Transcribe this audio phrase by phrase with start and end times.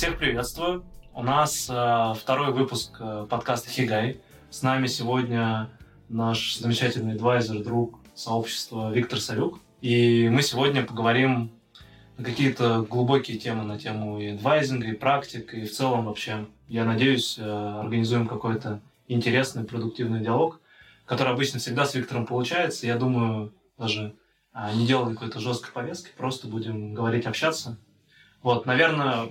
[0.00, 0.82] Всех приветствую.
[1.12, 4.22] У нас э, второй выпуск э, подкаста Хигай.
[4.48, 5.68] С нами сегодня
[6.08, 9.60] наш замечательный адвайзер, друг сообщества Виктор Салюк.
[9.82, 11.52] И мы сегодня поговорим
[12.16, 16.86] на какие-то глубокие темы на тему и адвайзинга, и практик, и в целом вообще, я
[16.86, 20.62] надеюсь, э, организуем какой-то интересный, продуктивный диалог,
[21.04, 22.86] который обычно всегда с Виктором получается.
[22.86, 24.16] Я думаю, даже
[24.54, 27.76] а, не делали какой-то жесткой повестки, просто будем говорить, общаться.
[28.42, 29.28] Вот, наверное,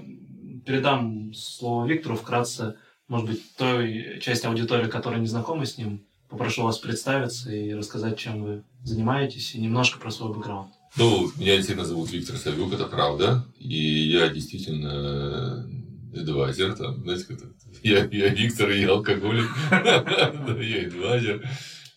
[0.65, 2.75] передам слово Виктору вкратце,
[3.07, 6.05] может быть, той части аудитории, которая не знакома с ним.
[6.29, 10.71] Попрошу вас представиться и рассказать, чем вы занимаетесь, и немножко про свой бэкграунд.
[10.95, 13.45] Ну, меня действительно зовут Виктор Савюк, это правда.
[13.57, 15.67] И я действительно
[16.13, 17.39] эдвайзер, там, знаете, как
[17.83, 19.49] я, я Виктор, и я алкоголик.
[19.71, 21.47] Я эдвайзер.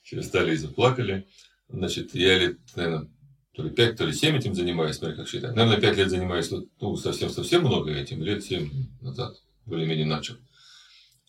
[0.03, 1.27] Все стали и заплакали.
[1.69, 3.09] Значит, я лет, наверное,
[3.55, 5.55] то ли 5, то ли 7 этим занимаюсь, смотри, как считать.
[5.55, 10.35] Наверное, 5 лет занимаюсь, ну, совсем-совсем много этим, лет 7 назад более-менее начал.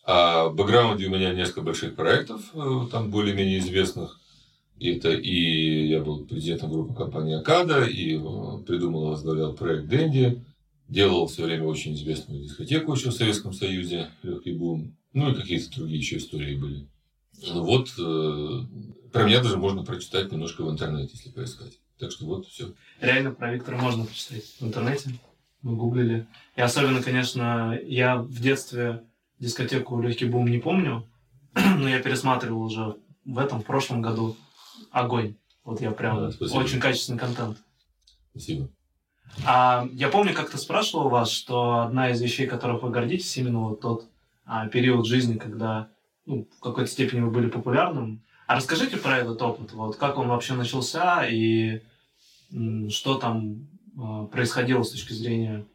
[0.06, 4.20] А в бэкграунде у меня несколько больших проектов, э, там более-менее известных.
[4.80, 10.44] Это и я был президентом группы компании Акада, и э, придумал и возглавлял проект Дэнди.
[10.90, 14.98] Делал все время очень известную дискотеку еще в Советском Союзе, легкий бум.
[15.14, 16.88] Ну и какие-то другие еще истории были.
[17.48, 21.80] Ну вот, э, про меня даже можно прочитать немножко в интернете, если поискать.
[22.00, 22.74] Так что вот все.
[23.00, 25.12] Реально про Виктора можно почитать в интернете.
[25.62, 26.28] Мы гуглили.
[26.56, 29.04] И особенно, конечно, я в детстве
[29.40, 31.08] дискотеку «Легкий бум» не помню,
[31.54, 34.36] но я пересматривал уже в этом, в прошлом году.
[34.92, 35.36] Огонь.
[35.64, 36.30] Вот я прям...
[36.30, 37.58] Да, очень качественный контент.
[38.32, 38.70] Спасибо.
[39.46, 43.82] А, я помню, как-то спрашивал вас, что одна из вещей, которых вы гордитесь, именно вот
[43.82, 44.06] тот
[44.46, 45.90] а, период жизни, когда
[46.26, 48.24] ну, в какой-то степени вы были популярным.
[48.48, 51.82] А расскажите про этот опыт, вот как он вообще начался и
[52.90, 55.66] что там э, происходило с точки зрения,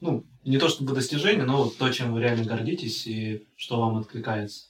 [0.00, 3.98] ну, не то чтобы достижения, но вот то, чем вы реально гордитесь и что вам
[3.98, 4.66] откликается.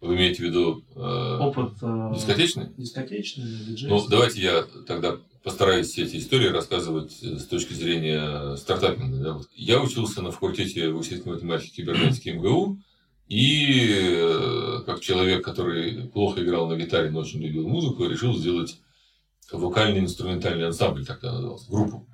[0.00, 2.68] Вы имеете в виду э, опыт э, дискотечный?
[2.76, 3.90] Дискотечный, диджей.
[3.90, 9.18] Ну, давайте я тогда постараюсь все эти истории рассказывать с точки зрения стартапинга.
[9.18, 9.32] Да?
[9.34, 12.78] Вот я учился на факультете вычислительной математики кибернетики МГУ,
[13.28, 18.80] и э, как человек, который плохо играл на гитаре, но очень любил музыку, решил сделать
[19.52, 22.06] вокальный инструментальный ансамбль, так это называлось, группу.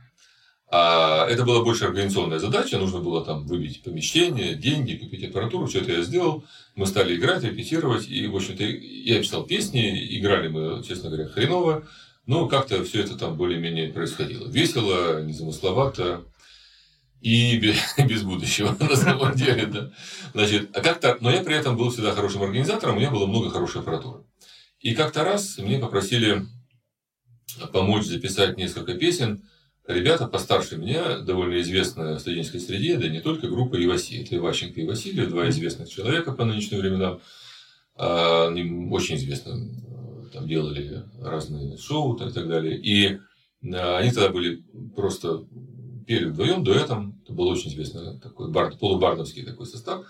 [0.70, 5.80] А это была больше организационная задача, нужно было там выбить помещение, деньги, купить аппаратуру, все
[5.80, 6.44] это я сделал.
[6.74, 11.86] Мы стали играть, репетировать, и, в общем-то, я писал песни, играли мы, честно говоря, хреново,
[12.26, 14.48] но как-то все это там более-менее происходило.
[14.48, 16.24] Весело, незамысловато
[17.24, 17.56] и
[17.98, 19.90] без будущего, на самом деле, да.
[20.34, 23.50] Значит, а как-то, но я при этом был всегда хорошим организатором, у меня было много
[23.50, 24.24] хорошей аппаратуры.
[24.80, 26.42] И как-то раз мне попросили
[27.72, 29.48] помочь записать несколько песен.
[29.86, 34.22] Ребята постарше меня, довольно известная в студенческой среде, да не только группа Иваси.
[34.22, 37.20] Это Иващенко и Василий, два известных человека по нынешним временам.
[37.96, 39.54] А, они очень известно
[40.32, 42.78] там делали разные шоу и так далее.
[42.78, 43.18] И
[43.72, 44.62] а, они тогда были
[44.94, 45.46] просто
[46.06, 47.20] пели вдвоем дуэтом.
[47.24, 50.06] Это был очень известный такой бар, полубардовский такой состав.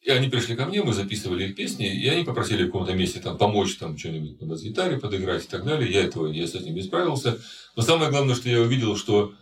[0.00, 3.20] И они пришли ко мне, мы записывали их песни, и они попросили в каком-то месте
[3.20, 5.90] там, помочь там что-нибудь на бас-гитаре подыграть и так далее.
[5.90, 7.38] Я этого, я с этим не справился.
[7.74, 9.32] Но самое главное, что я увидел, что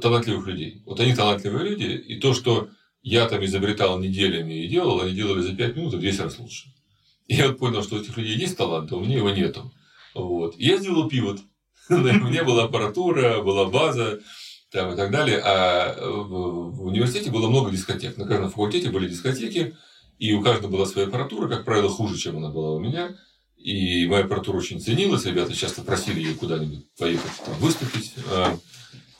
[0.00, 0.82] талантливых людей.
[0.84, 2.68] Вот они талантливые люди, и то, что
[3.02, 6.68] я там изобретал неделями и делал, они делали за 5 минут в 10 раз лучше.
[7.28, 9.72] И я вот понял, что у этих людей есть талант, а у меня его нету.
[10.14, 10.56] Вот.
[10.58, 11.40] И я сделал пивот.
[11.88, 14.20] У меня была аппаратура, была база
[14.72, 15.38] там, и так далее.
[15.44, 18.16] А в университете было много дискотек.
[18.16, 19.76] На каждом факультете были дискотеки.
[20.18, 23.16] И у каждого была своя аппаратура, как правило, хуже, чем она была у меня.
[23.56, 28.12] И моя аппаратура очень ценилась, ребята часто просили ее куда-нибудь поехать там, выступить.
[28.30, 28.58] А,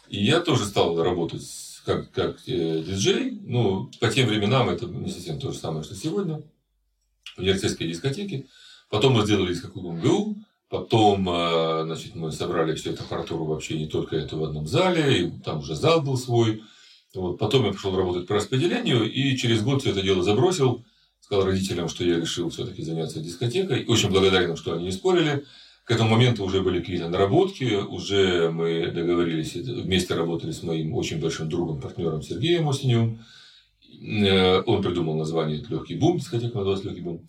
[0.08, 1.42] и я тоже стал работать
[1.84, 3.38] как, как э, диджей.
[3.42, 6.42] Ну, по тем временам это не совсем то же самое, что сегодня.
[7.36, 8.46] В университетской дискотеке.
[8.90, 10.36] Потом мы сделали дискотеку МГУ.
[10.72, 15.26] Потом, а, значит, мы собрали всю эту аппаратуру вообще не только это в одном зале,
[15.26, 16.62] и там уже зал был свой.
[17.14, 17.38] Вот.
[17.38, 20.82] Потом я пошел работать по распределению, и через год все это дело забросил
[21.32, 23.86] сказал родителям, что я решил все-таки заняться дискотекой.
[23.86, 25.44] Очень благодарен, что они не спорили.
[25.84, 31.20] К этому моменту уже были какие-то наработки, уже мы договорились, вместе работали с моим очень
[31.20, 33.20] большим другом, партнером Сергеем Осеневым.
[34.02, 37.26] Э, он придумал название «Легкий бум», дискотека называлась «Легкий бум».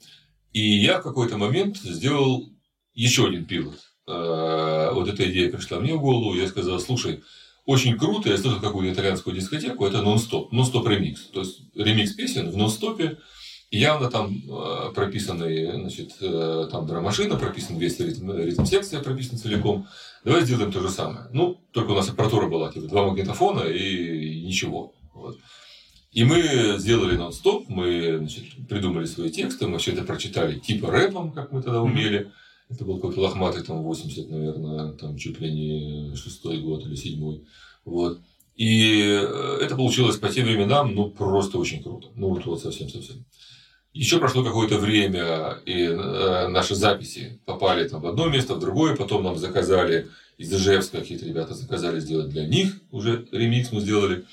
[0.52, 2.53] И я в какой-то момент сделал
[2.94, 3.80] еще один пилот.
[4.08, 7.24] Э, вот эта идея пришла мне в голову, я сказал, слушай,
[7.66, 11.22] очень круто, я слышал какую-то итальянскую дискотеку, это нон-стоп, нон-стоп ремикс.
[11.28, 13.18] То есть ремикс песен в нон-стопе,
[13.72, 19.88] явно там э, прописаны, значит, э, там драмашина, прописан весь ритм, ритм секция прописан целиком.
[20.26, 21.28] Давай сделаем то же самое.
[21.32, 24.94] Ну, только у нас аппаратура была, типа, два магнитофона и, ничего.
[25.14, 25.38] Вот.
[26.12, 31.32] И мы сделали нон-стоп, мы значит, придумали свои тексты, мы все это прочитали типа рэпом,
[31.32, 32.32] как мы тогда умели.
[32.74, 37.44] Это был какой-то лохматый, там, 80, наверное, там, чуть ли не шестой год или седьмой.
[37.86, 38.20] Вот.
[38.56, 42.08] И э, это получилось по тем временам, ну, просто очень круто.
[42.16, 43.26] Ну, вот, вот совсем-совсем.
[43.94, 48.96] Еще прошло какое-то время, и э, наши записи попали там в одно место, в другое,
[48.96, 54.26] потом нам заказали из Ижевска какие-то ребята заказали сделать для них, уже ремикс мы сделали.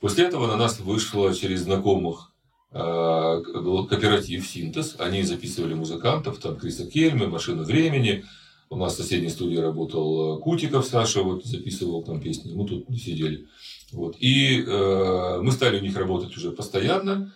[0.00, 2.30] После этого на нас вышло через знакомых
[2.76, 4.96] э, кооператив «Синтез».
[4.98, 8.24] Они записывали музыкантов, там Криса Кельмы, «Машину времени».
[8.68, 13.46] У нас в соседней студии работал Кутиков Саша, вот записывал там песни, мы тут сидели.
[13.92, 14.16] Вот.
[14.18, 17.32] И э, мы стали у них работать уже постоянно,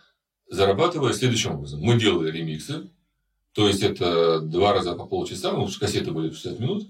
[0.48, 1.80] зарабатывая следующим образом.
[1.80, 2.90] Мы делали ремиксы,
[3.52, 6.88] то есть это два раза по полчаса, ну, кассеты были 60 минут,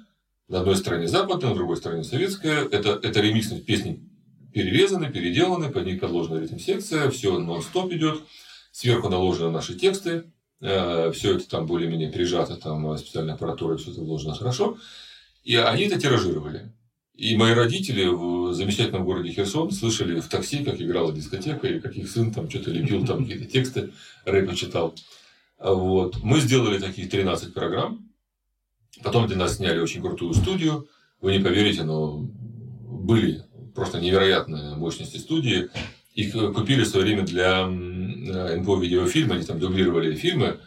[0.48, 2.64] на одной стороне западная, на другой стороне советская.
[2.64, 4.09] Это, это ремиксные песни
[4.52, 8.22] перерезаны, переделаны, под них подложена ритм-секция, все нон-стоп идет,
[8.72, 10.24] сверху наложены наши тексты,
[10.60, 14.78] э, все это там более-менее прижато, там специальная аппаратура, все это вложено хорошо.
[15.44, 16.72] И они это тиражировали.
[17.14, 21.94] И мои родители в замечательном городе Херсон слышали в такси, как играла дискотека, или как
[21.94, 23.92] их сын там что-то лепил, там какие-то тексты,
[24.24, 24.94] рэпа читал.
[25.58, 26.22] Вот.
[26.22, 28.08] Мы сделали таких 13 программ.
[29.02, 30.88] Потом для нас сняли очень крутую студию.
[31.20, 33.44] Вы не поверите, но были
[33.74, 35.68] просто невероятные мощности студии.
[36.14, 40.58] Их купили в свое время для НПО видеофильма, они там дублировали фильмы.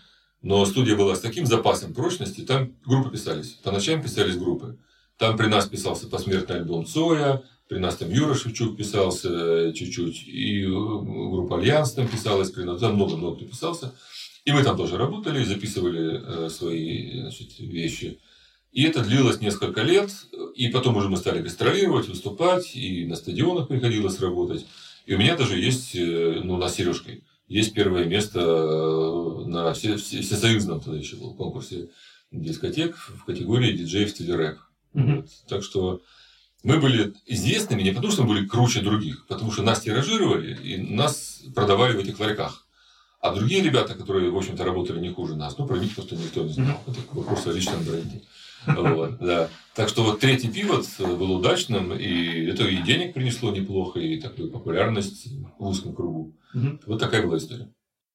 [0.42, 3.52] Но студия была с таким запасом прочности, там группы писались.
[3.64, 4.78] По ночам писались группы.
[5.18, 10.28] Там при нас писался посмертный альбом Цоя, при нас там Юра Шевчук писался э, чуть-чуть,
[10.28, 13.96] и э, группа Альянс там писалась, при нас, там много-много кто писался.
[14.44, 18.20] И мы там тоже работали, записывали э, свои значит, вещи.
[18.74, 20.12] И это длилось несколько лет,
[20.56, 24.66] и потом уже мы стали гастролировать, выступать, и на стадионах приходилось работать.
[25.06, 28.40] И у меня даже есть, ну, на Сережкой, есть первое место
[29.46, 31.90] на все, все, всесоюзном тогда еще был конкурсе
[32.32, 34.58] дискотек в категории диджей в стиле рэп.
[34.94, 35.30] Вот.
[35.48, 36.02] Так что
[36.64, 40.78] мы были известными не потому, что мы были круче других, потому что нас тиражировали и
[40.78, 42.66] нас продавали в этих ларьках.
[43.20, 46.44] А другие ребята, которые, в общем-то, работали не хуже нас, ну, про них просто никто
[46.44, 46.82] не знал.
[46.88, 48.24] Это вопрос о личном бренде.
[48.66, 49.50] Вот, да.
[49.76, 54.52] Так что вот третий пивот был удачным, и это и денег принесло неплохо, и такую
[54.52, 55.28] популярность
[55.58, 56.36] в узком кругу.
[56.54, 56.80] Угу.
[56.86, 57.70] Вот такая была история.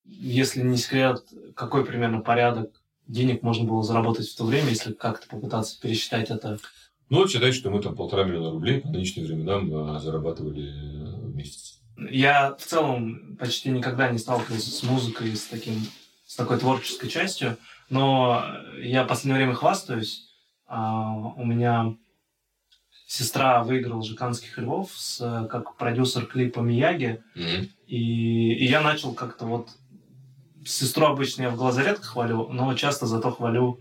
[0.04, 1.24] Если не секрет,
[1.54, 2.70] какой примерно порядок
[3.06, 6.58] денег можно было заработать в то время, если как-то попытаться пересчитать это?
[7.10, 10.70] Ну, вот что мы там полтора миллиона рублей по нынешним временам а, зарабатывали
[11.22, 11.80] в месяц.
[12.10, 15.74] Я в целом почти никогда не сталкивался с музыкой, с, таким,
[16.26, 17.56] с такой творческой частью,
[17.90, 18.44] но
[18.80, 20.27] я в последнее время хвастаюсь.
[20.68, 21.96] А, у меня
[23.06, 27.68] сестра выиграла «Жиканских львов» с, как продюсер клипа «Мияги», mm-hmm.
[27.86, 29.70] и, и я начал как-то вот
[30.68, 33.80] сестру обычно я в глаза редко хвалю, но часто зато хвалю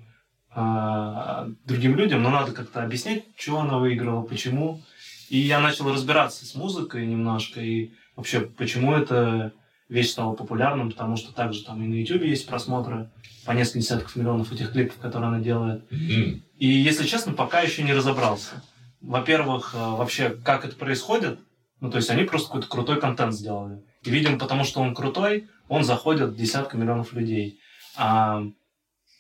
[0.56, 2.24] э, другим людям.
[2.24, 4.82] Но надо как-то объяснять, что она выиграла, почему.
[5.30, 9.52] И я начал разбираться с музыкой немножко, и вообще, почему эта
[9.90, 13.10] вещь стала популярным, потому что также там и на YouTube есть просмотры
[13.46, 15.90] по несколько десятков миллионов этих клипов, которые она делает.
[15.92, 16.42] Mm-hmm.
[16.58, 18.64] И, если честно, пока еще не разобрался.
[19.00, 21.40] Во-первых, э, вообще, как это происходит,
[21.80, 23.84] ну, то есть они просто какой-то крутой контент сделали.
[24.04, 27.60] И, видимо, потому что он крутой, он заходит десятка миллионов людей.
[27.96, 28.44] А,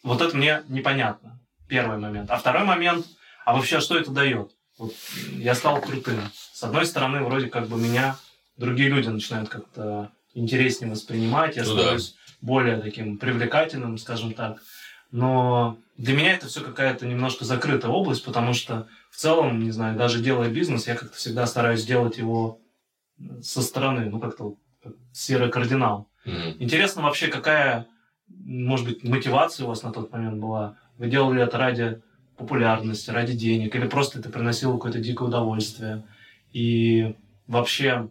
[0.03, 1.39] вот это мне непонятно.
[1.67, 2.31] Первый момент.
[2.31, 3.05] А второй момент,
[3.45, 4.51] а вообще что это дает?
[4.77, 4.93] Вот
[5.31, 6.19] я стал крутым.
[6.33, 8.17] С одной стороны, вроде как бы меня
[8.57, 12.33] другие люди начинают как-то интереснее воспринимать, я ну, становлюсь да.
[12.41, 14.61] более таким привлекательным, скажем так.
[15.11, 19.97] Но для меня это все какая-то немножко закрытая область, потому что в целом, не знаю,
[19.97, 22.59] даже делая бизнес, я как-то всегда стараюсь делать его
[23.41, 26.07] со стороны, ну как-то как серый кардинал.
[26.25, 26.57] Mm-hmm.
[26.59, 27.87] Интересно вообще, какая,
[28.27, 30.75] может быть, мотивация у вас на тот момент была?
[30.97, 32.01] Вы делали это ради
[32.37, 36.03] популярности, ради денег, или просто это приносило какое-то дикое удовольствие?
[36.51, 37.15] И
[37.47, 38.07] вообще,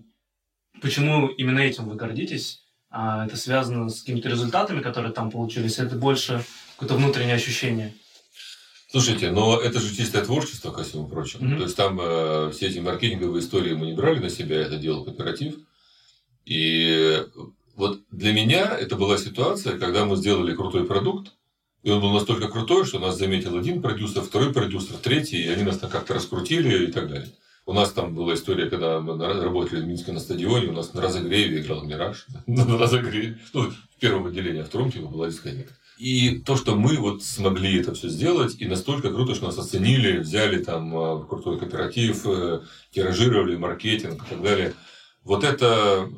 [0.80, 2.62] почему именно этим вы гордитесь?
[2.90, 5.78] А это связано с какими-то результатами, которые там получились?
[5.78, 6.44] Это больше
[6.76, 7.94] какое-то внутреннее ощущение?
[8.88, 11.44] Слушайте, но это же чистое творчество, ко всему прочему.
[11.44, 11.56] Mm-hmm.
[11.58, 15.04] То есть там э, все эти маркетинговые истории мы не брали на себя, это делал
[15.04, 15.56] кооператив.
[16.44, 17.24] И
[17.74, 21.32] вот для меня это была ситуация, когда мы сделали крутой продукт,
[21.82, 25.64] и он был настолько крутой, что нас заметил один продюсер, второй продюсер, третий, и они
[25.64, 27.30] нас там как-то раскрутили и так далее.
[27.66, 31.02] У нас там была история, когда мы работали в Минске на стадионе, у нас на
[31.02, 32.26] разогреве играл «Мираж».
[32.46, 33.38] На разогреве.
[33.52, 35.72] Ну, в первом отделении, а в втором типа была дискотека.
[35.98, 40.18] И то, что мы вот смогли это все сделать, и настолько круто, что нас оценили,
[40.18, 42.60] взяли там э, крутой кооператив, э,
[42.92, 44.74] тиражировали маркетинг и так далее–
[45.26, 46.08] Вот это...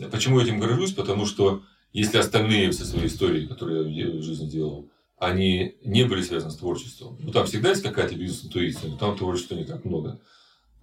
[0.00, 0.92] Э, почему я этим горжусь?
[0.92, 6.22] Потому что если остальные все свои истории, которые я в жизни делал, они не были
[6.22, 10.20] связаны с творчеством, ну там всегда есть какая-то бизнес-интуиция, но там творчества не так много,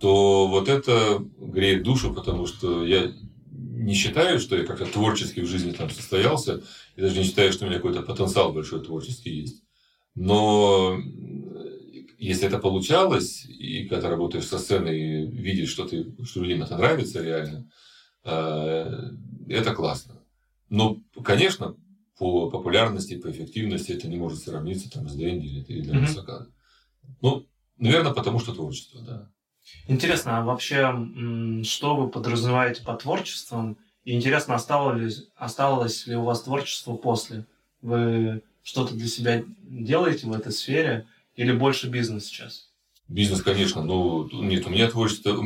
[0.02, 3.14] то вот это греет душу, потому что я
[3.52, 6.64] не считаю, что я как-то творчески в жизни там состоялся,
[6.96, 9.64] и даже не считаю, что у меня какой-то потенциал большой творческий есть.
[10.16, 11.00] Но
[12.18, 16.64] если это получалось, и когда ты работаешь со сценой и видишь, что, ты, что людям
[16.64, 17.70] это нравится реально,
[18.24, 19.12] э,
[19.50, 20.20] это классно.
[20.70, 21.76] Но, конечно,
[22.18, 26.48] по популярности, по эффективности это не может сравниться там, с Дэнди или, или mm-hmm.
[27.22, 29.32] Ну, наверное, потому что творчество, да.
[29.88, 30.94] Интересно, а вообще,
[31.64, 33.78] что вы подразумеваете под творчеством?
[34.06, 37.46] И интересно, осталось ли, осталось ли у вас творчество после?
[37.82, 42.70] Вы что-то для себя делаете в этой сфере или больше бизнес сейчас?
[43.08, 45.38] Бизнес, конечно, но нет, у меня творчество...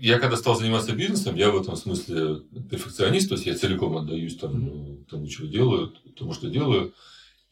[0.00, 4.36] Я когда стал заниматься бизнесом, я в этом смысле перфекционист, то есть я целиком отдаюсь
[4.36, 5.04] там, mm-hmm.
[5.10, 6.94] тому, что делаю, тому, что делаю.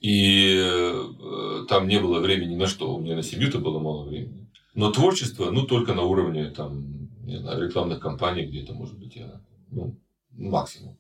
[0.01, 2.95] И э, там не было времени на что.
[2.95, 4.47] У меня на семью-то было мало времени.
[4.77, 9.41] Но творчество, ну, только на уровне там, не знаю, рекламных кампаний где-то, может быть, я,
[9.71, 9.99] ну,
[10.33, 10.99] максимум.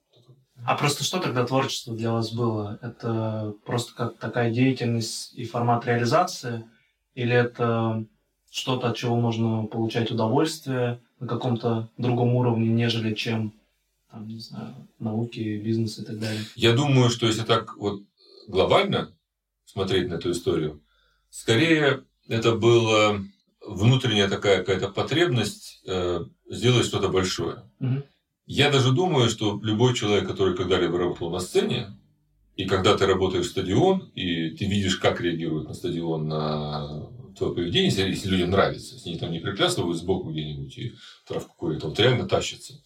[0.64, 2.78] А просто что тогда творчество для вас было?
[2.80, 6.64] Это просто как такая деятельность и формат реализации?
[7.14, 8.06] Или это
[8.50, 13.52] что-то, от чего можно получать удовольствие на каком-то другом уровне, нежели чем
[14.11, 16.40] там, не знаю, науки, бизнес и так далее?
[16.54, 18.00] Я думаю, что если так вот
[18.49, 19.12] глобально
[19.66, 20.80] смотреть на эту историю,
[21.28, 23.21] скорее это была
[23.66, 27.70] внутренняя такая какая-то потребность э, сделать что-то большое.
[27.80, 28.02] Угу.
[28.46, 31.99] Я даже думаю, что любой человек, который когда-либо работал на сцене,
[32.54, 37.54] и когда ты работаешь в стадион, и ты видишь, как реагирует на стадион на твое
[37.54, 40.94] поведение, если, если людям нравится, если они там не приплясывают сбоку где-нибудь и
[41.26, 42.80] травку курят, вот реально тащится.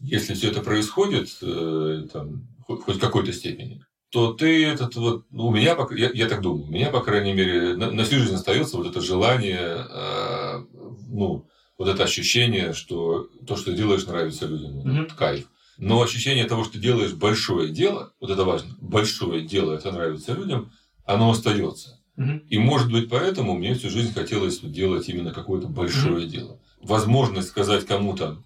[0.00, 5.24] Если все это происходит, э, там, хоть, хоть в какой-то степени, то ты этот вот,
[5.32, 8.20] ну, у меня, я, я так думаю, у меня, по крайней мере, на, на всю
[8.20, 10.64] жизнь остается вот это желание, э,
[11.08, 14.86] ну, вот это ощущение, что то, что ты делаешь, нравится людям.
[14.86, 15.06] Mm-hmm.
[15.06, 15.50] Это кайф.
[15.78, 20.32] Но ощущение того, что ты делаешь большое дело, вот это важно, большое дело, это нравится
[20.32, 20.70] людям,
[21.04, 22.00] оно остается.
[22.16, 22.46] Mm-hmm.
[22.50, 26.28] И может быть поэтому мне всю жизнь хотелось делать именно какое-то большое mm-hmm.
[26.28, 26.60] дело.
[26.80, 28.40] Возможность сказать кому-то,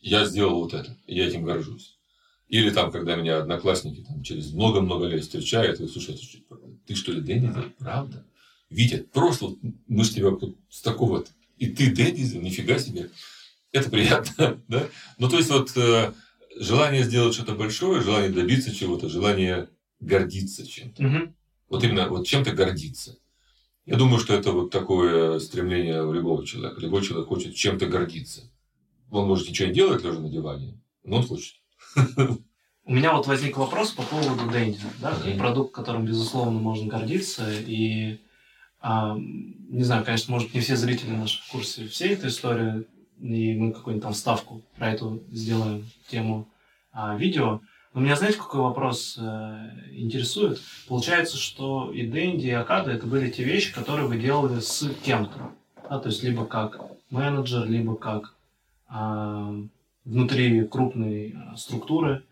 [0.00, 1.98] я сделал вот это, я этим горжусь.
[2.52, 6.14] Или там, когда меня одноклассники там, через много-много лет встречают, и слушай,
[6.86, 7.50] ты что ли Дэнни?
[7.78, 8.26] Правда?
[8.68, 9.56] Витя, просто
[9.88, 11.24] мы же тебя вот с такого
[11.56, 13.08] и ты Дэдди, нифига себе.
[13.72, 14.86] Это приятно, да?
[15.16, 16.12] Ну, то есть, вот э,
[16.58, 21.06] желание сделать что-то большое, желание добиться чего-то, желание гордиться чем-то.
[21.06, 21.34] Угу.
[21.70, 23.16] Вот именно вот чем-то гордиться.
[23.86, 26.82] Я думаю, что это вот такое стремление у любого человека.
[26.82, 28.42] Любой человек хочет чем-то гордиться.
[29.10, 31.61] Он может ничего не делать, лежа на диване, но он хочет.
[32.84, 34.80] У меня вот возник вопрос по поводу Дэнди.
[35.00, 35.12] Да?
[35.12, 35.38] Okay.
[35.38, 37.46] Продукт, которым, безусловно, можно гордиться.
[37.50, 38.20] И
[38.80, 42.84] а, не знаю, конечно, может, не все зрители наши в курсе всей этой истории,
[43.20, 46.48] и мы какую-нибудь там ставку про эту сделаем тему
[46.92, 47.60] а, видео.
[47.94, 50.58] Но меня, знаете, какой вопрос э, интересует?
[50.88, 55.52] Получается, что и Дэнди, и Акада это были те вещи, которые вы делали с кем-то.
[55.90, 55.98] Да?
[55.98, 56.80] То есть, либо как
[57.10, 58.34] менеджер, либо как
[58.88, 59.66] э,
[60.04, 62.24] внутри крупной э, структуры.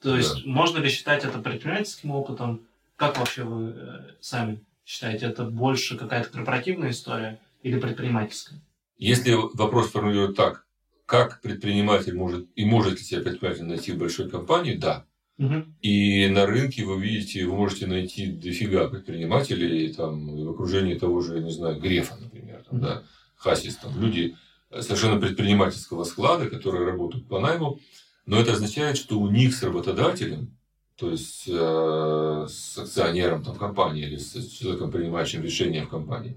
[0.00, 0.50] То есть, да.
[0.50, 2.62] можно ли считать это предпринимательским опытом?
[2.96, 8.60] Как вообще вы э, сами считаете, это больше какая-то корпоративная история или предпринимательская?
[8.96, 10.66] Если вопрос формулируют так,
[11.06, 15.06] как предприниматель может и может ли себя предприниматель найти в большой компании, да.
[15.38, 15.64] Угу.
[15.82, 21.40] И на рынке вы видите, вы можете найти дофига предпринимателей там, в окружении того же,
[21.40, 22.86] не знаю, Грефа, например, там, угу.
[22.86, 23.02] да,
[23.36, 24.36] Хасис, там, люди
[24.70, 27.80] совершенно предпринимательского склада, которые работают по найму,
[28.26, 30.58] но это означает, что у них с работодателем
[30.98, 36.36] то есть э, с акционером там, компании или с человеком, принимающим решения в компании,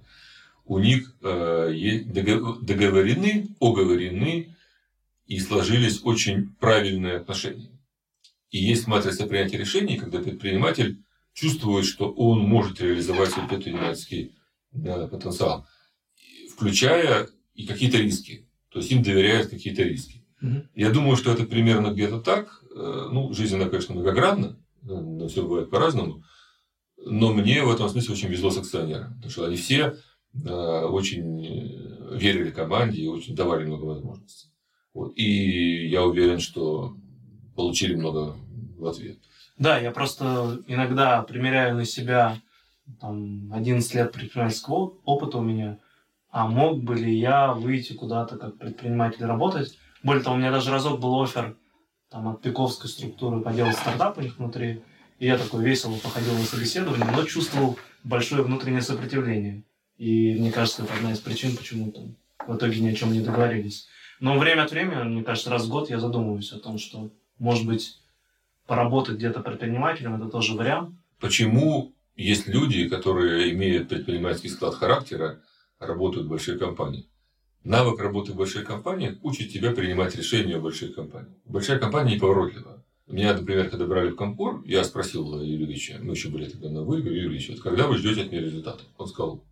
[0.65, 4.55] у них э, договорены, оговорены
[5.25, 7.71] и сложились очень правильные отношения.
[8.51, 11.01] И есть матрица принятия решений, когда предприниматель
[11.33, 14.35] чувствует, что он может реализовать свой предпринимательский
[14.71, 15.65] да, потенциал,
[16.53, 18.47] включая и какие-то риски.
[18.69, 20.25] То есть им доверяют какие-то риски.
[20.41, 20.63] Угу.
[20.75, 22.63] Я думаю, что это примерно где-то так.
[22.75, 26.23] Э, ну, жизнь, она, конечно, многогранна, но все бывает по-разному.
[26.97, 29.97] Но мне в этом смысле очень везло с акционерами, потому что они все
[30.33, 34.49] э, очень э, верили команде и очень давали много возможностей.
[34.93, 35.13] Вот.
[35.15, 36.95] И я уверен, что
[37.55, 38.35] получили много
[38.77, 39.19] в ответ.
[39.57, 42.41] Да, я просто иногда примеряю на себя
[42.99, 45.79] там, 11 лет предпринимательского опыта у меня,
[46.31, 50.71] а мог бы ли я выйти куда-то как предприниматель работать, Более того, у меня даже
[50.71, 51.55] разок был офер
[52.09, 54.81] там, от пиковской структуры поделать стартап у них внутри.
[55.19, 59.63] И я такой весело походил на собеседование, но чувствовал большое внутреннее сопротивление.
[59.97, 62.15] И мне кажется, это одна из причин, почему там
[62.47, 63.87] в итоге ни о чем не договорились.
[64.19, 67.67] Но время от времени, мне кажется, раз в год я задумываюсь о том, что, может
[67.67, 67.99] быть,
[68.65, 70.95] поработать где-то предпринимателем– это тоже вариант.
[71.19, 75.41] Почему есть люди, которые имеют предпринимательский склад характера,
[75.81, 77.09] работают в большой компании?
[77.63, 81.35] Навык работы в большой компании учит тебя принимать решения в большой компании.
[81.45, 82.83] Большая компания неповоротлива.
[83.07, 86.99] Меня, например, когда брали в Компор, я спросил Юрия мы еще были тогда на вы,
[86.99, 88.87] Юрий вот когда вы ждете от меня результатов?
[88.97, 89.43] Он сказал,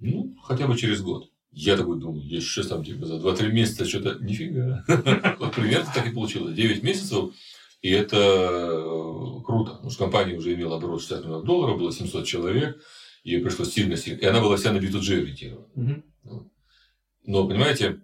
[0.00, 1.28] ну, хотя бы через год.
[1.52, 4.84] Я такой думаю, я сейчас там типа за 2-3 месяца что-то нифига.
[5.40, 6.54] Вот примерно так и получилось.
[6.54, 7.34] 9 месяцев,
[7.82, 9.72] и это э, круто.
[9.72, 12.80] Потому что компания уже имела оборот 60 миллионов долларов, было 700 человек,
[13.30, 14.18] ей пришлось сильно, сильно.
[14.18, 16.02] И она была вся на B2G ориентирована.
[17.24, 18.00] Но, понимаете,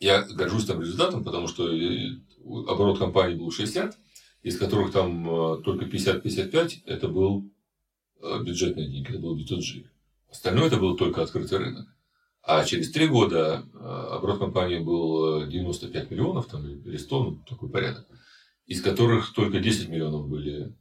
[0.00, 2.20] я горжусь там результатом, потому что э,
[2.68, 3.98] оборот компании был 60,
[4.42, 7.50] из которых там э, только 50-55 это был
[8.22, 9.86] э, бюджетные деньги, это был B2G.
[10.30, 11.88] Остальное это был только открытый рынок.
[12.42, 18.06] А через три года оборот компании был 95 миллионов там, или 100, ну, такой порядок,
[18.66, 20.74] из которых только 10 миллионов были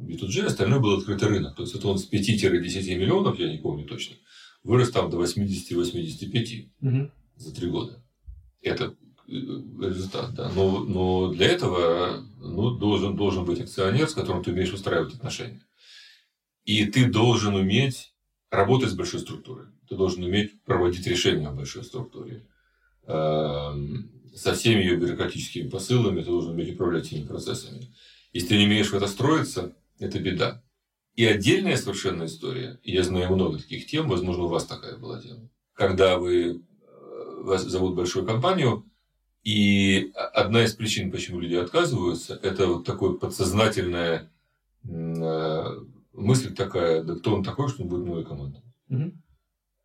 [0.00, 1.56] B2G, остальное был открытый рынок.
[1.56, 4.16] То есть, это он с 5-10 миллионов, я не помню точно,
[4.62, 7.10] вырос там до 80-85 угу.
[7.36, 8.02] за три года.
[8.62, 8.94] Это
[9.28, 10.50] э, результат, да.
[10.54, 15.62] Но, но для этого ну, должен, должен быть акционер, с которым ты умеешь устраивать отношения.
[16.64, 18.12] И ты должен уметь
[18.50, 19.68] работать с большой структурой.
[19.88, 22.46] Ты должен уметь проводить решения в большой структуре.
[23.06, 27.88] Эм, со всеми ее бюрократическими посылами ты должен уметь управлять этими процессами.
[28.32, 30.62] Если ты не умеешь в это строиться, это беда.
[31.14, 35.48] И отдельная совершенно история, я знаю много таких тем, возможно, у вас такая была тема,
[35.74, 38.86] когда вы э, вас зовут большую компанию,
[39.42, 44.30] и одна из причин, почему люди отказываются, это вот такое подсознательная
[44.84, 45.64] э,
[46.12, 48.62] мысль такая, да кто он такой, что он будет моей командой.
[48.88, 49.12] Угу.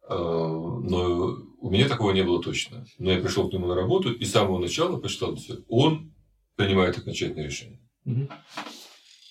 [0.07, 2.85] Но у меня такого не было точно.
[2.99, 6.13] Но я пришел к нему на работу и с самого начала посчитал, что он
[6.55, 7.81] принимает окончательное решение.
[8.05, 8.29] Угу.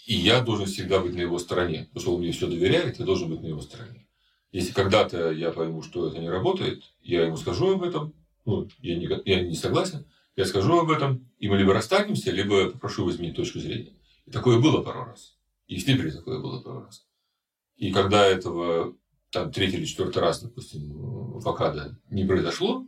[0.06, 1.86] И я должен всегда быть на его стороне.
[1.88, 4.06] Потому что он мне все доверяет, я должен быть на его стороне.
[4.52, 8.14] Если когда-то я пойму, что это не работает, я ему скажу об этом,
[8.44, 12.70] ну, я не, я не согласен, я скажу об этом, и мы либо расстанемся, либо
[12.70, 13.94] попрошу изменить точку зрения.
[14.26, 15.36] И такое было пару раз.
[15.66, 17.06] И в Снипере такое было пару раз.
[17.76, 18.94] И когда этого
[19.30, 22.86] там третий или четвертый раз, допустим, в Акадо не произошло,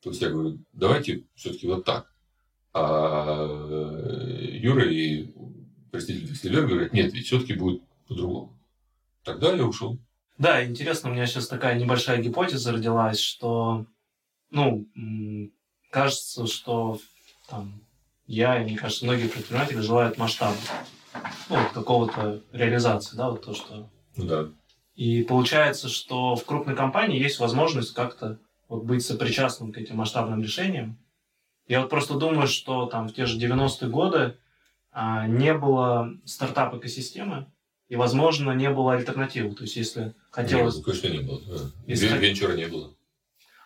[0.00, 2.10] то есть я говорю, давайте все-таки вот так.
[2.72, 3.46] А
[4.40, 5.32] Юра и
[5.94, 8.52] представитель Векселер говорят, нет, ведь все-таки будет по-другому.
[9.22, 9.96] Тогда я ушел.
[10.38, 13.86] Да, интересно, у меня сейчас такая небольшая гипотеза родилась, что,
[14.50, 14.88] ну,
[15.90, 16.98] кажется, что
[17.48, 17.80] там
[18.26, 20.56] я, и мне кажется, многие предприниматели желают масштаба,
[21.48, 23.88] ну, какого-то реализации, да, вот то, что...
[24.16, 24.48] Да.
[24.96, 30.42] И получается, что в крупной компании есть возможность как-то вот быть сопричастным к этим масштабным
[30.42, 30.98] решениям.
[31.68, 34.36] Я вот просто думаю, что там в те же 90-е годы
[34.94, 37.46] не было стартап-экосистемы,
[37.88, 39.54] и, возможно, не было альтернативы.
[39.54, 40.76] То есть, если хотелось...
[40.76, 41.40] Нет, конечно, не было.
[41.86, 42.18] Если...
[42.18, 42.94] Венчура не было.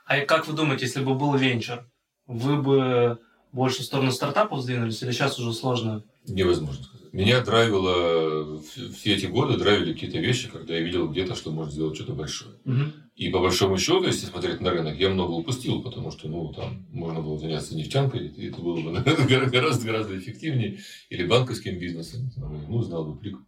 [0.06, 1.86] А как вы думаете, если бы был венчур,
[2.26, 3.18] вы бы
[3.52, 6.02] больше в сторону стартапов сдвинулись, или сейчас уже сложно?
[6.26, 7.12] Невозможно сказать.
[7.12, 11.94] Меня драйвило, все эти годы драйвили какие-то вещи, когда я видел где-то, что можно сделать
[11.96, 12.54] что-то большое.
[12.64, 12.82] Угу.
[13.18, 16.86] И по большому счету, если смотреть на рынок, я много упустил, потому что, ну, там,
[16.92, 18.92] можно было заняться нефтянкой, и это было бы
[19.50, 20.78] гораздо-гораздо эффективнее,
[21.10, 22.30] или банковским бизнесом,
[22.68, 23.42] ну, знал бы прикол.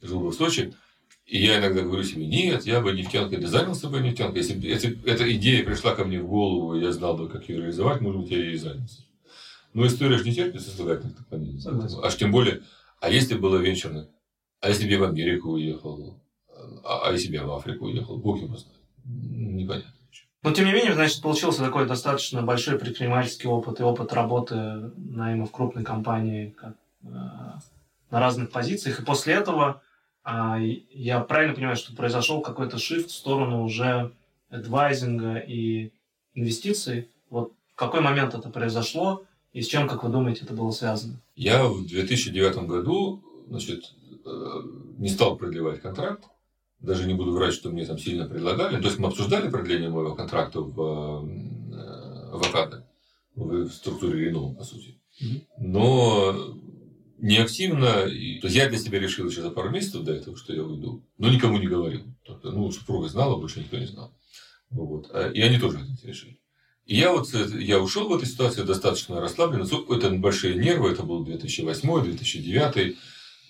[0.00, 0.72] Жил бы в Сочи,
[1.24, 4.42] и я иногда говорю себе, нет, я бы нефтянкой, да занялся бы нефтянкой.
[4.42, 7.62] Если, если эта идея пришла ко мне в голову, и я знал бы, как ее
[7.62, 9.02] реализовать, может быть, я и занялся.
[9.74, 11.60] Но история же не терпит сослагательных наклонений.
[12.00, 12.62] Аж тем более,
[13.00, 14.08] а если было венчурно?
[14.60, 16.16] А если бы я в Америку уехал?
[16.84, 18.18] А, а если бы я в Африку уехал?
[18.18, 18.75] Бог его знает.
[19.06, 19.92] Непонятно.
[20.42, 25.46] Но, тем не менее, значит, получился такой достаточно большой предпринимательский опыт и опыт работы найма
[25.46, 29.00] в крупной компании как, э, на разных позициях.
[29.00, 29.82] И после этого
[30.24, 30.58] э,
[30.90, 34.12] я правильно понимаю, что произошел какой-то шифт в сторону уже
[34.48, 35.90] адвайзинга и
[36.34, 37.08] инвестиций.
[37.28, 39.24] Вот в какой момент это произошло?
[39.52, 41.20] И с чем, как вы думаете, это было связано?
[41.34, 44.62] Я в 2009 году значит, э,
[44.98, 46.24] не стал продлевать контракт.
[46.80, 48.80] Даже не буду врать, что мне там сильно предлагали.
[48.80, 52.84] То есть мы обсуждали продление моего контракта в, э, в АКАДе,
[53.34, 55.00] в структуре Рено, по сути.
[55.58, 56.56] Но
[57.18, 57.92] не активно.
[57.92, 61.02] То есть я для себя решил еще за пару месяцев до этого, что я уйду.
[61.18, 62.02] Но никому не говорил.
[62.24, 64.12] Только, ну, супруга знала, больше никто не знал.
[64.70, 65.10] Вот.
[65.34, 66.38] И они тоже это решили.
[66.84, 69.64] И я вот я ушел в эту ситуацию достаточно расслабленно.
[69.64, 72.96] Это большие нервы, это был 2008-2009.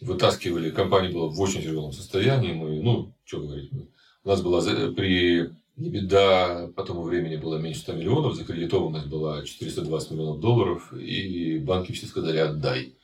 [0.00, 2.52] Вытаскивали, компания была в очень тяжелом состоянии.
[2.52, 3.88] Мы, ну, что говорить, мы,
[4.24, 10.10] у нас была при беда, по тому времени было меньше 100 миллионов, закредитованность была 420
[10.10, 12.96] миллионов долларов, и банки все сказали «отдай».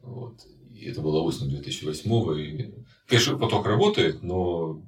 [0.00, 0.36] Вот.
[0.74, 2.74] И это было осенью 2008 и,
[3.10, 4.80] Конечно, поток работает, но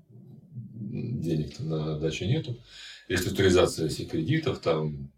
[0.62, 2.56] денег-то на дачу нету.
[3.08, 5.10] Реструктуризация всех кредитов, там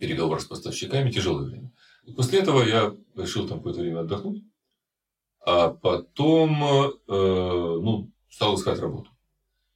[0.00, 1.72] переговор с поставщиками, тяжелое время.
[2.04, 4.42] И после этого я решил там какое-то время отдохнуть,
[5.50, 9.08] а потом э, ну, стал искать работу.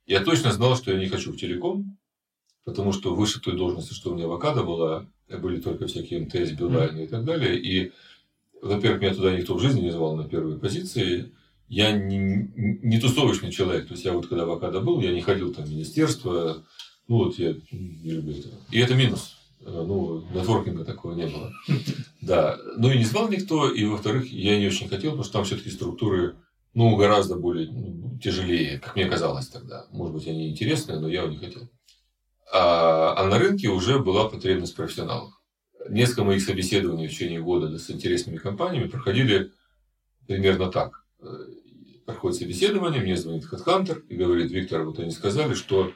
[0.04, 1.96] Я точно знал, что я не хочу в телеком,
[2.64, 6.98] потому что выше той должности, что у меня авокадо была, были только всякие МТС, Билайн
[6.98, 7.58] и так далее.
[7.58, 7.90] И,
[8.60, 11.32] во-первых, меня туда никто в жизни не звал на первые позиции.
[11.70, 13.86] Я не, не тусовочный человек.
[13.86, 16.66] То есть, я вот когда авокадо был, я не ходил там в министерство.
[17.08, 18.54] Ну, вот я не люблю этого.
[18.70, 19.38] И это минус.
[19.64, 21.52] Э, ну, нетворкинга такого не было.
[22.20, 22.56] Да.
[22.76, 23.70] Ну, и не звал никто.
[23.70, 26.36] И, во-вторых, я не очень хотел, потому что там все-таки структуры
[26.74, 29.86] ну, гораздо более ну, тяжелее, как мне казалось тогда.
[29.90, 31.68] Может быть, они интересные, но я его не хотел.
[32.52, 35.32] А, а на рынке уже была потребность профессионалов.
[35.88, 39.52] Несколько моих собеседований в течение года с интересными компаниями проходили
[40.26, 41.04] примерно так.
[41.20, 41.26] Э,
[42.06, 45.92] проходит собеседование, мне звонит HeadHunter и говорит, Виктор, вот они сказали, что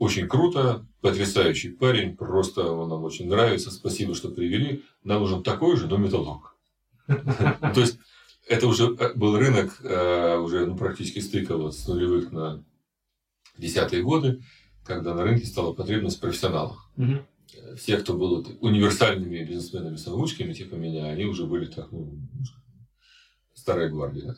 [0.00, 4.82] очень круто, потрясающий парень, просто он нам очень нравится, спасибо, что привели.
[5.04, 6.56] Нам нужен такой же, но металлург.
[7.06, 7.98] То есть,
[8.48, 12.64] это уже э, был рынок э, уже ну, практически стыка с нулевых на
[13.58, 14.42] десятые годы,
[14.84, 16.90] когда на рынке стала потребность в профессионалах.
[16.96, 17.76] Угу.
[17.76, 22.18] Все, кто был универсальными бизнесменами-самоучками, типа меня, они уже были так, ну,
[23.52, 24.34] старая гвардия.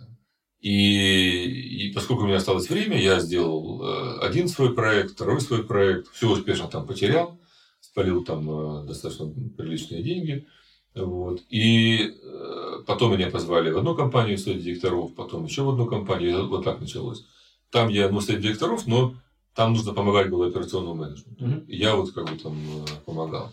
[0.62, 6.08] И, и поскольку у меня осталось время, я сделал один свой проект, второй свой проект,
[6.12, 7.38] все успешно там потерял,
[7.80, 10.46] спалил там достаточно приличные деньги–
[10.94, 11.42] вот.
[11.48, 16.48] И э, потом меня позвали в одну компанию совет директоров, потом еще в одну компанию.
[16.48, 17.24] Вот так началось.
[17.70, 19.14] Там я, ну, совет директоров, но
[19.54, 21.44] там нужно помогать было операционному менеджменту.
[21.44, 21.64] Угу.
[21.68, 23.52] Я вот как бы там э, помогал.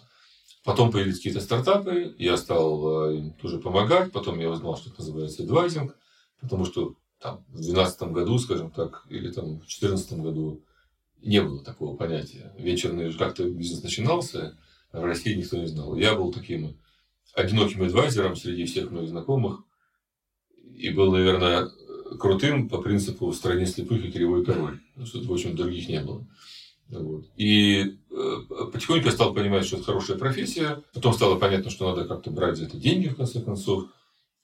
[0.66, 4.12] Потом появились какие-то стартапы, я стал э, им тоже помогать.
[4.12, 5.96] Потом я узнал, что это называется адвайзинг,
[6.42, 10.64] потому что там, в 2012 году, скажем так, или там, в 2014 году
[11.22, 12.54] не было такого понятия.
[12.58, 14.58] Вечерный как-то бизнес начинался,
[14.92, 15.96] в России никто не знал.
[15.96, 16.78] Я был таким
[17.36, 19.64] одиноким адвайзером среди всех моих знакомых.
[20.76, 21.70] И был, наверное,
[22.20, 24.80] крутым по принципу «в стране слепых и кривой король».
[24.94, 26.26] Потому что, в общем, других не было.
[26.90, 27.26] Вот.
[27.36, 28.36] И э,
[28.72, 30.82] потихоньку я стал понимать, что это хорошая профессия.
[30.94, 33.90] Потом стало понятно, что надо как-то брать за это деньги, в конце концов.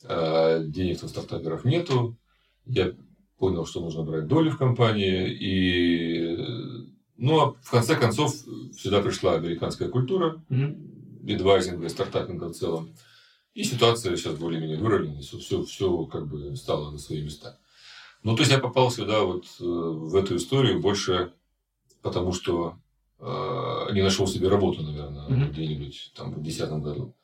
[0.04, 2.18] А денег у стартаперов нету.
[2.66, 2.94] Я
[3.38, 5.30] понял, что нужно брать доли в компании.
[5.30, 6.38] И...
[7.18, 8.34] Ну, а в конце концов
[8.74, 10.44] сюда пришла американская культура.
[10.50, 10.96] Mm-hmm
[11.34, 12.94] адвайзинга, стартапинга в целом.
[13.54, 17.58] И ситуация сейчас более-менее выровнена, все, все, все как бы стало на свои места.
[18.22, 21.32] Ну, то есть я попал сюда вот э, в эту историю больше
[22.02, 22.76] потому, что
[23.20, 25.52] э, не нашел себе работу, наверное, mm-hmm.
[25.52, 27.16] где-нибудь там в 2010 году.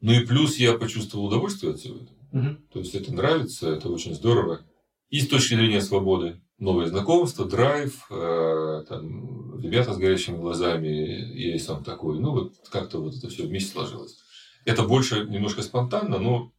[0.00, 2.18] Ну и плюс я почувствовал удовольствие от всего этого.
[2.32, 2.56] Mm-hmm.
[2.72, 4.60] То есть это нравится, это очень здорово.
[5.14, 11.54] И с точки зрения свободы новые знакомства, драйв, э, там, ребята с горящими глазами, я
[11.54, 12.18] и сам такой.
[12.18, 14.18] Ну, вот как-то вот это все вместе сложилось.
[14.64, 16.50] Это больше немножко спонтанно, но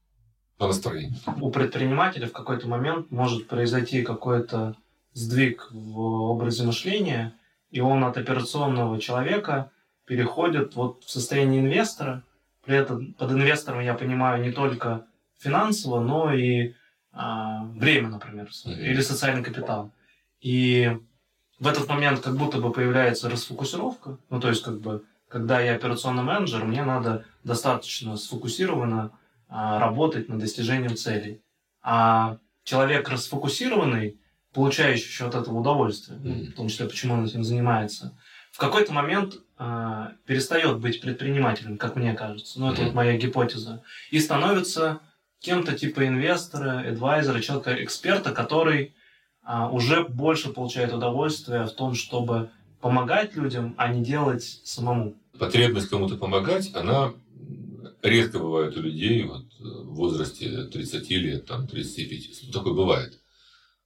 [0.57, 1.19] по настроению.
[1.41, 4.77] У предпринимателя в какой-то момент может произойти какой-то
[5.11, 7.33] сдвиг в образе мышления,
[7.71, 9.69] и он от операционного человека
[10.05, 12.23] переходит вот в состояние инвестора.
[12.63, 15.07] При этом под инвестором я понимаю не только
[15.39, 16.73] финансово, но и
[17.15, 19.91] время, например, или социальный капитал.
[20.41, 20.97] И
[21.59, 24.17] в этот момент как будто бы появляется расфокусировка.
[24.29, 29.11] Ну, то есть, как бы, когда я операционный менеджер, мне надо достаточно сфокусированно
[29.47, 31.41] а, работать над достижением целей.
[31.81, 34.19] А человек расфокусированный,
[34.53, 36.51] получающий еще от этого удовольствие, mm-hmm.
[36.51, 38.17] в том числе, почему он этим занимается,
[38.51, 42.59] в какой-то момент э, перестает быть предпринимателем, как мне кажется.
[42.59, 43.83] Ну, это вот моя гипотеза.
[44.11, 45.01] И становится
[45.45, 48.93] кем-то типа инвестора, адвайзера, человека, эксперта, который
[49.43, 52.49] а, уже больше получает удовольствие в том, чтобы
[52.81, 55.13] помогать людям, а не делать самому.
[55.37, 57.13] Потребность кому-то помогать, она
[58.01, 62.51] редко бывает у людей вот, в возрасте 30 лет, там, 35.
[62.51, 63.19] Такое бывает.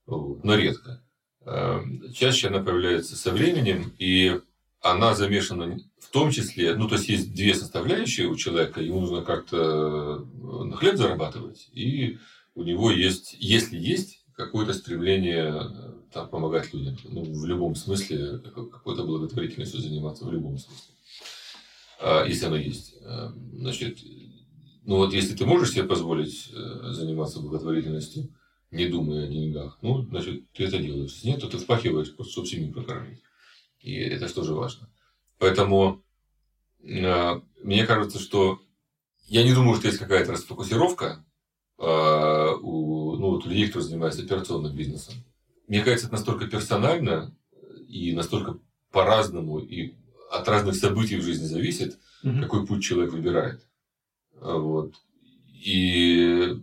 [0.06, 1.02] Вот, но редко.
[1.44, 4.40] Эм, чаще она появляется со временем, и
[4.80, 5.78] она замешана
[6.10, 10.64] в том числе, ну, то есть есть две составляющие у человека, ему нужно как-то э,
[10.64, 12.18] на хлеб зарабатывать, и
[12.56, 18.40] у него есть, если есть какое-то стремление э, там, помогать людям, ну, в любом смысле,
[18.40, 20.94] какой-то благотворительностью заниматься, в любом смысле.
[22.00, 22.96] а, если оно есть.
[23.52, 23.98] Значит,
[24.82, 28.34] ну вот если ты можешь себе позволить э, заниматься благотворительностью,
[28.72, 31.22] не думая о деньгах, ну, значит, ты это делаешь.
[31.22, 33.20] Нет, то ты впахиваешь, просто чтобы семью прокормить.
[33.78, 34.88] И это же тоже важно.
[35.40, 36.04] Поэтому
[36.82, 38.60] э, мне кажется, что
[39.26, 41.24] я не думаю, что есть какая-то расфокусировка
[41.78, 45.14] э, у, ну, вот у людей, кто занимается операционным бизнесом.
[45.66, 47.34] Мне кажется, это настолько персонально
[47.88, 48.58] и настолько
[48.92, 49.94] по-разному и
[50.30, 52.42] от разных событий в жизни зависит, угу.
[52.42, 53.66] какой путь человек выбирает.
[54.34, 54.94] Вот.
[55.54, 56.54] И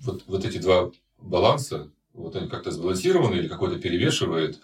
[0.00, 4.60] вот, вот эти два баланса, вот они как-то сбалансированы или какой-то перевешивает,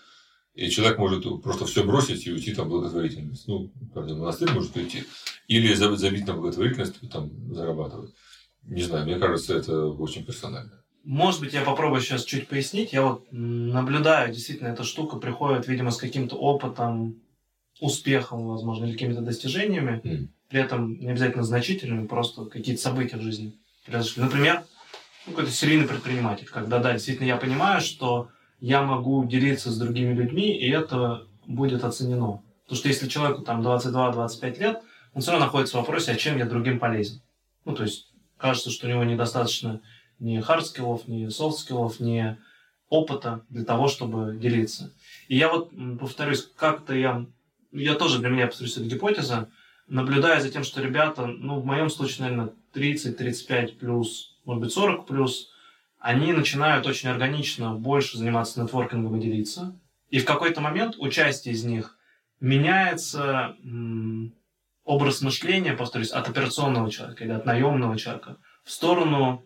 [0.58, 3.46] и человек может просто все бросить и уйти там в благотворительность.
[3.46, 5.04] Ну, правда, монастырь может уйти.
[5.46, 8.12] Или забить на благотворительность и там зарабатывать.
[8.64, 10.82] Не знаю, мне кажется, это очень персонально.
[11.04, 12.92] Может быть, я попробую сейчас чуть пояснить.
[12.92, 17.22] Я вот наблюдаю, действительно, эта штука приходит, видимо, с каким-то опытом,
[17.80, 20.00] успехом, возможно, или какими-то достижениями.
[20.04, 24.22] Mm при этом не обязательно значительными, просто какие-то события в жизни произошли.
[24.22, 24.64] Например,
[25.26, 30.14] ну, какой-то серийный предприниматель, когда, да, действительно я понимаю, что я могу делиться с другими
[30.14, 32.42] людьми, и это будет оценено.
[32.64, 34.82] Потому что если человеку там 22-25 лет,
[35.14, 37.20] он все равно находится в вопросе, а чем я другим полезен.
[37.64, 39.80] Ну, то есть, кажется, что у него недостаточно
[40.18, 42.36] ни хард-скиллов, ни софт-скиллов, ни
[42.88, 44.92] опыта для того, чтобы делиться.
[45.28, 47.26] И я вот повторюсь, как-то я...
[47.70, 49.50] Я тоже для меня, повторюсь, это гипотеза,
[49.88, 55.06] наблюдая за тем, что ребята, ну, в моем случае, наверное, 30-35 плюс, может быть, 40
[55.06, 55.50] плюс,
[55.98, 59.78] они начинают очень органично больше заниматься нетворкингом и делиться.
[60.10, 61.96] И в какой-то момент у части из них
[62.40, 63.56] меняется
[64.84, 69.44] образ мышления, повторюсь, от операционного человека или от наемного человека в сторону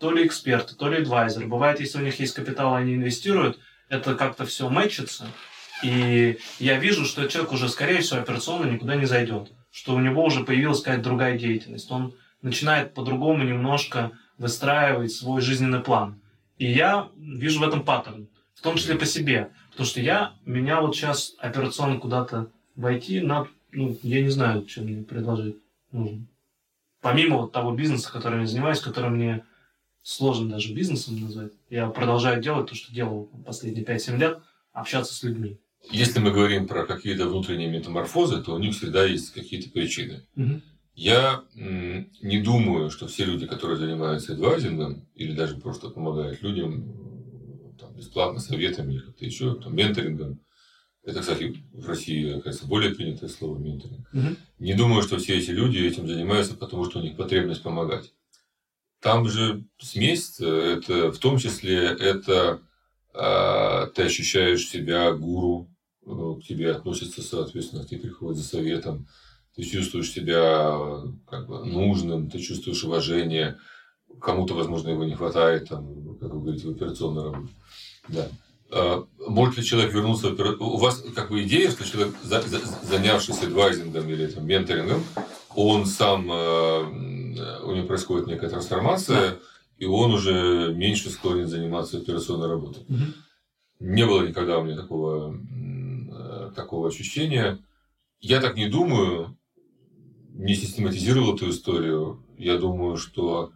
[0.00, 1.46] то ли эксперта, то ли адвайзера.
[1.46, 5.26] Бывает, если у них есть капитал, они инвестируют, это как-то все мэчится.
[5.82, 10.24] И я вижу, что человек уже, скорее всего, операционно никуда не зайдет что у него
[10.24, 11.90] уже появилась какая-то другая деятельность.
[11.90, 16.20] Он начинает по-другому немножко выстраивать свой жизненный план.
[16.58, 19.50] И я вижу в этом паттерн, в том числе по себе.
[19.70, 24.82] Потому что я, меня вот сейчас операционно куда-то войти, на, ну, я не знаю, что
[24.82, 25.56] мне предложить
[25.90, 26.26] нужно.
[27.00, 29.44] Помимо вот того бизнеса, которым я занимаюсь, который мне
[30.02, 34.38] сложно даже бизнесом назвать, я продолжаю делать то, что делал последние 5-7 лет,
[34.72, 35.58] общаться с людьми.
[35.90, 40.22] Если мы говорим про какие-то внутренние метаморфозы, то у них всегда есть какие-то причины.
[40.36, 40.60] Угу.
[40.94, 47.94] Я не думаю, что все люди, которые занимаются адвайзингом или даже просто помогают людям там,
[47.94, 50.40] бесплатно советами или как-то еще, там, менторингом,
[51.04, 54.08] это, кстати, в России, кажется, более принятое слово менторинг.
[54.12, 54.36] Угу.
[54.60, 58.14] Не думаю, что все эти люди этим занимаются, потому что у них потребность помогать.
[59.00, 62.62] Там же смесь, это в том числе это
[63.12, 65.68] э, ты ощущаешь себя гуру,
[66.06, 69.06] к тебе относятся, соответственно, тебе приходят за советом,
[69.56, 73.58] ты чувствуешь себя как бы нужным, ты чувствуешь уважение,
[74.20, 77.52] кому-то, возможно, его не хватает, там, как вы говорите, в операционной работе.
[78.08, 78.28] Да.
[78.70, 80.74] А, может ли человек вернуться в операционную...
[80.74, 82.14] У вас как бы идея, что человек,
[82.82, 85.02] занявшийся адвайзингом или там, менторингом,
[85.54, 86.80] он сам, а,
[87.64, 89.38] у него происходит некая трансформация, да.
[89.78, 92.82] и он уже меньше склонен заниматься операционной работой.
[92.88, 93.04] Угу.
[93.80, 95.36] Не было никогда у меня такого
[96.54, 97.58] такого ощущения.
[98.20, 99.36] Я так не думаю,
[100.34, 102.22] не систематизировал эту историю.
[102.36, 103.52] Я думаю, что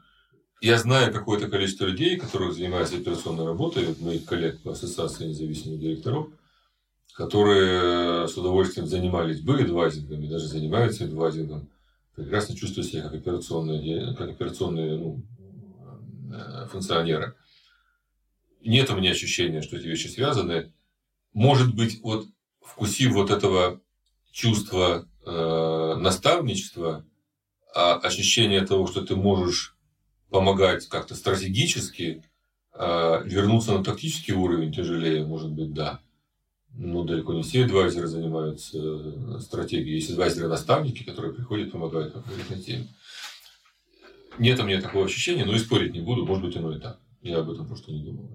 [0.60, 6.28] я знаю какое-то количество людей, которые занимаются операционной работой, моих коллег по ассоциации независимых директоров,
[7.14, 11.68] которые с удовольствием занимались бы адвайзингом и даже занимаются адвайзингом,
[12.14, 15.22] прекрасно чувствуют себя как операционные, как операционные ну,
[16.32, 17.34] э, функционеры.
[18.60, 20.72] Нет у меня ощущения, что эти вещи связаны.
[21.32, 22.26] Может быть, вот
[22.60, 23.80] вкусив вот этого
[24.32, 25.30] чувства э,
[25.98, 27.04] наставничества,
[27.74, 29.76] а ощущение того, что ты можешь
[30.30, 32.24] помогать как-то стратегически,
[32.74, 36.00] э, вернуться на тактический уровень тяжелее, может быть, да.
[36.74, 39.96] Но далеко не все адвайзеры занимаются э, стратегией.
[39.96, 42.88] Есть адвайзеры-наставники, которые приходят, помогают по конкретной теме.
[44.38, 47.00] Нет у меня такого ощущения, но и спорить не буду, может быть, оно и так.
[47.22, 48.30] Я об этом просто не думал.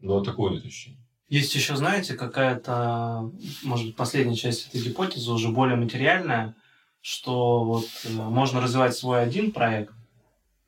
[0.00, 0.98] Но такого нет ощущения.
[1.28, 6.54] Есть еще, знаете, какая-то, может быть, последняя часть этой гипотезы уже более материальная,
[7.02, 9.92] что вот э, можно развивать свой один проект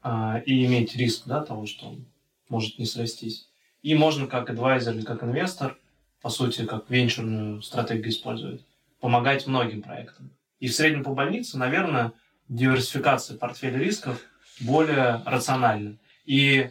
[0.03, 2.05] а, и иметь риск да, того, что он
[2.49, 3.49] может не срастись.
[3.83, 5.79] И можно как адвайзер или как инвестор,
[6.21, 8.65] по сути, как венчурную стратегию использовать,
[9.01, 10.31] помогать многим проектам.
[10.59, 12.13] И в среднем по больнице, наверное,
[12.49, 14.21] диверсификация портфеля рисков
[14.61, 15.99] более рациональна.
[16.25, 16.71] И,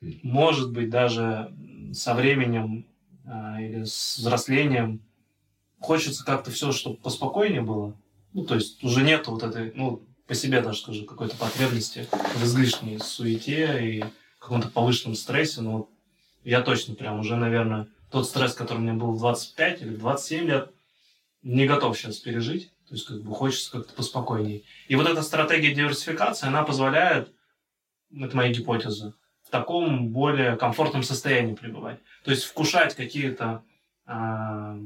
[0.00, 1.54] может быть, даже
[1.92, 2.86] со временем
[3.24, 5.00] а, или с взрослением
[5.78, 7.96] хочется как-то все, чтобы поспокойнее было.
[8.36, 12.44] Ну, то есть уже нет вот этой, ну, по себе даже скажу, какой-то потребности в
[12.44, 14.04] излишней суете и
[14.38, 15.62] каком-то повышенном стрессе.
[15.62, 15.88] Но
[16.44, 20.44] я точно прям уже, наверное, тот стресс, который у меня был в 25 или 27
[20.48, 20.70] лет,
[21.40, 22.70] не готов сейчас пережить.
[22.86, 24.64] То есть как бы хочется как-то поспокойнее.
[24.88, 27.32] И вот эта стратегия диверсификации, она позволяет,
[28.14, 32.00] это моя гипотеза, в таком более комфортном состоянии пребывать.
[32.22, 33.64] То есть вкушать какие-то
[34.06, 34.80] э,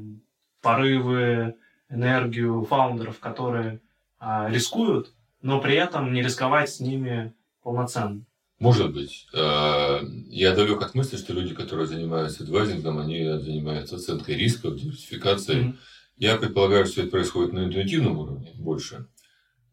[0.61, 1.57] порывы,
[1.91, 3.81] энергию фаундеров, которые
[4.19, 8.25] э, рискуют, но при этом не рисковать с ними полноценно.
[8.61, 9.25] Может быть.
[9.33, 15.63] А, я далек от мысли, что люди, которые занимаются адвайзингом, они занимаются оценкой рисков, диверсификацией.
[15.63, 15.75] Mm-hmm.
[16.17, 19.07] Я предполагаю, что это происходит на интуитивном уровне больше.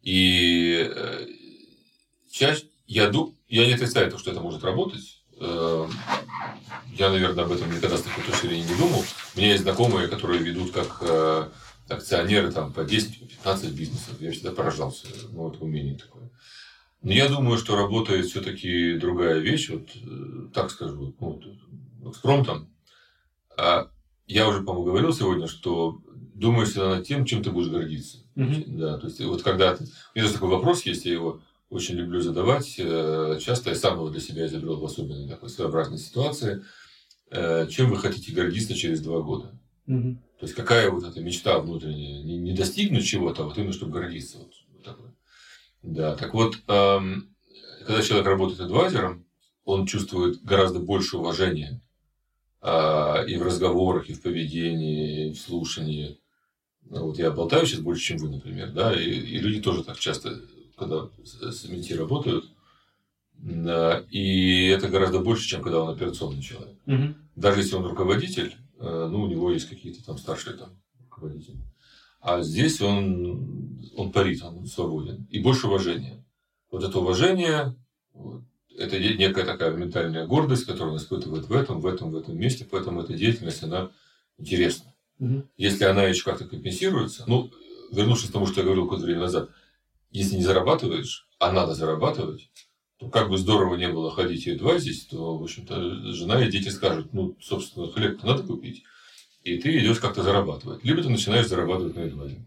[0.01, 1.27] И э,
[2.31, 5.21] чаще я, ду, я не отрицаю то, что это может работать.
[5.39, 5.87] Э,
[6.97, 9.03] я, наверное, об этом никогда с такой точки зрения не думал.
[9.35, 11.49] У меня есть знакомые, которые ведут как э,
[11.89, 14.19] акционеры там, по 10-15 бизнесов.
[14.19, 15.07] Я всегда поражался.
[15.31, 16.29] Ну, вот умение такое.
[17.01, 19.69] Но я думаю, что работает все-таки другая вещь.
[19.69, 21.15] Вот э, так скажу.
[21.19, 21.41] Ну,
[21.99, 22.69] вот, экспромтом.
[23.57, 23.89] А
[24.27, 26.01] я уже, по-моему, говорил сегодня, что
[26.33, 28.19] думаю всегда над тем, чем ты будешь гордиться.
[28.35, 28.63] Угу.
[28.67, 29.85] Да, то есть, вот когда ты...
[30.15, 32.75] У меня такой вопрос есть, я его очень люблю задавать.
[32.77, 36.63] Э, часто я сам его для себя изобрел в особенной такой своеобразной ситуации.
[37.31, 39.57] Э, чем вы хотите гордиться через два года?
[39.87, 40.17] Угу.
[40.39, 42.23] То есть, какая вот эта мечта внутренняя?
[42.23, 44.37] Не, не достигнуть чего-то, а вот именно, чтобы гордиться.
[44.37, 45.13] Вот, вот такое.
[45.81, 47.35] Да, так вот, эм,
[47.85, 49.25] когда человек работает адвайзером,
[49.65, 51.81] он чувствует гораздо больше уважения
[52.61, 56.19] э, и в разговорах, и в поведении, и в слушании.
[56.83, 59.99] Ну, вот я болтаю сейчас больше, чем вы, например, да, и, и люди тоже так
[59.99, 60.39] часто,
[60.77, 62.45] когда с MT работают,
[63.33, 66.77] да, и это гораздо больше, чем когда он операционный человек.
[66.87, 67.15] Угу.
[67.35, 71.57] Даже если он руководитель, ну, у него есть какие-то там старшие там руководители.
[72.21, 75.27] А здесь он, он парит, он свободен.
[75.29, 76.25] И больше уважения.
[76.71, 77.75] Вот это уважение,
[78.13, 78.43] вот,
[78.77, 82.67] это некая такая ментальная гордость, которую он испытывает в этом, в этом, в этом месте.
[82.69, 83.91] Поэтому эта деятельность, она
[84.37, 84.93] интересна.
[85.19, 85.43] Угу.
[85.57, 87.51] Если она еще как-то компенсируется, ну,
[87.91, 89.49] вернувшись к тому, что я говорил какое-то время назад,
[90.11, 92.49] если не зарабатываешь, а надо зарабатывать,
[93.11, 97.13] как бы здорово не было ходить и адвайзить, то, в общем-то, жена и дети скажут,
[97.13, 98.83] ну, собственно, хлеб надо купить,
[99.43, 100.83] и ты идешь как-то зарабатывать.
[100.83, 102.45] Либо ты начинаешь зарабатывать на адвайзе.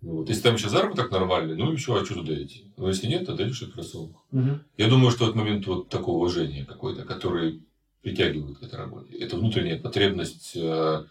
[0.00, 0.28] Ну, вот.
[0.28, 2.72] Если там еще заработок нормальный, ну еще, а что туда идти?
[2.76, 4.22] Но если нет, то идешь операционку.
[4.32, 4.60] Угу.
[4.76, 7.62] Я думаю, что от момента вот такого уважения какой-то, который
[8.02, 11.04] притягивает к этой работе, это внутренняя потребность э,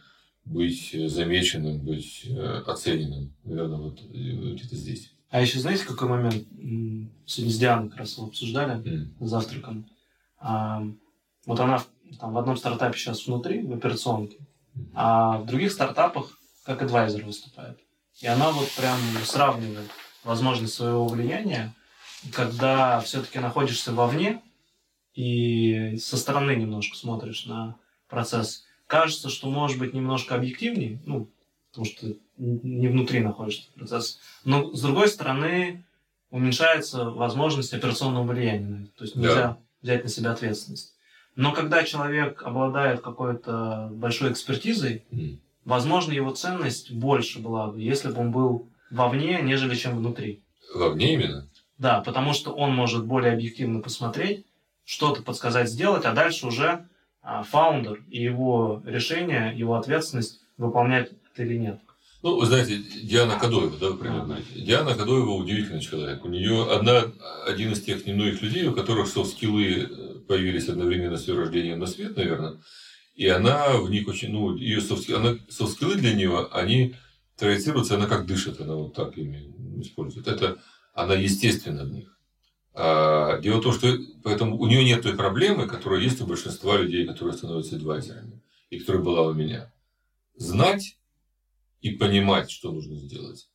[0.46, 3.34] быть замеченным, быть э, оцененным.
[3.44, 5.13] Наверное, вот где-то здесь.
[5.34, 6.46] А еще знаете, какой момент?
[7.26, 9.08] Сегодня с Дианой как раз обсуждали Mm.
[9.26, 9.90] завтраком.
[10.38, 10.84] А,
[11.48, 11.88] вот она в-
[12.20, 14.38] там в одном стартапе сейчас внутри, в операционке,
[14.94, 17.80] а в других стартапах как адвайзер выступает.
[18.22, 19.90] И она вот прям сравнивает
[20.24, 21.74] возможность своего влияния,
[22.32, 24.40] когда все-таки находишься вовне
[25.16, 27.76] и со стороны немножко смотришь на
[28.08, 28.66] процесс.
[28.86, 31.28] Кажется, что может быть немножко объективнее, ну,
[31.72, 34.20] потому что не внутри находишься процесс.
[34.44, 35.84] Но с другой стороны,
[36.30, 38.92] уменьшается возможность операционного влияния на это.
[38.98, 39.22] То есть Да.
[39.22, 40.96] нельзя взять на себя ответственность.
[41.36, 45.40] Но когда человек обладает какой-то большой экспертизой, М.
[45.66, 50.42] возможно, его ценность больше была бы, если бы он был вовне, нежели чем внутри.
[50.74, 51.48] Вовне именно.
[51.78, 54.46] Да, потому что он может более объективно посмотреть,
[54.86, 56.88] что-то подсказать, сделать, а дальше уже
[57.22, 61.80] а, фаундер и его решение, его ответственность выполнять это или нет.
[62.24, 64.62] Ну, вы знаете, Диана Кадоева, да, вы примерно говорите.
[64.62, 66.24] Диана Кадоева удивительный человек.
[66.24, 67.12] У нее одна,
[67.46, 71.86] один из тех немногих людей, у которых софт-скиллы э, появились одновременно с ее рождением на
[71.86, 72.62] свет, наверное.
[73.16, 76.96] И она в них очень, ну, ее софт-скиллы для нее, они
[77.36, 80.30] троицируются, она как дышит, она вот так ими использует.
[80.30, 80.60] Это,
[80.94, 82.18] она естественно в них.
[82.74, 86.78] А, дело в том, что поэтому у нее нет той проблемы, которая есть у большинства
[86.78, 89.74] людей, которые становятся адвайзерами, и которая была у меня.
[90.38, 90.96] Знать
[91.84, 93.50] и понимать, что нужно сделать,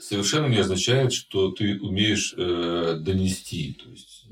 [0.00, 3.74] совершенно не означает, что ты умеешь э, донести.
[3.74, 4.26] То есть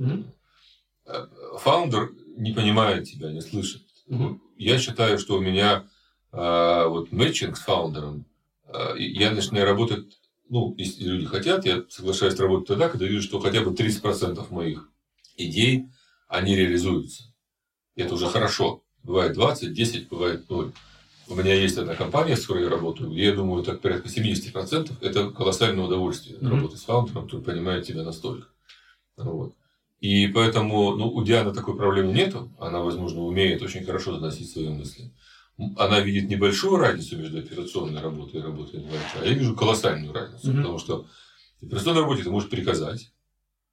[1.58, 3.82] фаундер не понимает тебя, не слышит.
[4.06, 4.42] Мгм.
[4.56, 5.86] Я считаю, что у меня
[6.32, 8.26] э, вот мэтчинг с фаундером,
[8.66, 13.38] э, я начинаю работать, ну, если люди хотят, я соглашаюсь работать тогда, когда вижу, что
[13.40, 14.90] хотя бы 30% моих
[15.36, 15.88] идей,
[16.28, 17.24] они реализуются.
[17.96, 18.82] И это уже хорошо.
[19.02, 20.72] Бывает 20, 10, бывает 0.
[21.28, 24.92] У меня есть одна компания, с которой я работаю, где, я думаю, так порядка 70%
[25.00, 26.50] это колоссальное удовольствие Мгм.
[26.50, 28.48] работать с фаундером, который понимает тебя настолько.
[29.16, 29.54] Вот.
[30.00, 32.50] И поэтому ну, у Дианы такой проблемы нету.
[32.58, 35.12] Она, возможно, умеет очень хорошо доносить свои мысли.
[35.76, 40.50] она видит небольшую разницу между операционной работой и работой инвалида, а я вижу колоссальную разницу,
[40.50, 40.56] mm-hmm.
[40.56, 41.06] потому что
[41.60, 43.12] в операционной работе ты можешь приказать,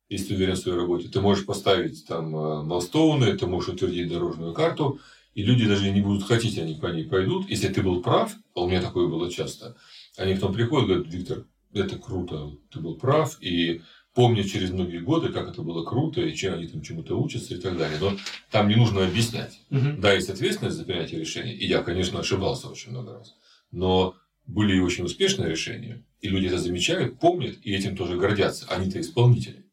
[0.07, 4.09] если ты уверен в своей работе, ты можешь поставить там э, молстоуны, ты можешь утвердить
[4.09, 4.99] дорожную карту,
[5.33, 7.49] и люди даже не будут хотеть, они по ней пойдут.
[7.49, 9.75] Если ты был прав, а у меня такое было часто,
[10.17, 13.81] они потом приходят и говорят, Виктор, это круто, ты был прав, и
[14.13, 17.59] помню через многие годы, как это было круто, и чем они там чему-то учатся и
[17.59, 17.97] так далее.
[17.99, 18.17] Но
[18.49, 19.61] там не нужно объяснять.
[19.69, 19.97] Угу.
[19.99, 21.53] Да, есть ответственность за принятие решений.
[21.53, 23.35] И я, конечно, ошибался очень много раз.
[23.71, 24.15] Но
[24.45, 26.03] были и очень успешные решения.
[26.19, 28.65] И люди это замечают, помнят, и этим тоже гордятся.
[28.69, 29.65] Они-то исполнители.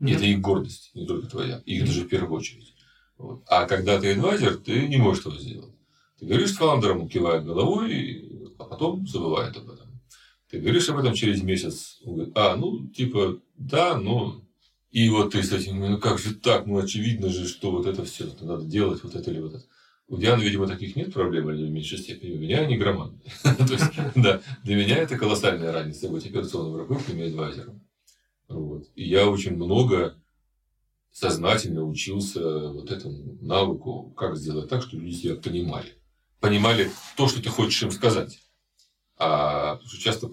[0.00, 1.62] И это их гордость, не только твоя.
[1.66, 2.72] Их даже в первую очередь.
[3.18, 3.42] Вот.
[3.46, 5.74] А когда ты адвайзер, ты не можешь этого сделать.
[6.18, 10.00] Ты говоришь с фаундером, кивает головой, а потом забывает об этом.
[10.50, 14.42] Ты говоришь об этом через месяц, он говорит, а, ну, типа, да, но...
[14.90, 18.06] И вот ты с этим, ну как же так, ну очевидно же, что вот это
[18.06, 19.64] все надо делать, вот это или вот это.
[20.08, 22.32] У Дианы, видимо, таких нет проблем, или в меньшей степени.
[22.32, 23.30] У меня они громадные.
[23.42, 27.86] То есть, да, для меня это колоссальная разница быть операционным руководителем и адвайзером.
[28.48, 28.88] Вот.
[28.94, 30.16] И я очень много
[31.12, 32.40] сознательно учился
[32.70, 35.94] вот этому навыку, как сделать так, чтобы люди тебя понимали.
[36.40, 38.38] Понимали то, что ты хочешь им сказать.
[39.18, 40.28] А потому что часто,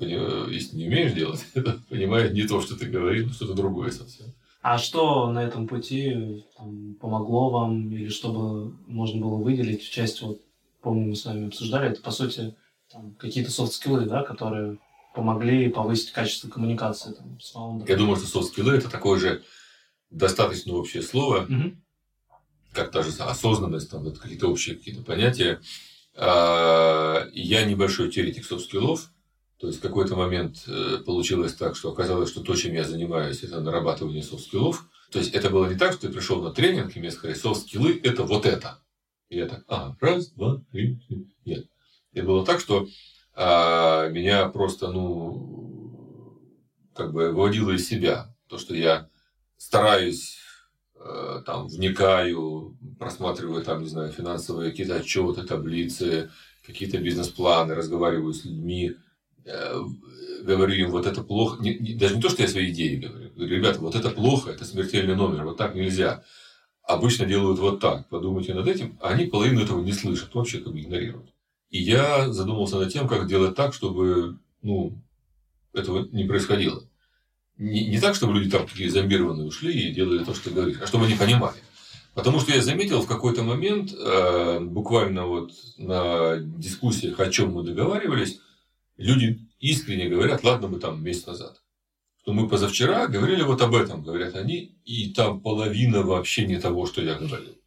[0.50, 1.44] если не умеешь делать,
[1.90, 4.28] понимает не то, что ты говоришь, но что-то другое совсем.
[4.62, 10.24] А что на этом пути там, помогло вам, или чтобы можно было выделить в части,
[10.24, 10.42] вот,
[10.82, 12.56] помню, мы с вами обсуждали, это, по сути,
[12.92, 14.80] там, какие-то софт-скиллы, да, которые
[15.14, 17.90] помогли повысить качество коммуникации там, с founder ом?
[17.90, 19.44] Я думаю, что софт-скиллы– это такое же
[20.16, 21.76] достаточно общее слово, угу.
[22.74, 25.62] как та же осознанность, там, вот, какие-то общие какие-то понятия.
[26.16, 29.12] А, я небольшой теоретик софт-скиллов,
[29.58, 33.44] то есть в какой-то момент э, получилось так, что оказалось, что то, чем я занимаюсь,
[33.44, 34.86] это нарабатывание софт-скиллов.
[35.12, 38.00] То есть это было не так, что ты пришел на тренинг, и мне сказали, софт-скиллы–
[38.04, 38.82] это вот это.
[39.30, 41.26] И я так, а, раз, два, три, четыре.
[41.46, 41.68] Нет.
[42.14, 42.88] Это было так, что
[43.34, 46.42] а, меня просто, ну,
[46.94, 48.36] как бы выводило из себя.
[48.48, 49.10] То, что я
[49.58, 50.38] стараюсь
[51.08, 56.32] Э, там вникаю, просматриваю там, не знаю, финансовые какие-то отчеты, таблицы,
[56.66, 58.94] какие-то бизнес-планы, разговариваю с людьми,
[59.46, 59.76] э,
[60.42, 63.30] говорю им, вот это плохо, не, не, даже не то, что я свои идеи говорю,
[63.36, 66.24] говорю, ребята, вот это плохо, это смертельный номер, вот так нельзя.
[66.82, 70.74] Обычно делают вот так, подумайте над этим, а они половину этого не слышат, вообще как
[70.74, 71.30] бы игнорируют.
[71.70, 75.00] И я задумался над тем, как делать так, чтобы ну,
[75.74, 76.84] этого не происходило
[77.58, 80.78] не, не так, чтобы люди там такие зомбированные ушли и делали то, что ты говоришь,
[80.82, 81.58] а чтобы они понимали.
[82.14, 87.64] Потому что я заметил в какой-то момент, э, буквально вот на дискуссиях, о чем мы
[87.64, 88.40] договаривались,
[88.98, 91.62] люди искренне говорят, ладно бы там месяц назад.
[92.22, 96.86] Что мы позавчера говорили вот об этом, говорят они, и там половина вообще не того,
[96.86, 97.58] что я говорил.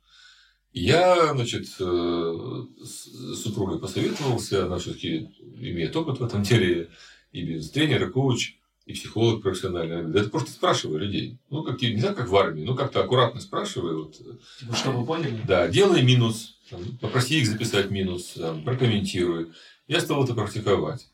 [0.72, 5.30] Я, значит, э, с супругой посоветовался, она все-таки
[5.60, 6.90] имеет опыт в этом деле,
[7.32, 8.57] и бизнес-тренер, и коуч
[8.88, 10.10] и психолог профессиональный.
[10.10, 11.38] Да это просто спрашиваю людей.
[11.50, 14.04] Ну, как, не знаю, как в армии, ну, как-то аккуратно спрашиваю.
[14.04, 14.16] Вот.
[14.16, 15.38] Типа, чтобы поняли?
[15.46, 19.48] Да, делай минус, там, попроси их записать минус, там, прокомментируй.
[19.88, 21.06] Я стал это практиковать.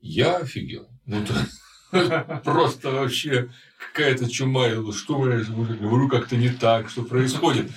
[0.00, 0.88] Я офигел.
[1.04, 1.22] Ну,
[2.44, 3.50] просто вообще
[3.92, 4.70] какая-то чума.
[4.94, 7.70] Что я говорю как-то не так, что происходит.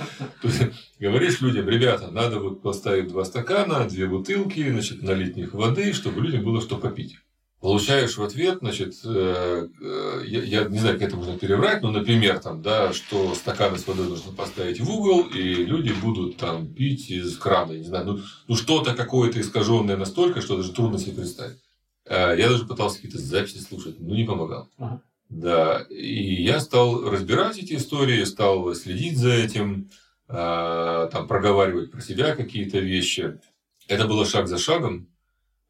[0.98, 5.92] говоришь людям, ребята, надо вот поставить два стакана, две бутылки, значит, налить в них воды,
[5.92, 7.18] чтобы людям было что попить
[7.62, 11.92] получаешь в ответ, значит, э, э, я, я не знаю, как это можно переврать, но,
[11.92, 16.74] например, там, да, что стаканы с водой нужно поставить в угол, и люди будут там
[16.74, 21.18] пить из крана, не знаю, ну, ну что-то какое-то искаженное настолько, что даже трудно себе
[21.18, 21.60] представить.
[22.06, 24.68] Э, я даже пытался какие-то записи слушать, но не помогал.
[24.80, 25.02] Ага.
[25.30, 29.90] Да, и я стал разбирать эти истории, стал следить за этим,
[30.28, 33.40] там, проговаривать про себя какие-то вещи.
[33.88, 35.08] Это было шаг за шагом,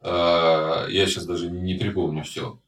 [0.03, 2.59] я сейчас даже не припомню все.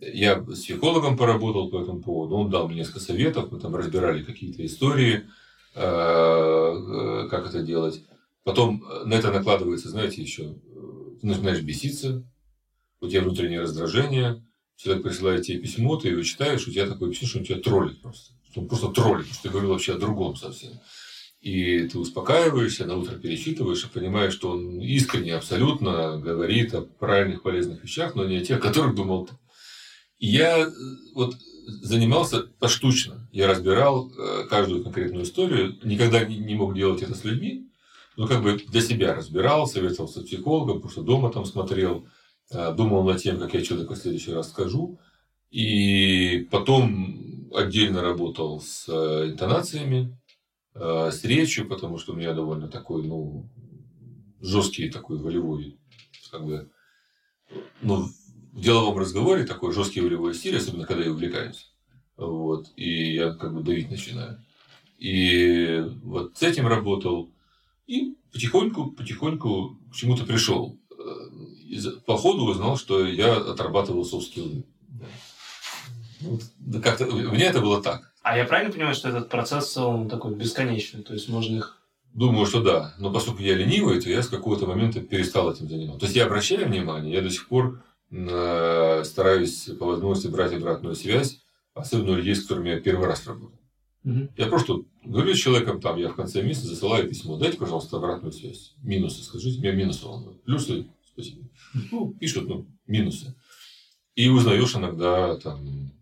[0.00, 4.24] Я с психологом поработал по этому поводу, он дал мне несколько советов, мы там разбирали
[4.24, 5.28] какие-то истории,
[5.74, 8.04] а, как это делать.
[8.44, 10.56] Потом на это накладывается, знаете, еще,
[11.20, 12.24] ты начинаешь беситься,
[13.00, 14.44] у тебя внутреннее раздражение,
[14.76, 18.02] человек присылает тебе письмо, ты его читаешь, у тебя такое письмо, что он тебя троллит
[18.02, 18.34] просто.
[18.50, 20.72] Что он просто троллит, что ты говорил вообще о другом совсем.
[21.42, 27.42] И ты успокаиваешься, на утро пересчитываешь и понимаешь, что он искренне абсолютно говорит о правильных,
[27.42, 29.34] полезных вещах, но не о тех, о которых думал ты.
[30.20, 30.70] И я э,
[31.14, 31.34] вот
[31.66, 33.28] занимался поштучно.
[33.32, 35.76] Я разбирал э, каждую конкретную историю.
[35.82, 37.68] Никогда не мог делать это с людьми.
[38.16, 42.06] Но как бы для себя разбирал, советовался с психологом, потому что дома там смотрел,
[42.52, 45.00] э, думал над тем, как я человеку в следующий раз скажу.
[45.50, 50.16] И потом отдельно работал с интонациями,
[50.74, 53.48] Э, с речью, потому что у меня довольно такой, ну,
[54.40, 55.78] жесткий такой волевой,
[56.30, 56.70] как бы,
[57.82, 58.08] ну,
[58.52, 61.70] в деловом разговоре такой жесткий волевой стиль, особенно когда я увлекаюсь.
[62.16, 64.42] Вот, и я как бы давить начинаю.
[64.98, 67.30] И вот с этим работал.
[67.86, 70.78] И потихоньку, потихоньку к чему-то пришел.
[71.64, 74.64] И по ходу узнал, что я отрабатывал софт-скиллы.
[76.20, 76.38] Ну,
[76.82, 78.11] как-то, меня это было так.
[78.22, 81.02] А я правильно понимаю, что этот процесс, он такой бесконечный?
[81.02, 81.82] То есть можно их
[82.14, 82.94] Думаю, что да.
[82.98, 86.00] Но поскольку я ленивый, то я с какого-то момента перестал этим заниматься.
[86.00, 90.94] То есть я обращаю внимание, я до сих пор э, стараюсь по возможности брать обратную
[90.94, 91.40] связь,
[91.74, 93.58] особенно у людей, с которыми я первый раз работаю.
[94.04, 94.28] Угу.
[94.36, 98.32] Я просто говорю с человеком, там, я в конце месяца засылаю письмо, дайте, пожалуйста, обратную
[98.32, 98.74] связь.
[98.82, 100.42] Минусы, скажите, меня минусы волнуют.
[100.42, 101.48] Плюсы, спасибо.
[101.90, 103.34] Ну, пишут, ну, минусы.
[104.14, 105.92] И узнаешь иногда там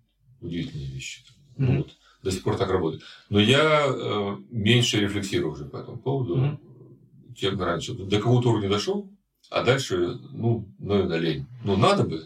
[0.41, 1.23] удивительные вещи.
[1.57, 3.03] Ну, вот до сих пор так работает.
[3.29, 7.35] Но я э, меньше рефлексирую уже по этому поводу, mm-hmm.
[7.35, 7.95] чем раньше.
[7.95, 9.11] До какого-то уровня дошел,
[9.51, 11.47] а дальше, ну, наверное, лень.
[11.65, 12.25] Ну, надо бы,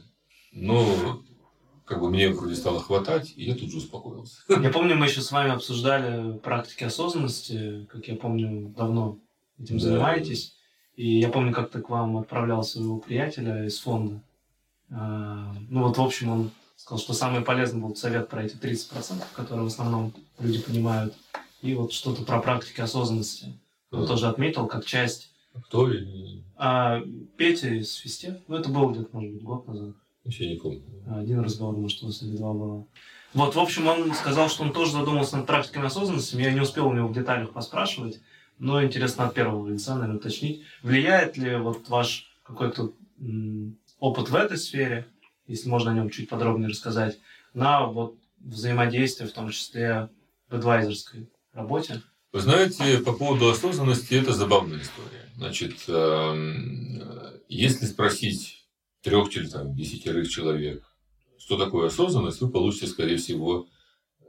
[0.53, 1.23] но
[1.85, 4.43] как бы мне вроде стало хватать, и я тут же успокоился.
[4.49, 9.19] Я помню, мы еще с вами обсуждали практики осознанности, как я помню, давно
[9.59, 9.85] этим да.
[9.85, 10.57] занимаетесь.
[10.97, 14.23] И я помню, как-то к вам отправлял своего приятеля из фонда.
[14.91, 16.51] А, ну вот, в общем, он
[16.85, 21.15] сказал, что самый полезный был совет про эти 30%, которые в основном люди понимают,
[21.63, 23.59] и вот что-то про практики осознанности.
[23.91, 24.07] Он mm.
[24.07, 25.33] тоже отметил как часть.
[25.67, 25.89] Кто?
[26.57, 27.01] А,
[27.39, 28.43] Петя из Фисте.
[28.49, 29.95] Ну, это было где-то, может быть, год назад.
[30.25, 30.83] Вообще не помню.
[31.09, 32.87] Один разговор, может, у нас или два было.
[33.33, 36.37] Вот, в общем, он сказал, что он тоже задумался над практиками осознанности.
[36.37, 38.21] Я не успел у него в деталях поспрашивать,
[38.59, 40.65] но интересно от первого лица, наверное, уточнить.
[40.83, 42.93] Влияет ли вот ваш какой-то
[44.01, 45.07] опыт в этой сфере
[45.47, 47.19] если можно о нем чуть подробнее рассказать,
[47.53, 50.09] на вот взаимодействие, в том числе
[50.49, 52.03] в адвайзерской работе?
[52.33, 55.31] Вы знаете, по поводу осознанности это забавная история.
[55.37, 57.03] Значит, эм,
[57.49, 58.65] если спросить
[59.03, 60.85] трех или там, десятерых человек,
[61.39, 63.67] что такое осознанность, вы получите, скорее всего,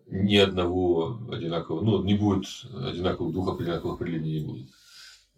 [0.07, 4.69] ни одного одинакового, ну, не будет одинаковых, двух одинаковых определений не будет.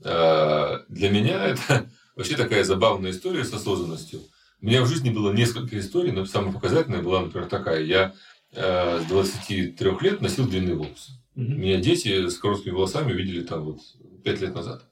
[0.03, 4.21] Э, для меня это вообще такая забавная история с осознанностью–
[4.61, 7.83] у меня в жизни было несколько историй, но самая показательная была, например, такая.
[7.83, 8.15] Я
[8.53, 11.11] э, с 23 лет носил длинные волосы.
[11.35, 11.43] Угу.
[11.43, 13.79] Меня дети с короткими волосами видели там вот
[14.23, 14.85] 5 лет назад.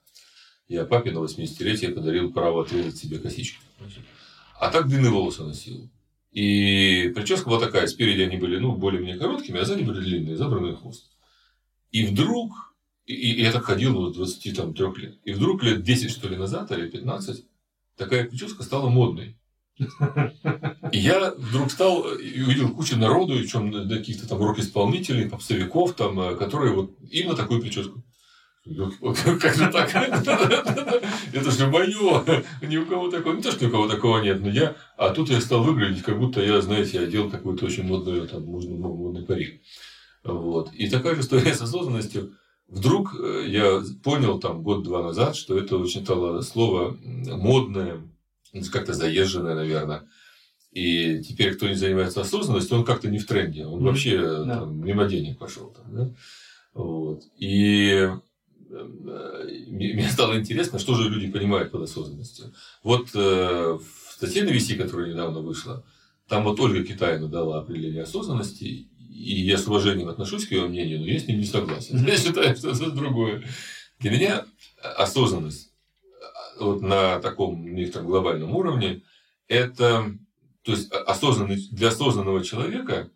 [0.67, 3.59] Я папе на 80-летие подарил право отрезать себе косички.
[4.59, 5.89] А так длинные волосы носил.
[6.31, 10.75] И прическа была такая, спереди они были, ну, более-менее короткими, а сзади были длинные, забранный
[10.75, 11.11] хвост.
[11.91, 14.53] И вдруг, и, и я так ходил ну, 23
[14.97, 17.45] лет, и вдруг лет 10, что ли, назад, или 15,
[17.95, 19.37] такая прическа стала модной.
[20.91, 26.35] И я вдруг стал увидел кучу народу, и чем каких-то там рок-исполнителей, попсовиков, там, э,
[26.35, 28.03] которые вот именно такую прическу.
[29.41, 29.93] Как же так?
[31.33, 32.43] Это же мое.
[32.61, 33.35] Ни у кого такого.
[33.35, 34.75] Не то, что ни у кого такого нет, но я.
[34.97, 38.77] А тут я стал выглядеть, как будто я, знаете, одел какую-то очень модную, там, модный,
[38.77, 39.61] модный парик.
[40.23, 40.73] Вот.
[40.73, 42.31] И такая же история с осознанностью.
[42.67, 48.01] Вдруг э, я понял там год-два назад, что это очень стало слово модное,
[48.71, 50.03] как-то заезженная, наверное.
[50.71, 53.65] И теперь, кто не занимается осознанностью, он как-то не в тренде.
[53.65, 53.83] Он mm-hmm.
[53.85, 54.59] вообще да.
[54.59, 55.69] там, мимо денег пошел.
[55.69, 56.13] Там, да?
[56.73, 57.23] вот.
[57.37, 58.09] И
[58.69, 58.83] э,
[59.69, 62.53] мне стало интересно, что же люди понимают под осознанностью.
[62.83, 65.85] Вот э, в статье на VC, которая недавно вышла,
[66.27, 70.99] там вот Ольга Китайна дала определение осознанности, и я с уважением отношусь к ее мнению,
[70.99, 72.05] но я с ним не согласен.
[72.05, 73.43] Я считаю, что это другое.
[73.99, 74.45] Для меня
[74.81, 75.71] осознанность
[76.59, 79.03] вот на таком некотором глобальном уровне,
[79.47, 80.17] это
[80.63, 83.11] то есть осознанный, для осознанного человека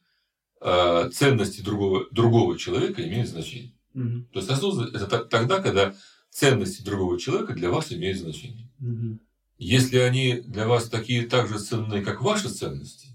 [0.62, 3.74] э, ценности другого, другого человека имеют значение.
[3.96, 4.26] Угу.
[4.32, 5.96] То есть осознанность это тогда, когда
[6.30, 8.70] ценности другого человека для вас имеют значение.
[8.80, 9.20] Угу.
[9.58, 13.08] Если они для вас такие так же ценные, как ваши ценности,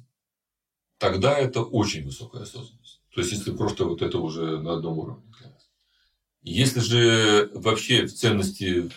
[0.99, 3.01] тогда это очень высокая осознанность.
[3.15, 5.71] То есть, если просто вот это уже на одном уровне для вас.
[6.43, 8.91] Если же вообще в ценности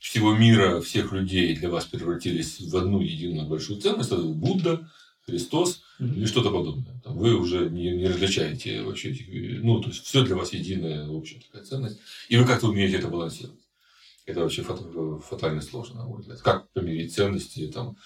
[0.00, 4.90] всего мира, всех людей для вас превратились в одну единую большую ценность, это Будда,
[5.26, 6.14] Христос mm-hmm.
[6.16, 7.00] или что-то подобное.
[7.04, 11.06] Там вы уже не, не различаете вообще этих, ну, то есть все для вас единая
[11.06, 13.60] общая такая ценность, и вы как-то умеете это балансировать.
[14.24, 16.40] Это вообще фатально сложно, на мой взгляд.
[16.40, 17.96] Как помирить ценности там,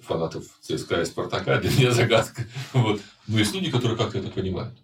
[0.00, 2.46] фанатов ЦСКА и Спартака, для меня загадка.
[2.72, 3.00] Вот.
[3.28, 4.78] Но есть люди, которые как-то это понимают.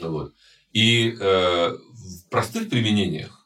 [0.00, 0.34] Вот.
[0.72, 3.37] И э, в простых применениях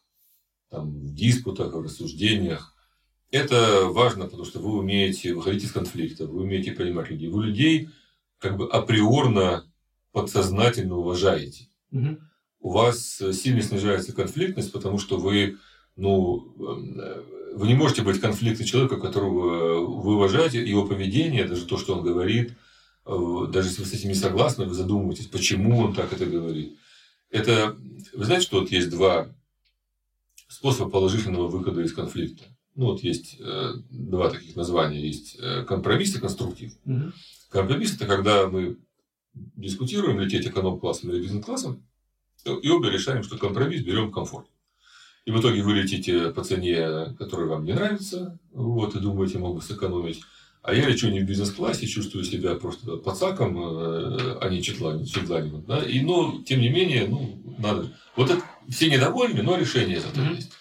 [0.72, 2.74] там, в диспутах, в рассуждениях.
[3.30, 7.28] Это важно, потому что вы умеете выходить из конфликта, вы умеете понимать людей.
[7.28, 7.88] Вы людей
[8.38, 9.70] как бы априорно,
[10.12, 11.68] подсознательно уважаете.
[11.92, 12.18] Угу.
[12.60, 15.58] У вас сильно снижается конфликтность, потому что вы
[15.94, 17.22] ну, э,
[17.54, 21.94] вы не можете быть в конфликте человека, которого вы уважаете, его поведение, даже то, что
[21.94, 22.54] он говорит,
[23.04, 26.78] э, даже если вы с этим не согласны, вы задумываетесь, почему он так это говорит.
[27.30, 27.76] Это,
[28.14, 29.28] вы знаете, что вот есть два
[30.52, 32.44] способа положительного выхода из конфликта.
[32.74, 35.00] Ну, вот есть э, два таких названия.
[35.00, 36.72] Есть э, компромисс и конструктив.
[36.84, 37.12] Угу.
[37.50, 38.78] Компромисс– это когда мы
[39.34, 41.82] дискутируем, лететь эконом-классом или бизнес-классом,
[42.44, 44.46] и оба решаем, что компромисс берем комфорт.
[45.24, 49.54] И в итоге вы летите по цене, которая вам не нравится, вот, и думаете, мог
[49.54, 50.22] бы сэкономить.
[50.62, 55.64] А я лечу не в бизнес-классе, чувствую себя просто подсаком, э, а не четланином.
[55.66, 55.84] Да?
[55.84, 57.92] И, но, тем не менее, ну, надо.
[58.16, 60.36] Вот это, все недовольны, но решение зато mm-hmm.
[60.36, 60.52] есть.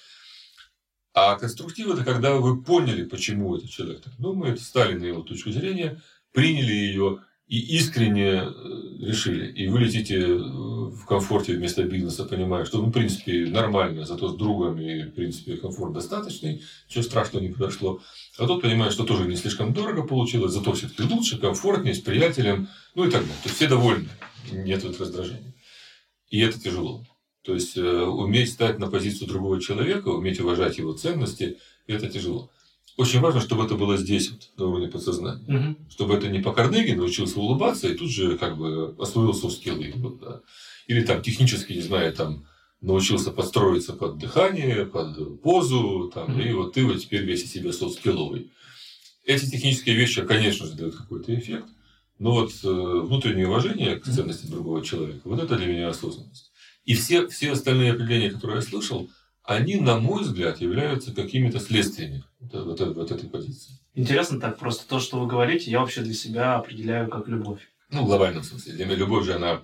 [1.14, 5.52] А конструктив это когда вы поняли, почему этот человек так думает, стали на его точку
[5.52, 8.52] зрения, приняли ее и искренне э,
[9.02, 9.52] решили.
[9.52, 14.30] И вы летите э, в комфорте вместо бизнеса, понимая, что, ну, в принципе, нормально, зато
[14.30, 18.00] с другом, и, в принципе, комфорт достаточный, ничего страшного не произошло.
[18.38, 22.70] А тут понимаешь, что тоже не слишком дорого получилось, зато все-таки лучше, комфортнее, с приятелем,
[22.96, 23.36] ну и так далее.
[23.44, 24.08] То есть все довольны,
[24.50, 25.54] нет вот раздражения.
[26.30, 27.06] И это тяжело.
[27.44, 32.52] То есть э, уметь стать на позицию другого человека, уметь уважать его ценности, это тяжело.
[32.98, 35.44] Очень важно, чтобы это было здесь, вот, на уровне подсознания.
[35.48, 35.76] Угу.
[35.90, 39.92] Чтобы это не по Карнеги научился улыбаться и тут же как бы освоился в скиллы.
[39.96, 40.42] Вот, да.
[40.88, 42.46] Или там технически, не знаю, там
[42.82, 47.52] научился подстроиться под дыхание, под позу, там, mm и вот ты вот теперь весь из
[47.52, 48.52] себя софт-скилловый.
[49.24, 51.68] Эти технические вещи, конечно же, дают какой-то эффект,
[52.18, 56.51] но вот э, внутреннее уважение к ценности другого человека, вот это для меня осознанность.
[56.86, 59.10] И все, все остальные определения, которые я слышал,
[59.44, 63.74] они, на мой взгляд, являются какими-то следствиями вот, вот, вот этой позиции.
[63.94, 67.62] Интересно так, просто то, что вы говорите, я вообще для себя определяю как любовь.
[67.90, 68.74] Ну, в глобальном смысле.
[68.74, 69.62] Для меня любовь же, она...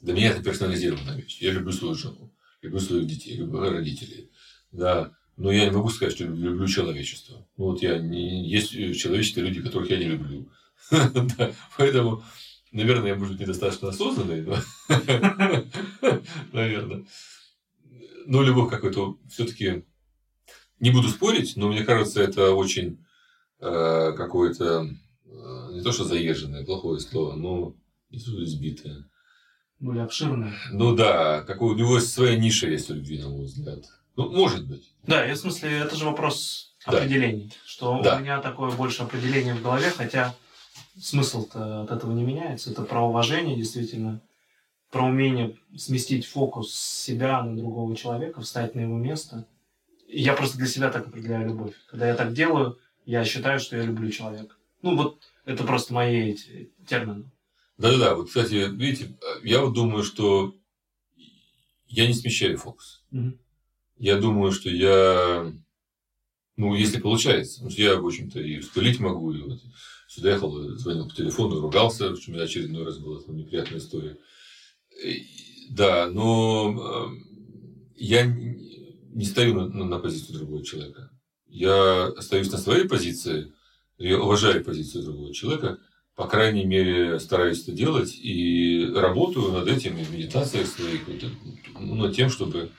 [0.00, 1.38] Для меня это персонализированная вещь.
[1.40, 2.32] Я люблю свою жену,
[2.62, 4.30] люблю своих детей, люблю родителей.
[4.72, 7.46] Да, но я не могу сказать, что люблю человечество.
[7.56, 8.48] Ну, вот я не...
[8.48, 10.48] Есть человеческие люди, которых я не люблю.
[11.76, 12.24] поэтому,
[12.74, 14.56] наверное, я, может быть, недостаточно осознанный, но...
[16.52, 17.06] наверное.
[18.26, 19.84] Но любовь какой-то все-таки
[20.80, 23.04] не буду спорить, но мне кажется, это очень
[23.60, 24.88] э, какое-то
[25.24, 27.76] э, не то что заезженное, плохое слово, но
[28.10, 29.08] избитое.
[29.78, 30.54] Более обширное.
[30.72, 33.84] Ну да, какой, у него своя ниша есть у любви, на мой взгляд.
[34.16, 34.94] Ну, может быть.
[35.02, 36.98] Да, я в смысле, это же вопрос да.
[36.98, 37.52] определений.
[37.66, 38.16] Что да.
[38.16, 40.34] у меня такое больше определение в голове, хотя
[40.98, 42.70] смысл-то от этого не меняется.
[42.70, 44.20] Это про уважение, действительно,
[44.90, 49.46] про умение сместить фокус себя на другого человека, встать на его место–
[50.14, 51.74] я просто для себя так определяю любовь.
[51.88, 54.54] Когда я так делаю, я считаю, что я люблю человека.
[54.82, 57.30] Ну, вот это просто мои эти термины.
[57.78, 58.14] Да-да-да.
[58.14, 60.54] Вот, кстати, видите, я вот думаю, что
[61.88, 63.04] я не смещаю фокус.
[63.10, 63.38] Угу.
[63.98, 65.52] Я думаю, что я...
[66.56, 67.66] Ну, если получается.
[67.70, 69.32] Я, в общем-то, и вспылить могу.
[69.32, 69.60] И вот
[70.14, 74.16] сюда ехал, звонил по телефону, ругался, у меня очередной раз была там неприятная история.
[75.70, 77.10] Да, но
[77.96, 81.10] я не стою на, на, позицию другого человека.
[81.46, 83.52] Я остаюсь на своей позиции,
[83.98, 85.78] я уважаю позицию другого человека,
[86.14, 91.02] по крайней мере, стараюсь это делать и работаю над этим в медитациях своих,
[91.78, 92.70] ну, над тем, чтобы...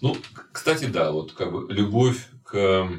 [0.00, 0.16] Ну,
[0.52, 2.90] кстати, да, вот как бы любовь к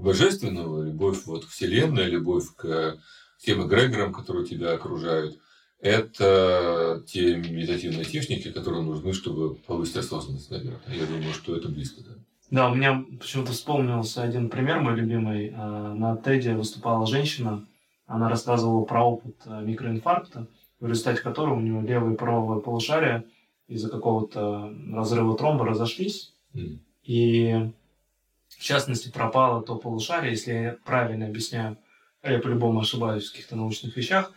[0.00, 2.98] божественному, любовь вот к Вселенной, любовь к
[3.38, 5.38] тем эгрегорам, которые тебя окружают–
[5.80, 10.80] это те медитативные техники, которые нужны, чтобы повысить осознанность, наверное.
[10.88, 12.10] Я думаю, что это близко, да.
[12.50, 15.54] Да, у меня почему-то вспомнился один пример мой любимый.
[15.56, 17.64] А, на TED выступала женщина,
[18.06, 20.48] она рассказывала про опыт а, микроинфаркта,
[20.80, 23.24] в результате которого у нее левое и правое полушария
[23.68, 26.34] из-за какого-то разрыва тромба разошлись.
[26.54, 26.78] Mm.
[27.04, 27.70] И
[28.60, 31.78] в частности пропало то полушарие, если я правильно объясняю,
[32.20, 34.32] а я по-любому ошибаюсь в каких-то научных вещах,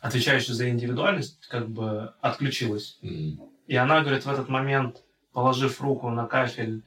[0.00, 2.98] отвечающая за индивидуальность, как бы отключилась.
[3.00, 3.38] Mm-hmm.
[3.68, 5.02] И она, говорит, в этот момент,
[5.32, 6.82] положив руку на кафель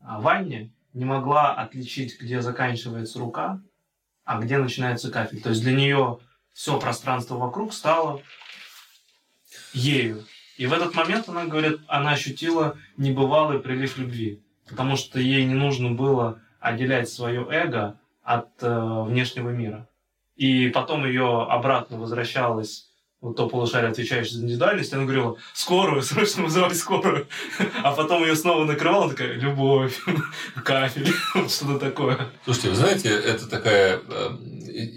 [0.00, 3.62] а, ванне, не могла отличить, где заканчивается рука,
[4.24, 5.42] а где начинается кафель.
[5.42, 6.18] То есть для нее
[6.52, 8.20] все пространство вокруг стало
[9.72, 10.24] ею.
[10.56, 15.54] И в этот момент она говорит, она ощутила небывалый прилив любви, потому что ей не
[15.54, 19.88] нужно было отделять свое эго от э, внешнего мира.
[20.36, 22.90] И потом ее обратно возвращалась
[23.20, 27.26] вот то полушарие, отвечающее за индивидуальность, она говорила, скорую, срочно вызывай скорую.
[27.82, 30.00] А потом ее снова накрывала, такая, любовь,
[30.64, 31.12] кафель,
[31.48, 32.18] что-то такое.
[32.44, 34.30] Слушайте, вы знаете, это такая э,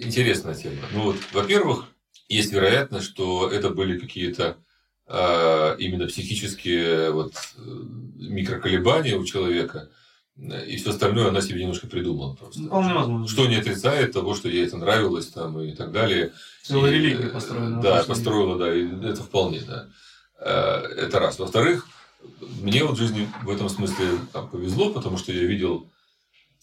[0.06, 0.78] интересная тема.
[0.94, 1.86] Ну вот, во-первых,
[2.30, 4.58] есть вероятность, что это были какие-то
[5.80, 7.62] именно психические вот, э,
[8.16, 9.90] микроколебания у человека,
[10.36, 12.64] и все остальное она себе немножко придумала просто.
[12.64, 13.28] Вполне возможно.
[13.28, 16.34] Что не отрицает того, что ей это нравилось там, и так далее.
[16.64, 17.82] Целая И, религия э, построена.
[17.82, 19.88] Да, построила, да, и это вполне, да.
[20.40, 21.38] Э, Это раз.
[21.38, 21.88] Во-вторых,
[22.62, 25.92] мне вот в жизни в этом смысле там, повезло, потому что я видел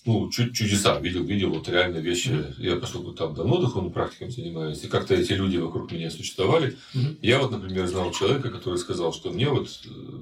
[0.07, 2.55] ну, чу- чудеса, видел, видел вот реально вещи.
[2.59, 6.77] Я, поскольку там давно духовной практикой занимаюсь, и как-то эти люди вокруг меня существовали.
[6.95, 7.19] Мгм.
[7.23, 9.69] Я вот, например, знал человека, который сказал, что мне вот,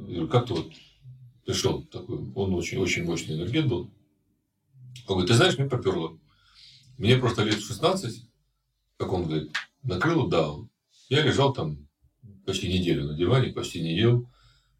[0.08, 0.72] э, как-то вот
[1.46, 3.90] пришел такой, он очень, очень мощный энергет был.
[5.06, 6.18] Он говорит, ты знаешь, мне поперло.
[6.98, 8.24] Мне просто лет в 16,
[8.96, 9.52] как он говорит,
[9.82, 10.50] накрыло, да.
[11.08, 11.88] Я лежал там
[12.44, 14.28] почти неделю на диване, почти не ел.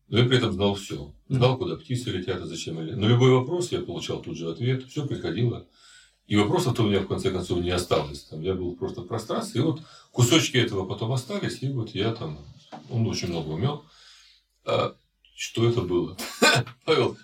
[0.09, 1.12] Но я при этом знал все.
[1.28, 2.92] Знал, куда птицы летят и зачем они.
[2.92, 4.88] На любой вопрос я получал тут же ответ.
[4.88, 5.66] Все приходило.
[6.26, 8.24] И вопросов-то у меня в конце концов не осталось.
[8.24, 9.61] Там я был просто в пространстве.
[9.61, 11.62] И вот кусочки этого потом остались.
[11.62, 12.38] И вот я там...
[12.90, 13.84] Он очень много умел.
[14.64, 14.94] А
[15.34, 16.16] что это было?
[16.84, 17.16] Павел,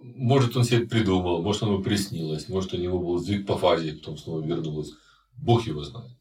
[0.00, 3.96] может, он себе придумал, может, оно приснилось, может, у него был сдвиг по фазе, и
[3.96, 4.92] потом снова вернулось.
[5.36, 6.17] Бог его знает.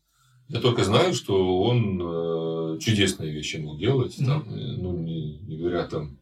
[0.50, 4.16] Я только знаю, что он э, чудесные вещи мог делать.
[4.18, 6.20] Там, э, ну, не, не говоря там,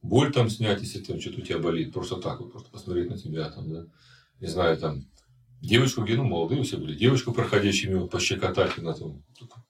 [0.00, 1.92] боль там снять, если там что-то у тебя болит.
[1.92, 3.86] Просто так вот, просто посмотреть на тебя там, да.
[4.40, 5.04] Не знаю, там,
[5.60, 9.22] девочку, где, ну, молодые все были, девочку, проходящую мимо, пощекотать, она там,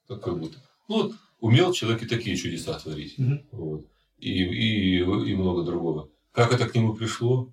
[0.06, 0.58] так как будто.
[0.88, 3.18] Ну, вот, умел человек и такие чудеса творить.
[3.18, 3.46] Мгм.
[3.52, 3.86] Вот.
[4.18, 6.10] И, и, и много другого.
[6.32, 7.52] Как это к нему пришло?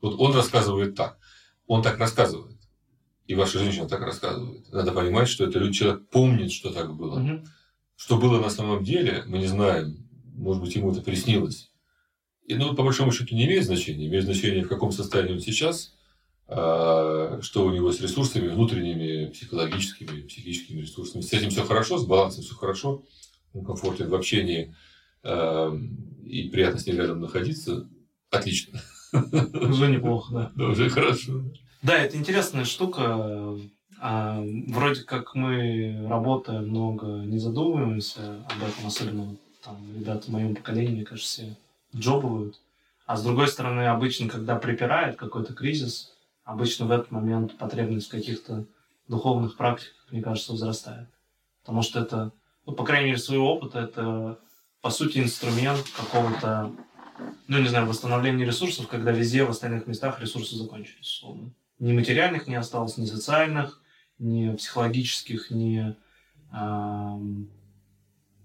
[0.00, 1.18] Вот он рассказывает так.
[1.66, 2.53] Он так рассказывает.
[3.26, 4.70] И ваша женщина так рассказывает.
[4.72, 7.18] Надо понимать, что это люди, человек помнит, что так было.
[7.18, 7.44] Мгм.
[7.96, 10.06] Что было на самом деле, мы не знаем.
[10.34, 11.70] Может быть, ему это приснилось.
[12.46, 14.06] И, ну, по большому счету, не имеет значения.
[14.06, 15.94] Имеет значение, в каком состоянии он сейчас,
[16.46, 21.22] а, что у него с ресурсами внутренними, психологическими, психическими ресурсами.
[21.22, 23.04] С этим все хорошо, с балансом все хорошо,
[23.54, 24.74] он комфортен в общении
[25.22, 25.74] а,
[26.22, 27.88] и приятно с ним рядом находиться.
[28.30, 28.82] Отлично.
[29.12, 30.52] Уже неплохо, да.
[30.54, 31.44] Да, уже хорошо.
[31.84, 33.58] Да, это интересная штука.
[34.00, 40.54] А, вроде как мы, работая много, не задумываемся об этом, особенно там ребята в моем
[40.56, 41.56] поколении, мне кажется, все
[41.94, 42.58] джобывают.
[43.04, 48.12] А с другой стороны, обычно, когда припирает какой-то кризис, обычно в этот момент потребность в
[48.12, 48.64] каких-то
[49.06, 51.08] духовных практиках, мне кажется, возрастает.
[51.60, 52.32] Потому что это,
[52.64, 54.38] ну, по крайней мере, своего опыта, это,
[54.80, 56.72] по сути, инструмент какого-то,
[57.46, 61.50] ну, не знаю, восстановления ресурсов, когда везде в остальных местах ресурсы закончились, условно.
[61.78, 63.82] Ни материальных не осталось, ни социальных,
[64.18, 65.96] ни психологических, ни
[66.50, 67.48] ам,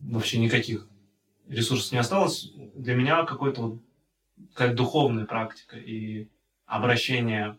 [0.01, 0.87] вообще никаких
[1.47, 2.51] ресурсов не осталось.
[2.75, 3.81] Для меня какой-то вот
[4.53, 6.27] как духовная практика и
[6.65, 7.57] обращение,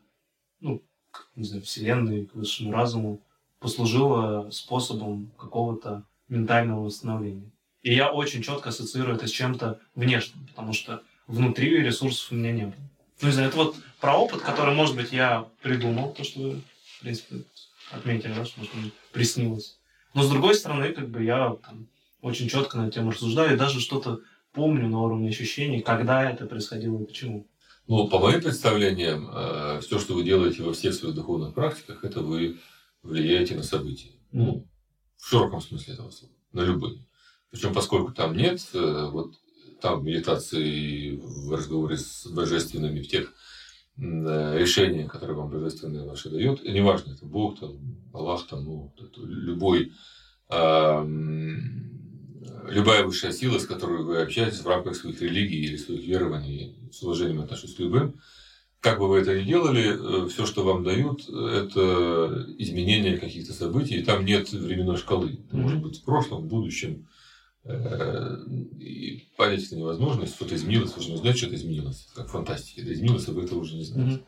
[0.60, 3.20] ну, к, не знаю, Вселенной, к высшему разуму
[3.58, 7.50] послужило способом какого-то ментального восстановления.
[7.82, 12.52] И я очень четко ассоциирую это с чем-то внешним, потому что внутри ресурсов у меня
[12.52, 12.74] не было.
[13.20, 16.62] Ну, не знаю, это вот про опыт, который, может быть, я придумал, то, что вы,
[16.96, 17.44] в принципе,
[17.90, 19.78] отметили, да, что, может, мне приснилось.
[20.14, 21.86] Но, с другой стороны, как бы я там,
[22.22, 24.20] очень четко на эту тему рассуждаю и даже что-то
[24.52, 27.46] помню на уровне ощущений, когда это происходило и почему.
[27.86, 32.58] Ну, по моим представлениям, все, что вы делаете во всех своих духовных практиках, это вы
[33.02, 34.10] влияете на события.
[34.32, 34.66] Ну,
[35.16, 37.04] в широком смысле этого слова, на любые.
[37.50, 39.34] Причем, поскольку там нет э, вот
[39.80, 43.34] там медитации в разговоре с божественными, в тех
[44.00, 47.78] э, решениях, которые вам божественные ваши дают, и неважно, это Бог, там,
[48.12, 49.92] Аллах, там, ну, это любой,
[50.48, 51.06] а,
[52.68, 57.02] любая высшая сила, с которой вы общаетесь в рамках своих религий или своих верований, с
[57.02, 58.14] уважением отношусь к любым,
[58.80, 64.02] как бы вы это ни делали, все, что вам дают, это изменение каких-то событий, и
[64.02, 65.32] там нет временной шкалы.
[65.32, 65.60] Это mm-hmm.
[65.60, 67.06] может быть в прошлом, в будущем.
[67.64, 72.08] И понять это невозможно, если что-то изменилось, вы же не знаете, что это изменилось.
[72.14, 74.16] Как в фантастике, это изменилось, а вы это уже не знаете.
[74.16, 74.24] Mm-hmm.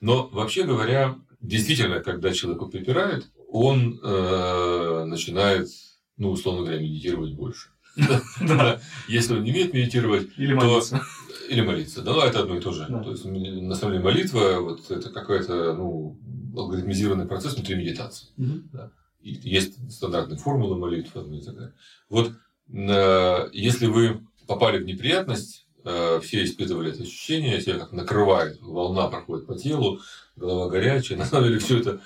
[0.00, 5.68] Но вообще говоря, действительно, когда человеку припирает, он э, начинает,
[6.16, 7.68] ну, условно говоря, медитировать больше.
[9.08, 11.02] Если он не умеет медитировать, или молиться.
[11.48, 12.02] Или молиться.
[12.02, 12.86] Да, это одно и то же.
[12.86, 16.18] То есть, на самом деле, молитва вот, это какой-то ну,
[16.56, 18.28] алгоритмизированный процесс внутри медитации.
[18.36, 18.90] Да.
[19.20, 21.74] Есть стандартные формулы молитвы и так далее.
[22.08, 22.32] Вот
[22.72, 29.56] если вы попали в неприятность, все испытывали это ощущение, себя как накрывает, волна проходит по
[29.56, 30.00] телу,
[30.36, 31.18] голова горячая.
[31.18, 32.00] На самом деле все это,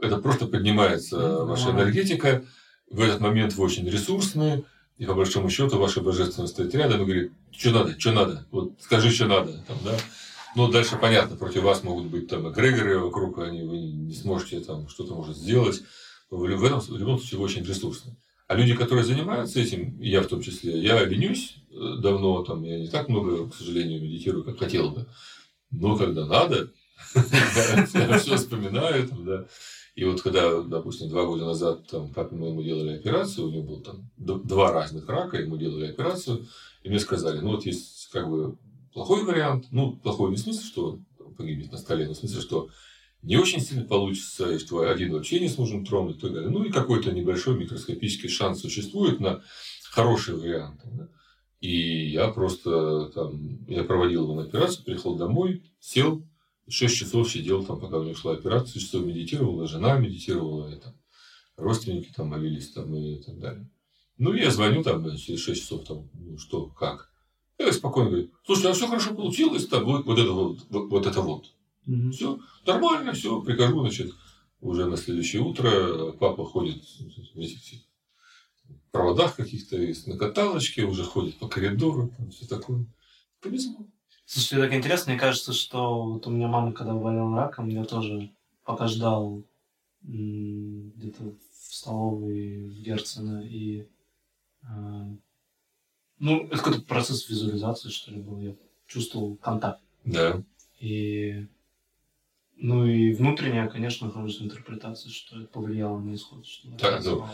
[0.00, 2.44] это просто поднимается ваша энергетика.
[2.90, 4.64] В этот момент вы очень ресурсные,
[4.98, 8.72] и по большому счету ваша божественность стоит рядом и говорит, что надо, что надо, вот
[8.80, 9.64] скажи, что надо.
[9.66, 9.96] Там, да?
[10.56, 14.88] Ну, дальше понятно, против вас могут быть там эгрегоры вокруг, они, вы не сможете там
[14.88, 15.82] что-то может сделать.
[16.30, 18.16] Вы в, этом, в любом случае вы очень ресурсны.
[18.50, 22.80] А люди, которые занимаются этим, я в том числе, я ленюсь э, давно, там, я
[22.80, 25.06] не так много, к сожалению, медитирую, как хотел бы.
[25.70, 26.72] Но когда надо,
[27.94, 29.46] я все вспоминаю, да.
[29.94, 33.84] И вот когда, допустим, два года назад там, папе моему делали операцию, у него было
[33.84, 36.44] там два разных рака, ему делали операцию,
[36.82, 38.58] и мне сказали, ну вот есть как бы
[38.92, 40.98] плохой вариант, ну плохой не в смысле, что
[41.38, 42.68] погибнет на столе, но в смысле, что
[43.22, 46.50] не очень сильно получится, что один вообще не сможем тронуть и так далее.
[46.50, 49.42] Ну и какой-то небольшой микроскопический шанс существует на
[49.90, 50.88] хорошие варианты.
[50.90, 51.08] Да?
[51.60, 56.24] И я просто там, я проводил его на операцию, приехал домой, сел,
[56.68, 60.80] 6 часов сидел там, пока у него шла операция, 6 часов медитировала, жена медитировала, и,
[60.80, 60.94] там,
[61.56, 63.68] родственники там молились там, и так далее.
[64.16, 67.10] Ну, я звоню там через 6 часов, там, ну, что, как.
[67.58, 71.20] Я спокойно говорю, слушай, а все хорошо получилось, там, вот, вот это вот, вот это
[71.20, 71.52] вот.
[71.90, 72.10] Угу.
[72.12, 74.12] Все нормально, все, прихожу, значит,
[74.60, 77.82] уже на следующее утро папа ходит в этих
[78.92, 79.76] проводах каких-то,
[80.06, 82.86] на каталочке, уже ходит по коридору, там все такое.
[83.40, 83.86] Повезло.
[84.24, 88.30] Слушай, так интересно, мне кажется, что вот у меня мама, когда болела раком, я тоже
[88.64, 89.42] пока ждал
[90.02, 93.88] где-то в столовой Герцена и
[94.62, 94.66] э,
[96.18, 98.38] ну, это какой-то процесс визуализации, что ли, был.
[98.38, 98.54] Я
[98.86, 99.82] чувствовал контакт.
[100.04, 100.42] Да.
[100.78, 101.46] И
[102.62, 106.46] ну и внутренняя, конечно, хорошая интерпретация, что это повлияло на исход.
[106.46, 107.26] Что да, ну,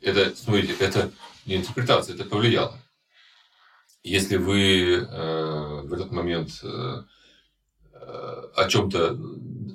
[0.00, 1.12] это, смотрите, это
[1.46, 2.76] не интерпретация, это повлияло.
[4.02, 7.02] Если вы э, в этот момент э,
[7.92, 9.16] э, о чем-то,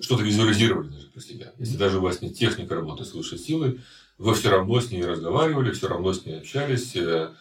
[0.02, 3.80] что-то визуализировали даже про себя, если даже у вас нет техники работы с высшей силой,
[4.18, 6.96] вы все равно с ней разговаривали, все равно с ней общались.
[6.98, 7.32] Э,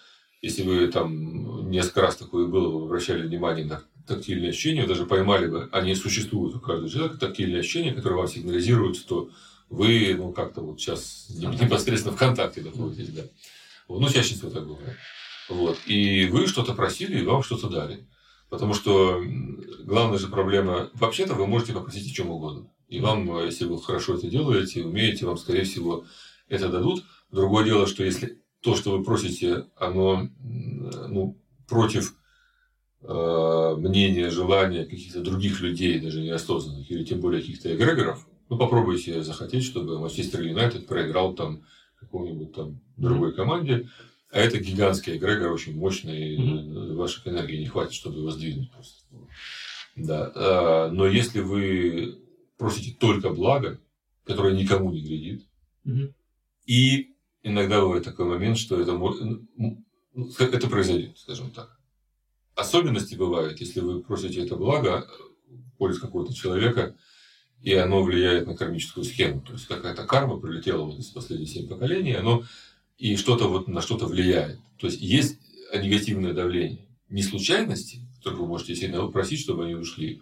[0.40, 5.46] если вы там несколько раз такое было, вы обращали внимание на тактильные ощущения, даже поймали
[5.46, 9.30] бы, они существуют у каждого человека, тактильные ощущения, которые вам сигнализируют, что
[9.70, 13.22] вы, ну, как-то вот сейчас непосредственно в контакте находитесь, да.
[13.88, 14.96] Ну, чаще всего так бывает.
[15.48, 15.78] Вот.
[15.86, 18.06] И вы что-то просили, и вам что-то дали.
[18.50, 19.22] Потому что
[19.84, 20.90] главная же проблема...
[20.94, 22.70] Вообще-то вы можете попросить о чем угодно.
[22.88, 26.04] И вам, если вы хорошо это делаете, умеете, вам, скорее всего,
[26.48, 27.04] это дадут.
[27.30, 31.38] Другое дело, что если то, что вы просите, оно ну,
[31.68, 32.14] против э,
[33.00, 39.64] мнения, желания каких-то других людей, даже неосознанных, или тем более каких-то эгрегоров, ну, попробуйте захотеть,
[39.64, 41.64] чтобы Манчестер Юнайтед проиграл там
[42.00, 43.88] какой-нибудь там другой команде,
[44.30, 46.94] а это гигантский эгрегор, очень мощный, mm-hmm.
[46.94, 49.04] ваших энергий не хватит, чтобы его сдвинуть просто.
[49.96, 50.32] Да.
[50.34, 52.18] А, но если вы
[52.56, 53.80] просите только благо,
[54.24, 55.46] которое никому не вредит,
[55.86, 56.12] mm-hmm.
[56.66, 59.84] и иногда бывает такой момент, что это, ну,
[60.38, 61.77] это произойдет, скажем так.
[62.58, 65.06] Особенности бывают, если вы просите это благо
[65.46, 66.96] в пользу какого-то человека,
[67.62, 69.42] и оно влияет на кармическую схему.
[69.42, 72.42] То есть какая-то карма прилетела вот из последних семь поколений, оно
[72.96, 74.58] и что-то вот на что-то влияет.
[74.76, 75.38] То есть есть
[75.72, 76.88] негативное давление.
[77.08, 80.20] Не случайности, которые вы можете сильно просить, чтобы они ушли,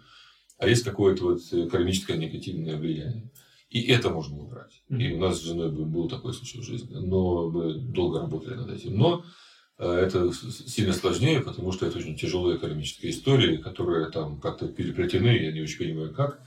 [0.59, 3.31] а есть какое-то вот кармическое негативное влияние.
[3.71, 4.83] И это можно убрать.
[4.89, 6.93] И у нас с женой был такой случай в жизни.
[6.93, 8.95] Но мы долго работали над этим.
[8.95, 9.46] Но э,
[9.83, 15.51] это сильно сложнее, потому что это очень тяжелая экономическая история, которая там как-то переплетены, я
[15.51, 16.41] не очень понимаю как,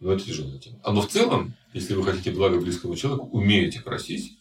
[0.00, 0.80] но это тяжелая тема.
[0.82, 4.38] А но в целом, если вы хотите благо близкому человеку, умеете просить,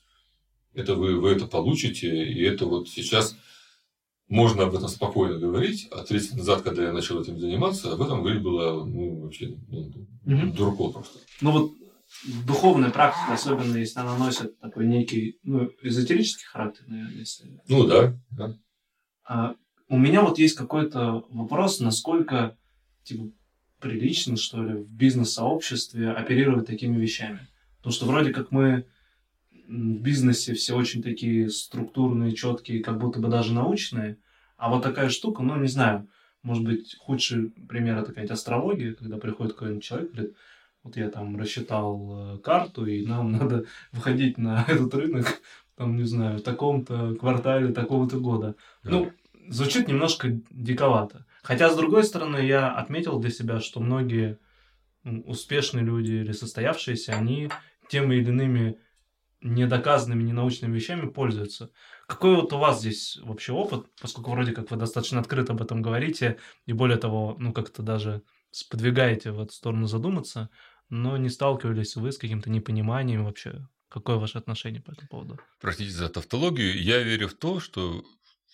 [0.74, 3.38] это вы, вы это получите, и это вот сейчас
[4.28, 8.02] можно об этом спокойно говорить, а 30 лет назад, когда я начал этим заниматься, об
[8.02, 9.92] этом говорить было ну, вообще ну,
[10.26, 10.54] угу.
[10.54, 11.20] дурако просто.
[11.42, 11.74] Ну вот
[12.46, 17.62] духовная практика, особенно если она носит такой некий ну, эзотерический характер, наверное, если...
[17.68, 18.18] Ну да.
[18.32, 18.58] да.
[19.26, 19.56] А,
[19.88, 22.58] у меня вот есть какой-то вопрос, насколько
[23.04, 23.32] типа,
[23.80, 27.48] прилично, что ли, в бизнес-сообществе оперировать такими вещами.
[27.78, 28.86] Потому что вроде как мы
[29.68, 34.18] в бизнесе все очень такие структурные, четкие, как будто бы даже научные.
[34.56, 36.08] А вот такая штука, ну, не знаю,
[36.44, 40.36] может быть, худший пример это какая-то астрология, когда приходит какой-нибудь человек и говорит,
[40.84, 45.42] вот я там рассчитал э, карту, и нам надо выходить на этот рынок,
[45.76, 48.56] там, не знаю, в таком-то квартале такого-то года.
[48.84, 48.92] Да.
[48.92, 49.12] Ну,
[49.50, 51.26] звучит немножко диковато.
[51.42, 54.38] Хотя, с другой стороны, я отметил для себя, что многие
[55.04, 57.50] успешные люди или состоявшиеся, они
[57.90, 58.78] теми или иными
[59.42, 61.70] недоказанными, ненаучными вещами пользуются.
[62.08, 65.82] Какой вот у вас здесь вообще опыт, поскольку вроде как вы достаточно открыто об этом
[65.82, 70.50] говорите, и более того, ну как-то даже сподвигаете в эту сторону задуматься,
[70.94, 73.68] но не сталкивались вы с каким-то непониманием вообще?
[73.90, 75.40] Какое ваше отношение по этому поводу?
[75.60, 76.80] Простите за тавтологию.
[76.80, 78.06] Я верю в то, что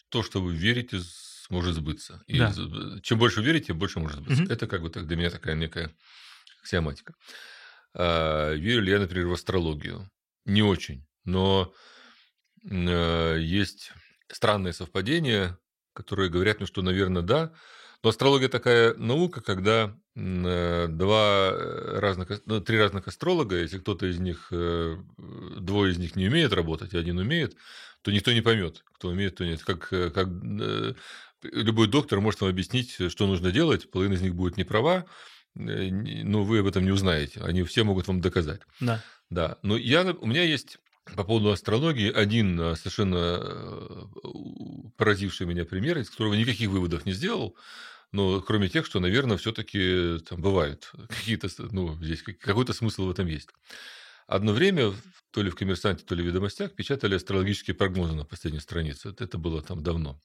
[0.08, 1.02] то, что вы верите,
[1.50, 2.24] может сбыться.
[2.28, 2.54] И да.
[3.04, 4.44] чем больше верите, больше может сбыться.
[4.44, 4.54] Угу.
[4.54, 5.94] Это как бы так, для меня такая некая
[6.62, 7.14] аксиоматика.
[7.94, 10.10] А, верю ли я, например, в астрологию?
[10.46, 11.06] Не очень.
[11.26, 11.74] Но
[12.64, 13.92] э, есть
[14.30, 15.58] странные совпадения,
[15.92, 17.52] которые говорят мне, что, наверное, да.
[18.04, 21.52] Но астрология такая наука, когда э, два
[22.00, 26.54] разных, ну, три разных астролога, если кто-то из них, э, двое из них не умеет
[26.54, 27.56] работать, а один умеет,
[28.02, 29.64] то никто не поймет, кто умеет, кто нет.
[29.64, 30.28] Как, как
[31.44, 35.06] любой доктор может вам объяснить, что нужно делать, половина из них будет не права,
[35.56, 37.42] но вы об этом не узнаете.
[37.42, 38.62] Они все могут вам доказать.
[38.80, 39.04] Да.
[39.30, 39.58] Да.
[39.62, 40.80] Но я, у меня есть
[41.16, 44.06] по поводу астрологии один э, совершенно э,
[44.98, 47.56] поразивший меня пример, из которого никаких выводов не сделал,
[48.12, 53.28] но кроме тех, что, наверное, все-таки там бывают какие-то, ну, здесь какой-то смысл в этом
[53.28, 53.50] есть.
[54.28, 54.94] Одно время,
[55.32, 59.16] то ли в «Коммерсанте», то ли в «Ведомостях» печатали астрологические прогнозы на последней странице.
[59.18, 60.22] Это было там давно.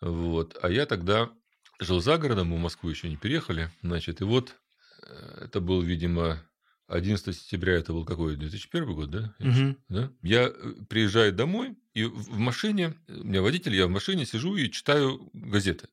[0.00, 0.56] Вот.
[0.62, 1.30] А я тогда
[1.78, 3.70] жил за городом, мы в Москву еще не переехали.
[3.82, 4.54] Значит, и вот
[5.02, 6.42] э, это был, видимо,
[6.88, 8.36] 11 сентября это был какой?
[8.36, 9.34] 2001 год, да?
[9.40, 9.76] Угу.
[9.90, 10.10] да?
[10.22, 14.70] Я э, приезжаю домой, и в машине, у меня водитель, я в машине сижу и
[14.70, 15.88] читаю газеты.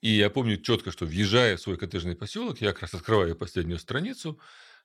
[0.00, 3.78] И я помню четко, что въезжая в свой коттеджный поселок, я как раз открываю последнюю
[3.78, 4.38] страницу,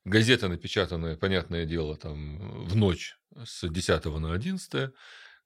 [0.05, 4.91] газета напечатанная, понятное дело, там в ночь с 10 на 11,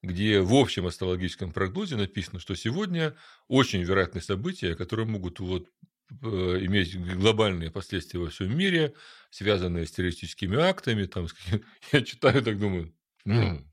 [0.02, 3.16] где в общем астрологическом прогнозе написано, что сегодня
[3.48, 8.94] очень вероятные события, которые могут вот Э, иметь глобальные последствия во всем мире,
[9.30, 11.06] связанные с террористическими актами.
[11.06, 11.28] Там,
[11.92, 12.94] я читаю, так думаю,
[13.26, 13.66] ну,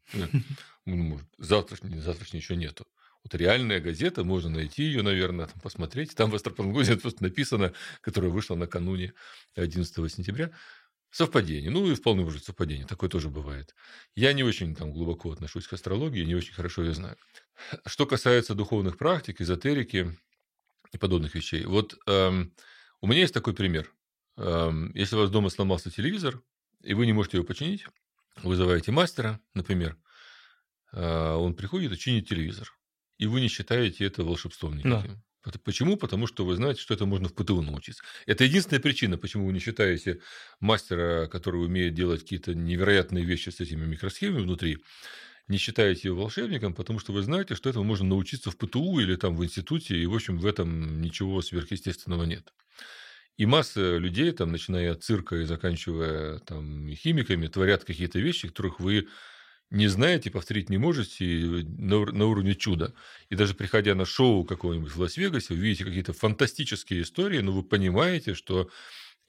[0.85, 2.87] может, завтрашний, завтрашний еще нету.
[3.23, 6.15] Вот реальная газета, можно найти ее, наверное, там посмотреть.
[6.15, 9.13] Там в Астропангозе просто написано, которая вышла накануне
[9.57, 10.51] 11 сентября.
[11.11, 11.71] Совпадение.
[11.71, 12.87] Ну, и вполне может совпадение.
[12.87, 13.75] Такое тоже бывает.
[14.15, 17.17] Я не очень там глубоко отношусь к астрологии, не очень хорошо ее знаю.
[17.85, 20.17] Что касается духовных практик, эзотерики,
[20.93, 21.65] и подобных вещей.
[21.65, 22.55] Вот эм,
[23.01, 23.93] у меня есть такой пример.
[24.37, 26.43] Эм, если у вас дома сломался телевизор,
[26.83, 27.87] и вы не можете его починить,
[28.43, 29.97] вызываете мастера, например,
[30.93, 32.73] э, он приходит и чинит телевизор.
[33.19, 35.23] И вы не считаете это волшебством никаким.
[35.45, 35.53] Да.
[35.65, 35.97] Почему?
[35.97, 38.03] Потому что вы знаете, что это можно в ПТУ научиться.
[38.27, 40.21] Это единственная причина, почему вы не считаете
[40.59, 44.79] мастера, который умеет делать какие-то невероятные вещи с этими микросхемами внутри,
[45.51, 49.17] не считаете его волшебником, потому что вы знаете, что этого можно научиться в ПТУ или
[49.17, 52.53] там в институте, и, в общем, в этом ничего сверхъестественного нет.
[53.37, 58.81] И масса людей, там, начиная от цирка и заканчивая там, химиками, творят какие-то вещи, которых
[58.81, 59.09] вы
[59.71, 62.93] не знаете, повторить не можете на, на уровне чуда.
[63.29, 67.63] И даже приходя на шоу какого-нибудь в Лас-Вегасе, вы видите какие-то фантастические истории, но вы
[67.63, 68.69] понимаете, что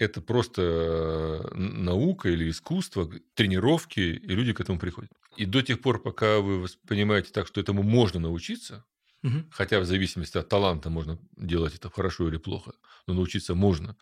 [0.01, 5.11] это просто э, наука или искусство, тренировки, и люди к этому приходят.
[5.37, 8.83] И до тех пор, пока вы понимаете так, что этому можно научиться,
[9.23, 9.43] угу.
[9.51, 12.73] хотя в зависимости от таланта можно делать это хорошо или плохо,
[13.07, 13.95] но научиться можно,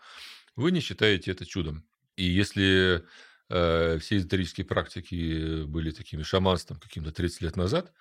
[0.56, 1.86] вы не считаете это чудом.
[2.16, 3.04] И если
[3.50, 7.94] э, все эзотерические практики были такими шаманством каким-то 30 лет назад,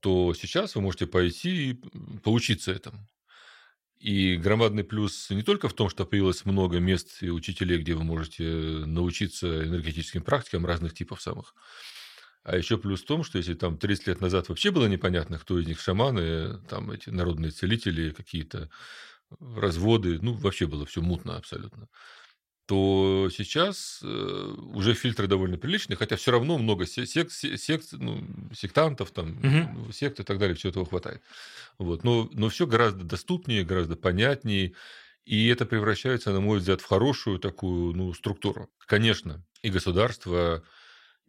[0.00, 1.74] то сейчас вы можете пойти и
[2.22, 3.06] поучиться этому.
[4.00, 8.02] И громадный плюс не только в том, что появилось много мест и учителей, где вы
[8.02, 11.54] можете научиться энергетическим практикам разных типов самых,
[12.42, 15.58] а еще плюс в том, что если там 30 лет назад вообще было непонятно, кто
[15.60, 18.70] из них шаманы, там эти народные целители, какие-то
[19.38, 21.88] разводы, ну, вообще было все мутно абсолютно
[22.70, 29.10] то сейчас э, уже фильтры довольно приличные, хотя все равно много сект, сект, ну, сектантов,
[29.10, 29.92] там, угу.
[29.92, 31.20] сект и так далее, все этого хватает.
[31.78, 32.04] Вот.
[32.04, 34.74] Но, но все гораздо доступнее, гораздо понятнее,
[35.24, 38.70] и это превращается, на мой взгляд, в хорошую такую ну, структуру.
[38.86, 40.62] Конечно, и государство,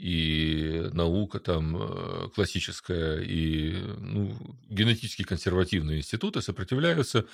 [0.01, 4.35] и наука там э, классическая, и ну,
[4.67, 7.27] генетически консервативные институты сопротивляются,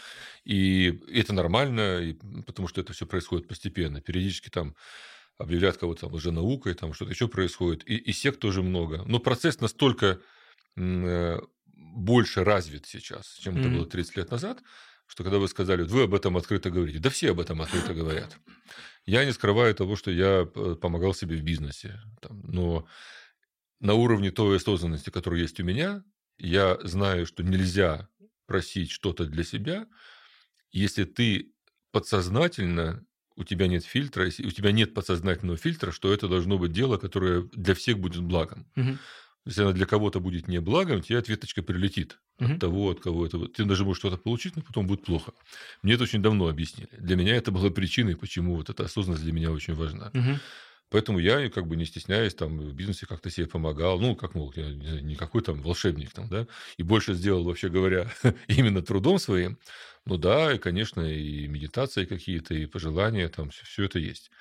[0.44, 2.14] и это нормально, и,
[2.46, 4.02] потому что это все происходит постепенно.
[4.02, 4.76] Периодически там
[5.38, 9.02] объявляют кого-то там уже наукой, там что-то еще происходит, и, и сект тоже много.
[9.06, 10.20] Но процесс настолько
[10.76, 11.40] э,
[11.74, 13.60] больше развит сейчас, чем mm-hmm.
[13.62, 14.62] это было 30 лет назад,
[15.06, 18.38] что когда вы сказали, вы об этом открыто говорите, да все об этом открыто говорят.
[19.08, 22.00] Я не скрываю того, что я э, помогал себе в бизнесе.
[22.22, 22.86] Там, но
[23.80, 26.04] на уровне той осознанности, которая есть у меня,
[26.38, 28.10] я знаю, что нельзя
[28.46, 29.88] просить что-то для себя,
[30.72, 31.54] если ты
[31.92, 33.04] подсознательно
[33.38, 37.44] у тебя нет фильтра, у тебя нет подсознательного фильтра, что это должно быть дело, которое
[37.54, 38.70] для всех будет благом.
[38.76, 38.98] Угу.
[39.48, 42.54] Если она для кого-то будет не благом, тебе ответочка прилетит угу.
[42.54, 43.48] от того, от кого это.
[43.48, 45.32] Ты даже можешь что-то получить, но потом будет плохо.
[45.82, 46.90] Мне это очень давно объяснили.
[46.98, 50.12] Для меня это было причиной, почему вот эта осознанность для меня очень важна.
[50.14, 50.40] Угу.
[50.90, 54.00] Поэтому я, как бы не стесняясь, там в бизнесе как-то себе помогал.
[54.00, 58.10] Ну, как мол, я не какой там волшебник там, да, и больше сделал, вообще говоря,
[58.48, 59.58] именно трудом своим.
[60.06, 64.32] Ну да, и, конечно, и медитации какие-то, и пожелания, там все, все это есть.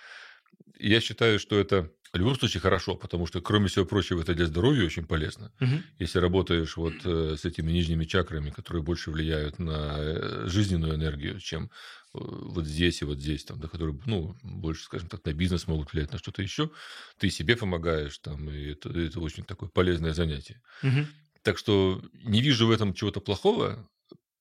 [0.79, 4.47] Я считаю, что это в любом случае хорошо, потому что, кроме всего прочего, это для
[4.47, 5.53] здоровья очень полезно.
[5.61, 5.85] Мгм.
[5.99, 11.41] Если работаешь вот э, с этими нижними чакрами, которые больше влияют на э, жизненную энергию,
[11.41, 11.69] чем э,
[12.12, 15.93] вот здесь и вот здесь, там, да, которые, ну, больше, скажем так, на бизнес могут
[15.93, 16.71] влиять, на что-то еще,
[17.19, 20.62] ты себе помогаешь, там, и это, это очень такое полезное занятие.
[20.83, 21.07] Мгм.
[21.43, 23.89] Так что не вижу в этом чего-то плохого.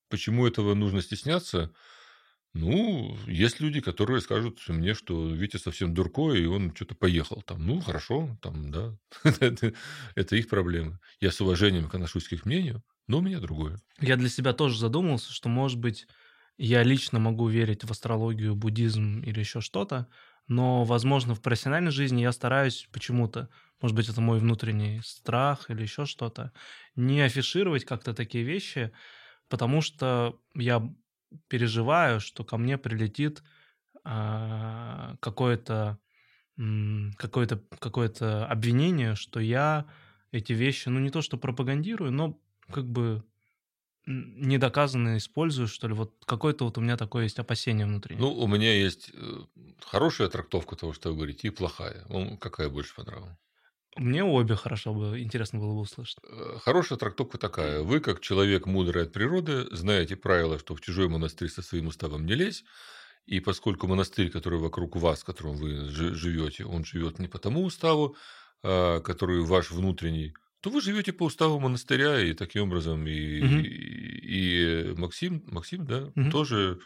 [0.10, 1.72] Почему этого нужно стесняться?
[2.56, 7.66] Ну, есть люди, которые скажут мне, что Витя совсем дуркой, и он что-то поехал там.
[7.68, 8.98] Ну, хорошо, там, да.
[10.16, 11.00] это их проблемы.
[11.20, 13.82] Я с уважением отношусь к их мнению, но у меня другое.
[14.00, 16.08] Я для себя тоже задумался, что, может быть,
[16.58, 20.08] я лично могу верить в астрологию, буддизм или еще что-то,
[20.48, 23.50] но, возможно, в профессиональной жизни я стараюсь почему-то,
[23.82, 26.54] может быть, это мой внутренний страх или еще что-то,
[26.96, 28.94] не афишировать как-то такие вещи,
[29.50, 30.82] потому что я
[31.48, 33.44] переживаю, что ко мне прилетит
[34.04, 36.00] а, какое-то
[37.18, 39.88] какое-то какое-то обвинение, что я
[40.32, 42.40] эти вещи, ну не то что пропагандирую, но
[42.72, 43.26] как бы
[44.06, 45.94] недоказанно использую, что ли.
[45.94, 48.22] Вот какое-то вот у меня такое есть опасение внутреннее.
[48.22, 49.40] Ну, у меня есть э,
[49.82, 52.06] хорошая трактовка того, что вы говорите, и плохая.
[52.08, 53.38] Вам какая больше понравилась?
[53.98, 56.20] Мне обе хорошо бы, интересно было бы услышать.
[56.24, 57.82] Э, Хорошая трактовка такая.
[57.82, 62.26] Вы, как человек мудрый от природы, знаете правило, что в чужой монастырь со своим уставом
[62.26, 62.64] не лезь.
[63.26, 67.40] И поскольку монастырь, который вокруг вас, в котором вы жи- живете, он живет не по
[67.40, 68.16] тому уставу,
[68.64, 73.68] а, который ваш внутренний, то вы живете по уставу монастыря, и таким образом и, Мгм.
[74.22, 76.32] и Максим, Максим, да, Мгм.
[76.32, 76.80] тоже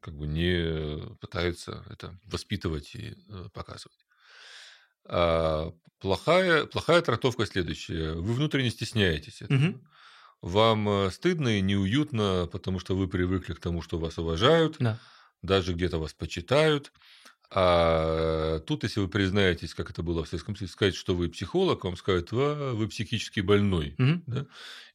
[0.00, 4.06] как бы не пытается это воспитывать и э, показывать.
[5.06, 8.14] А плохая, плохая трактовка следующая.
[8.14, 9.56] Вы внутренне стесняетесь этого.
[9.58, 9.80] Мгм.
[10.42, 14.98] Вам э, стыдно и неуютно, потому что вы привыкли к тому, что вас уважают, Да.
[15.42, 16.92] даже где-то вас почитают.
[17.54, 21.84] А тут, если вы признаетесь, как это было в Советском Союзе, сказать, что вы психолог,
[21.84, 23.94] вам скажут, а, вы психически больной.
[23.98, 24.22] Мгм.
[24.26, 24.46] Да?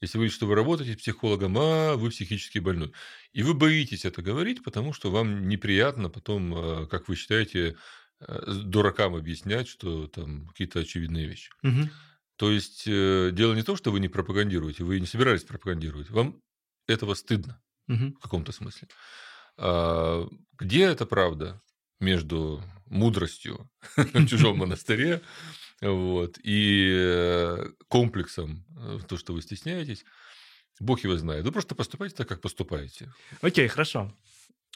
[0.01, 2.93] Если вы говорите, что вы работаете с психологом, а вы психически больной.
[3.31, 7.75] И вы боитесь это говорить, потому что вам неприятно потом, э, как вы считаете,
[8.19, 11.51] дуракам объяснять, что там какие-то очевидные вещи.
[11.61, 11.89] Мгм.
[12.37, 16.09] То есть э, дело не в том, что вы не пропагандируете, вы не собирались пропагандировать.
[16.09, 16.41] Вам
[16.87, 18.15] этого стыдно Мгм.
[18.15, 18.87] в каком-то смысле.
[19.57, 21.61] А, где это правда
[21.99, 25.21] между мудростью в чужом монастыре
[25.81, 30.05] вот, и э, комплексом, э, то, что вы стесняетесь,
[30.79, 31.43] Бог его знает.
[31.43, 33.11] Вы просто поступаете так, как поступаете.
[33.41, 34.13] Окей, хорошо.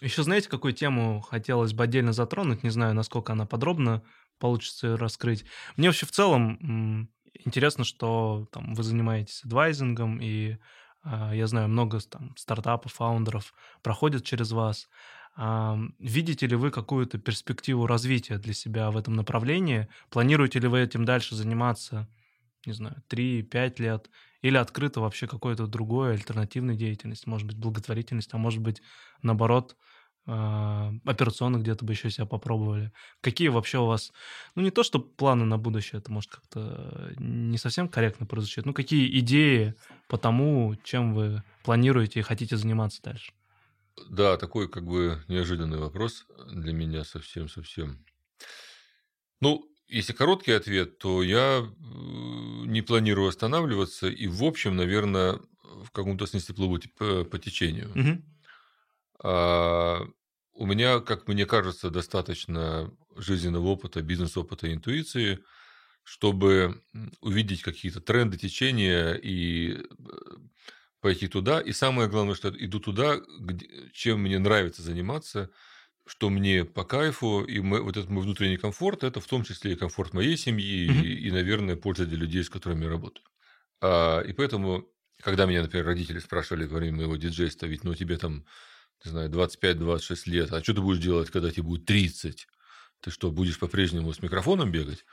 [0.02, 2.64] Еще знаете, какую тему хотелось бы отдельно затронуть?
[2.64, 4.04] Не знаю, насколько она подробно
[4.40, 5.46] получится раскрыть.
[5.78, 10.58] Мне вообще в целом интересно, что там, вы занимаетесь адвайзингом, и
[11.04, 14.90] а, я знаю, много там, стартапов, фаундеров проходят через вас.
[15.36, 19.88] Ам, Видите ли вы какую-то перспективу развития для себя в этом направлении?
[20.10, 22.10] Планируете ли вы этим дальше заниматься,
[22.66, 24.10] не знаю, 3-5 лет?
[24.42, 27.30] Или открыто вообще какой-то другой альтернативной деятельности?
[27.30, 28.82] Может быть, благотворительность, а может быть,
[29.22, 29.78] наоборот,
[30.28, 32.92] а, операционно где-то бы еще себя попробовали.
[33.22, 34.14] Какие вообще у вас,
[34.56, 38.74] ну не то, что планы на будущее, это может как-то не совсем корректно прозвучит, ну
[38.74, 39.76] какие идеи
[40.08, 43.34] по тому, чем вы планируете и хотите заниматься дальше?
[44.10, 48.06] Да, такой как бы неожиданный вопрос для меня совсем-совсем.
[49.42, 55.92] Ну, если короткий ответ, то я э, не планирую останавливаться и, в общем, наверное, в
[55.92, 57.92] каком-то смысле плыву по, по течению.
[57.96, 58.24] Мгм.
[59.24, 60.02] А,
[60.54, 65.40] у меня, как мне кажется, достаточно жизненного опыта, бизнес-опыта, интуиции,
[66.04, 66.82] чтобы
[67.22, 69.84] увидеть какие-то тренды, течения и э,
[71.00, 71.62] пойти туда.
[71.62, 75.50] И самое главное, что иду туда, где- чем мне нравится заниматься,
[76.08, 79.74] что мне по кайфу, и мы- вот этот мой внутренний комфорт, это в том числе
[79.74, 81.06] и комфорт моей семьи, Мгм.
[81.16, 83.26] и, и, наверное, польза для людей, с которыми я работаю.
[83.82, 84.88] А, и поэтому,
[85.22, 88.46] когда меня, например, родители спрашивали во время моего диджейства, ведь ну тебе там,
[89.06, 92.48] не знаю, 25-26 лет, а что ты будешь делать, когда тебе будет 30?
[93.02, 95.06] Ты что, будешь по-прежнему с микрофоном бегать?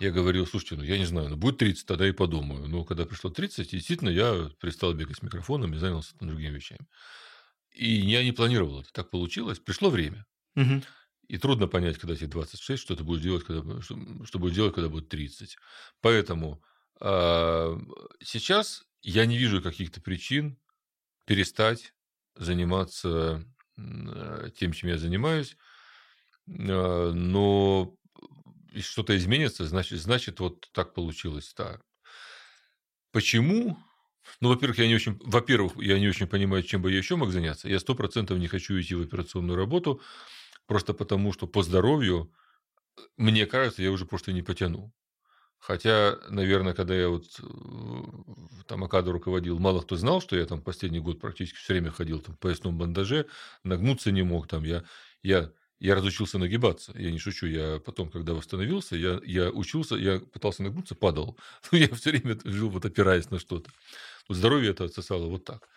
[0.00, 2.66] Я говорил, слушайте, ну я не знаю, ну будет 30, тогда и подумаю.
[2.68, 6.86] Но когда пришло 30, действительно, я перестал бегать с микрофоном и занялся там другими вещами.
[7.74, 8.92] И я не планировал это.
[8.92, 9.58] Так получилось.
[9.58, 10.26] Пришло время.
[10.54, 10.82] Мгм.
[11.26, 14.74] И трудно понять, когда тебе 26, что ты будешь делать, когда, что, что будешь делать,
[14.74, 15.56] когда будет 30.
[16.00, 16.62] Поэтому
[17.00, 17.76] а,
[18.22, 20.58] сейчас я не вижу каких-то причин
[21.26, 21.94] перестать
[22.36, 23.44] заниматься
[23.78, 25.56] э, тем, чем я занимаюсь.
[26.48, 27.96] А, Но
[28.80, 31.54] что-то изменится, значит, значит, вот так получилось.
[31.56, 31.80] Да.
[33.12, 33.78] Почему?
[34.40, 37.30] Ну, во-первых, я не очень, во-первых, я не очень понимаю, чем бы я еще мог
[37.30, 37.68] заняться.
[37.68, 40.00] Я сто процентов не хочу идти в операционную работу,
[40.66, 42.32] просто потому что по здоровью
[43.16, 44.92] мне кажется, я уже просто не потяну.
[45.58, 47.24] Хотя, наверное, когда я вот
[48.66, 52.20] там АКАДу руководил, мало кто знал, что я там последний год практически все время ходил
[52.20, 53.26] там, в поясном бандаже,
[53.62, 54.46] нагнуться не мог.
[54.48, 54.84] Там, я,
[55.22, 56.92] я, я разучился нагибаться.
[56.96, 57.46] Я не шучу.
[57.46, 61.38] Я потом, когда восстановился, я, я учился, я пытался нагнуться, падал.
[61.72, 63.70] я все время жил, вот опираясь на что-то.
[64.28, 65.68] Здоровье это отсосало вот так.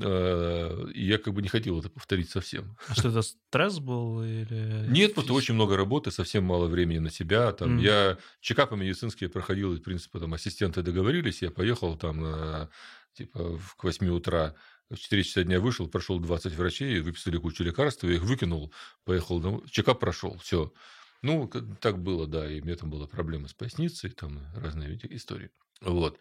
[0.00, 2.76] Э, и я как бы не хотел это повторить совсем.
[2.88, 4.86] А что это стресс был или...
[4.88, 7.52] Нет, просто очень много работы, совсем мало времени на себя.
[7.52, 7.82] Там mm.
[7.82, 12.70] я чекапы медицинские проходил, в принципе, там ассистенты договорились, я поехал там на,
[13.12, 14.54] типа к 8 утра,
[14.90, 18.72] в 4 часа дня вышел, прошел 20 врачей, выписали кучу лекарств, я их выкинул,
[19.04, 20.72] поехал, ну, чекап прошел, все.
[21.22, 21.50] Ну,
[21.80, 25.50] так было, да, и у меня там была проблема с поясницей, там разные истории.
[25.80, 26.18] Вот.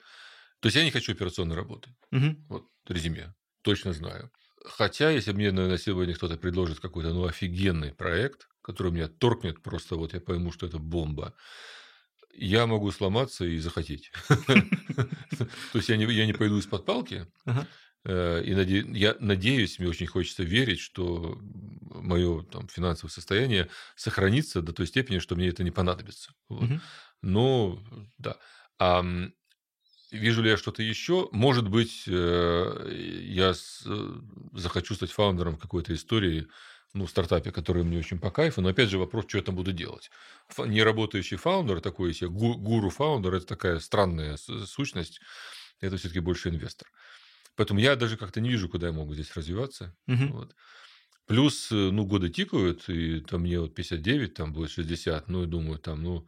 [0.64, 1.94] То есть я не хочу операционной работы.
[2.14, 2.36] Угу.
[2.48, 4.32] Вот резюме точно знаю.
[4.64, 9.98] Хотя, если мне на сегодня кто-то предложит какой-то ну, офигенный проект, который меня торкнет просто,
[9.98, 11.34] вот я пойму, что это бомба,
[12.34, 14.14] я могу сломаться и захотеть.
[14.30, 17.28] То есть я не, пойду из-под палки.
[18.06, 18.54] Э, и
[18.98, 25.20] я надеюсь, мне очень хочется верить, что мое там, финансовое состояние сохранится до той степени,
[25.20, 26.32] что мне это не понадобится.
[26.48, 26.70] Вот.
[27.22, 27.84] Но
[28.18, 28.38] да.
[28.80, 29.04] А
[30.14, 31.28] Вижу ли я что-то еще?
[31.32, 33.54] Может быть, э, я
[33.86, 34.14] э,
[34.54, 36.48] захочу стать фаундером какой-то истории,
[36.94, 38.62] ну, стартапе, который мне очень по кайфу.
[38.62, 40.12] Но опять же вопрос, что я там буду делать.
[40.58, 45.20] Неработающий фаундер, такой себе гуру-фаундер, это такая странная сущность.
[45.82, 46.88] Это все-таки больше инвестор.
[47.56, 49.96] Поэтому я даже как-то не вижу, куда я могу здесь развиваться.
[50.08, 50.28] Угу.
[50.28, 50.56] Вот.
[51.26, 55.48] Плюс, э, ну, годы тикают, и там мне вот 59, там будет 60, ну, и
[55.48, 56.28] думаю, там, ну,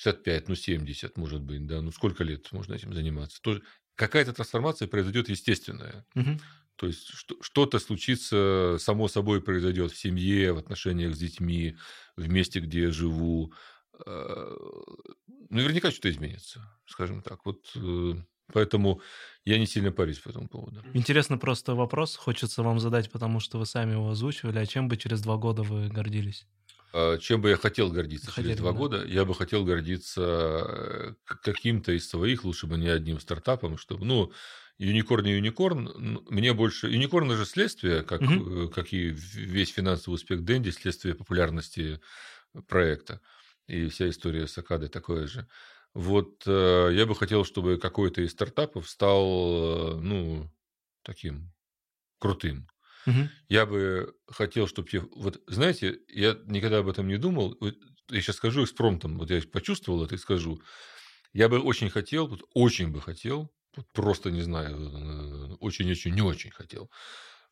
[0.00, 3.40] 65, ну 70, может быть, да, ну сколько лет можно этим заниматься?
[3.42, 3.62] Тоже
[3.96, 6.06] какая-то трансформация произойдет естественная.
[6.14, 6.40] Угу.
[6.76, 7.10] То есть
[7.42, 11.76] что-то случится, само собой произойдет в семье, в отношениях с детьми,
[12.16, 13.52] в месте, где я живу.
[14.06, 14.56] А,
[15.50, 17.44] наверняка что-то изменится, скажем так.
[17.44, 18.14] Вот э,
[18.54, 19.02] поэтому
[19.44, 20.82] я не сильно парюсь по этому поводу.
[20.94, 24.58] Интересно просто вопрос, хочется вам задать, потому что вы сами его озвучивали.
[24.58, 26.46] А чем бы через два года вы гордились?
[26.92, 28.78] А, чем бы я хотел гордиться Хотели, через два да.
[28.78, 29.04] года?
[29.04, 34.32] Я бы хотел гордиться э, каким-то из своих, лучше бы не одним стартапом, чтобы, ну,
[34.78, 36.88] юникорн не юникорн, мне больше...
[36.88, 38.68] Юникорн же следствие, как, угу.
[38.68, 42.00] как и весь финансовый успех Дэнди, следствие популярности
[42.66, 43.20] проекта.
[43.68, 45.46] И вся история с Акадой такое же.
[45.94, 50.50] Вот э, я бы хотел, чтобы какой-то из стартапов стал, ну,
[51.02, 51.52] таким
[52.18, 52.68] крутым.
[53.06, 53.28] Угу.
[53.48, 54.88] Я бы хотел, чтобы...
[55.14, 57.56] Вот, знаете, я никогда об этом не думал.
[58.10, 60.60] Я сейчас скажу экспромтом, вот я почувствовал это и скажу.
[61.32, 66.50] Я бы очень хотел, вот, очень бы хотел, вот, просто не знаю, очень-очень не очень
[66.50, 66.90] хотел,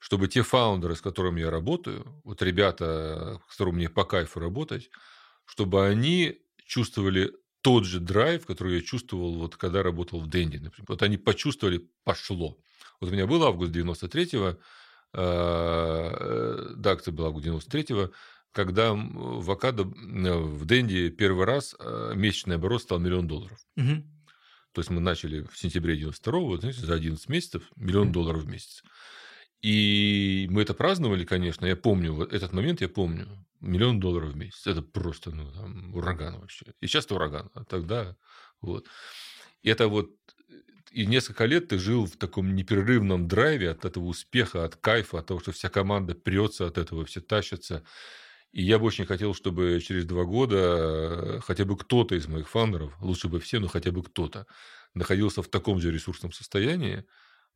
[0.01, 4.91] чтобы те фаундеры, с которыми я работаю, вот ребята, с которыми мне по кайфу работать,
[5.45, 10.87] чтобы они чувствовали тот же драйв, который я чувствовал, вот когда работал в Дэнди, например.
[10.89, 12.59] Вот они почувствовали, пошло.
[13.01, 14.57] Вот у меня был август 93-го, Э,
[15.13, 18.13] да, акция была 93-го,
[18.53, 23.59] когда в Акадо, в Денди первый раз э, месячный оборот стал миллион долларов.
[23.77, 24.03] Угу.
[24.73, 28.83] То есть мы начали в сентябре 92-го, знаете, за 11 месяцев миллион долларов в месяц.
[29.61, 33.29] И мы это праздновали, конечно, я помню, вот этот момент я помню.
[33.61, 34.69] Миллион долларов в месяц.
[34.69, 36.67] Это просто ну, там, ураган вообще.
[36.81, 38.17] И сейчас это ураган, а тогда
[38.61, 38.87] вот.
[39.63, 40.11] И это вот
[40.91, 45.27] и несколько лет ты жил в таком непрерывном драйве от этого успеха, от кайфа, от
[45.27, 47.85] того, что вся команда прется от этого, все тащатся.
[48.53, 52.49] И я бы очень хотел, чтобы через два года э, хотя бы кто-то из моих
[52.49, 54.47] фаундеров, лучше бы все, но хотя бы кто-то,
[54.95, 57.05] находился в таком же ресурсном состоянии,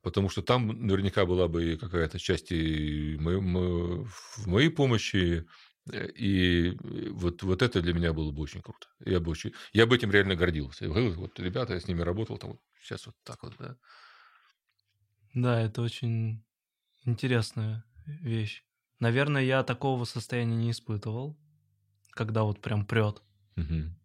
[0.02, 5.46] потому что там наверняка была бы какая-то часть и в моей помощи,
[5.90, 8.86] и э, вот, вот это для меня было бы очень круто.
[9.04, 10.88] Я бы, очень, я бы этим реально гордился.
[10.88, 13.76] Вот ребята, я с ними работал, там сейчас вот так вот, да.
[15.34, 16.44] Да, это очень
[17.04, 18.64] интересная вещь.
[19.00, 21.36] Наверное, я такого состояния не испытывал,
[22.10, 23.22] когда вот прям прет.
[23.56, 23.96] Угу.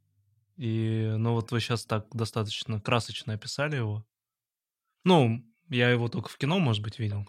[0.57, 4.07] И, ну вот вы сейчас так достаточно красочно описали его.
[5.03, 7.27] Ну, я его только в кино, может быть, видел.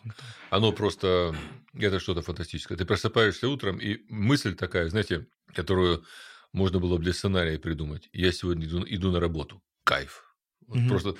[0.50, 1.34] Оно просто...
[1.74, 2.76] Это что-то фантастическое.
[2.76, 6.04] Ты просыпаешься утром, и мысль такая, знаете, которую
[6.52, 8.08] можно было бы для сценария придумать.
[8.12, 9.62] Я сегодня иду, иду на работу.
[9.84, 10.34] Кайф.
[10.66, 10.88] Вот угу.
[10.88, 11.14] Просто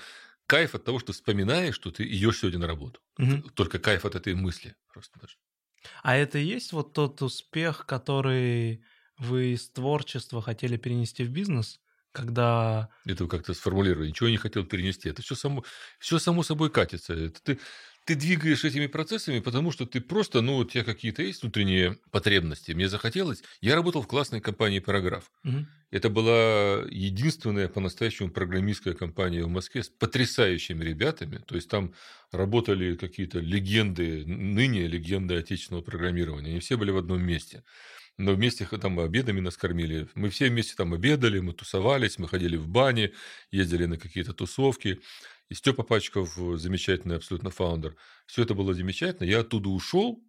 [0.47, 3.01] кайф от того, что вспоминаешь, что ты идешь сегодня на работу.
[3.19, 3.51] Угу.
[3.55, 4.75] Только кайф от этой мысли.
[4.93, 5.37] Просто даже.
[6.03, 8.85] А это и есть вот тот успех, который
[9.19, 11.81] вы из творчества хотели перенести в бизнес?
[12.19, 12.89] Когда...
[13.07, 14.09] Это вы как-то сформулировали.
[14.09, 15.09] Ничего не хотел перенести.
[15.09, 15.65] Это все само,
[15.99, 17.15] все само собой катится.
[17.15, 17.59] Это ты,
[18.05, 22.73] ты двигаешь этими процессами, потому что ты просто, ну, у тебя какие-то есть внутренние потребности.
[22.73, 23.43] Мне захотелось.
[23.61, 25.31] Я работал в классной компании «Параграф».
[25.45, 25.69] Мгм.
[25.91, 31.39] Это была единственная по-настоящему программистская компания в Москве с потрясающими ребятами.
[31.47, 31.95] То есть там
[32.33, 36.51] работали какие-то легенды, ныне легенды отечественного программирования.
[36.51, 37.63] Они все были в одном месте.
[38.19, 40.09] Но вместе там обедами нас кормили.
[40.15, 43.13] Мы все вместе там обедали, мы тусовались, мы ходили в бане,
[43.53, 45.01] ездили на какие-то тусовки.
[45.49, 47.97] И Степа Пачков, замечательный абсолютно фаундер.
[48.27, 49.25] Все это было замечательно.
[49.25, 50.21] Я оттуда ушел,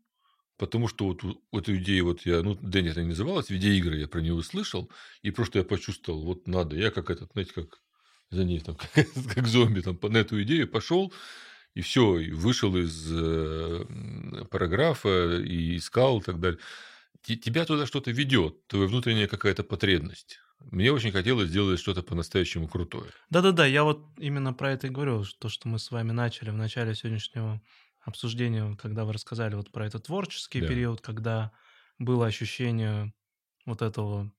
[0.58, 4.20] потому что вот эту идею вот я, ну, Дэнни это не называлось, видеоигры я про
[4.20, 4.92] нее услышал,
[5.24, 7.82] и просто я почувствовал, вот надо, я как этот, знаете, как
[8.30, 8.76] за ней там,
[9.34, 11.14] как, зомби там на эту идею пошел,
[11.76, 13.86] и все, и вышел из э,
[14.52, 16.60] параграфа, и искал и так далее.
[17.22, 20.40] Те- Тебя туда что-то ведет, твоя внутренняя какая-то потребность.
[20.60, 23.12] Мне очень хотелось сделать что-то по-настоящему крутое.
[23.30, 26.50] Да-да-да, я вот именно про это и говорю, что, то, что мы с вами начали
[26.50, 27.62] в начале сегодняшнего
[28.02, 30.68] обсуждения, когда вы рассказали вот про этот творческий Да.
[30.68, 31.52] период, когда
[31.98, 33.14] было ощущение
[33.66, 34.32] вот этого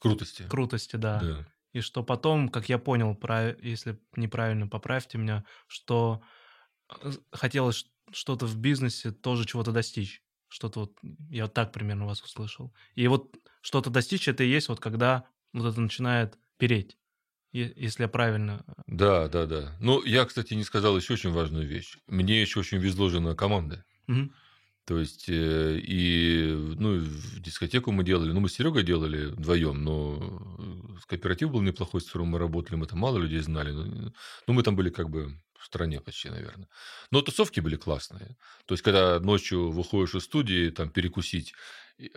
[0.00, 0.46] Крутости.
[0.48, 1.20] крутости, да.
[1.20, 1.46] Да.
[1.72, 6.22] И что потом, как я понял, прав- если неправильно, поправьте меня, что
[7.02, 10.22] э, хотелось что-то в бизнесе тоже чего-то достичь.
[10.50, 10.92] Что-то вот,
[11.30, 12.74] я вот так примерно вас услышал.
[12.96, 16.98] И вот что-то достичь, это и есть вот когда вот это начинает переть.
[17.52, 18.64] Если я правильно...
[18.66, 19.76] э, Да, да, да.
[19.80, 21.98] Ну, я, кстати, не сказал еще очень важную вещь.
[22.06, 23.82] Мне еще очень везло же на команды.
[24.06, 24.32] Мгм.
[24.84, 27.00] То есть, э, и, ну,
[27.38, 30.18] дискотеку мы делали, ну, мы с Серегой делали вдвоем, но
[30.58, 34.12] э, кооператив был неплохой, с которым мы работали, мы там мало людей знали, но,
[34.46, 36.68] ну, мы там были как бы в стране почти, наверное.
[37.10, 38.36] Но тусовки были классные.
[38.66, 41.54] То есть, когда ночью выходишь из студии, там, перекусить,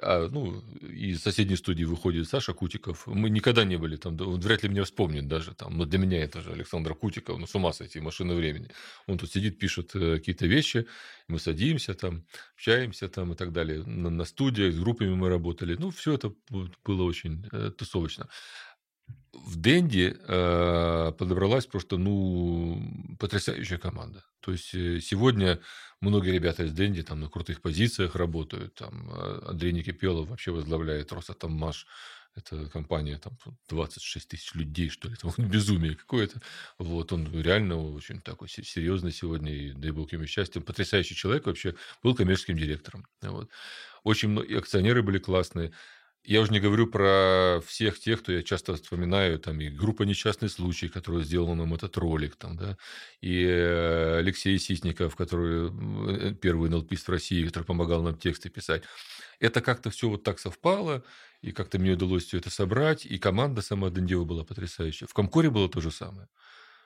[0.02, 3.06] а, ну, из соседней студии выходит Саша Кутиков.
[3.08, 5.78] Мы никогда не были там, он вряд ли меня вспомнит даже там.
[5.78, 8.70] Но для меня это же Александр Кутиков, ну, с ума сойти, машина времени.
[9.08, 10.88] Он тут сидит, пишет э, какие-то вещи,
[11.28, 12.26] мы садимся там,
[12.56, 13.84] общаемся там и так далее.
[13.84, 15.76] На, на студиях, с группами мы работали.
[15.76, 16.34] Ну, все это
[16.86, 18.30] было очень э, тусовочно.
[19.34, 24.24] В Денди э, подобралась просто, ну, потрясающая команда.
[24.42, 25.60] То есть, э, сегодня
[26.02, 28.76] многие ребята из Денди там на крутых позициях работают.
[28.76, 31.88] Там э, Андрей Никипелов вообще возглавляет Росатоммаш.
[32.36, 33.38] Это компания, там
[33.70, 36.42] 26 тысяч людей, что ли, там безумие какое-то.
[36.78, 40.62] Вот, он реально очень такой се- серьезный сегодня, и дай бог ему счастья.
[40.62, 43.08] Потрясающий человек вообще, был коммерческим директором.
[43.22, 43.50] Вот.
[44.04, 45.72] Очень много, акционеры были классные.
[46.26, 50.48] Я уже не говорю про всех тех, кто я часто вспоминаю, там и группа «Несчастный
[50.48, 52.78] случай», которая сделала нам этот ролик, там, да,
[53.20, 58.84] и э, Алексей Ситников, который э, первый НЛПист в России, который помогал нам тексты писать.
[59.40, 61.04] Это как-то все вот так совпало,
[61.42, 65.08] и как-то мне удалось все это собрать, и команда сама Дендева была потрясающая.
[65.08, 66.30] В Комкоре было то же самое.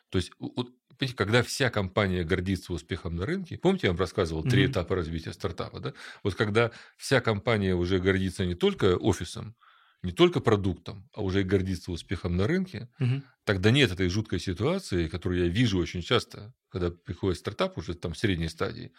[0.09, 0.71] То есть, вот,
[1.15, 4.67] когда вся компания гордится успехом на рынке, помните, я вам рассказывал три Мгм.
[4.67, 5.93] этапа развития стартапа, да?
[6.23, 9.55] Вот когда вся компания уже гордится не только офисом,
[10.03, 13.21] не только продуктом, а уже и гордится успехом на рынке, Мгм.
[13.45, 18.13] тогда нет этой жуткой ситуации, которую я вижу очень часто, когда приходит стартап уже там
[18.13, 18.93] в средней стадии,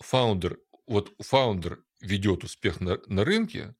[0.00, 3.74] founder, вот founder ведет успех на, на рынке,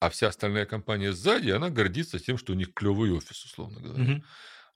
[0.00, 4.12] а вся остальная компания сзади, она гордится тем, что у них клевый офис, условно говоря.
[4.12, 4.22] Мгм.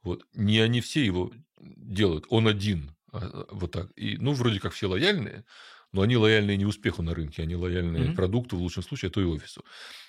[0.07, 0.25] Вот.
[0.35, 2.93] Не они все его делают, он один.
[3.13, 3.91] а, а, Вот так.
[3.97, 5.45] И, ну, вроде как все лояльные,
[5.93, 8.13] но они лояльные не успеху на рынке, они лояльные Мгм.
[8.13, 9.65] продукту, в лучшем случае, а то и офису.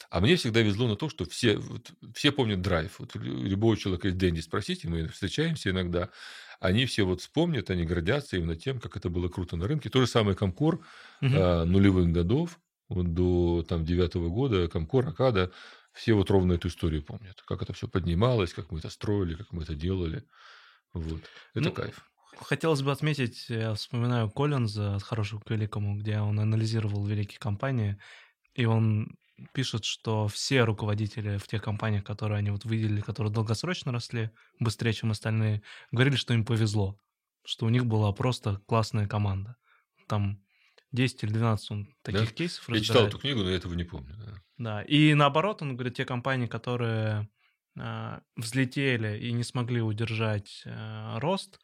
[0.10, 3.00] А мне всегда везло на то, что все, вот, все помнят драйв.
[3.00, 6.10] Вот лю- любого человека из Дэнди спросите, мы встречаемся иногда,
[6.60, 9.90] они все вот вспомнят, они гордятся именно тем, как это было круто на рынке.
[9.90, 10.82] То же самое Комкор
[11.22, 11.42] Мгм.
[11.42, 12.60] а, нулевых годов,
[12.90, 15.52] вот до там, девятого года, Комкор, Акада,
[15.98, 17.42] все вот ровно эту историю помнят.
[17.48, 20.24] Как это все поднималось, как мы это строили, как мы это делали.
[20.94, 21.22] Вот.
[21.54, 22.08] Это Ну, кайф.
[22.38, 27.98] Хотелось бы отметить, я вспоминаю Коллинза от «Хорошего к великому», где он анализировал великие компании,
[28.54, 29.18] и он
[29.54, 34.30] пишет, что все руководители в тех компаниях, которые они вот выделили, которые долгосрочно росли,
[34.60, 37.00] быстрее, чем остальные, говорили, что им повезло,
[37.44, 39.56] что у них была просто классная команда.
[40.08, 40.44] Там
[40.98, 42.36] 10 или 12 он таких Да?
[42.36, 44.16] кейсов Я читал эту книгу, но я этого не помню.
[44.18, 44.34] да.
[44.58, 47.30] Да, и наоборот, он говорит, те компании, которые
[47.80, 51.60] а, взлетели и не смогли удержать а, рост,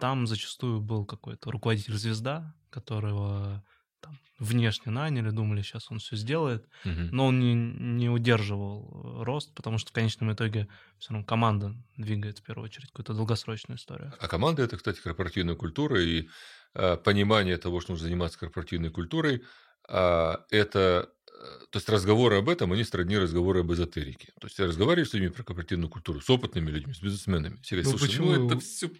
[0.00, 3.62] там зачастую был какой-то руководитель-звезда, которого
[4.02, 7.08] там, внешне наняли, думали, сейчас он все сделает, Мгм.
[7.12, 10.68] но он не, не удерживал э, рост, потому что в конечном итоге
[10.98, 14.12] все равно команда двигает в первую очередь какую-то долгосрочную историю.
[14.18, 16.28] А команда это, кстати, корпоративная культура и
[16.74, 19.42] а, понимание того, что нужно заниматься корпоративной культурой,
[19.88, 24.32] а, это э, то есть разговоры об этом, они сродни разговоры об эзотерике.
[24.40, 27.58] То есть я разговариваю с людьми про корпоративную культуру, с опытными людьми, с бизнесменами.
[27.62, 28.46] Все говорят, Ну, слушай, ну почему?
[28.50, 28.90] это все...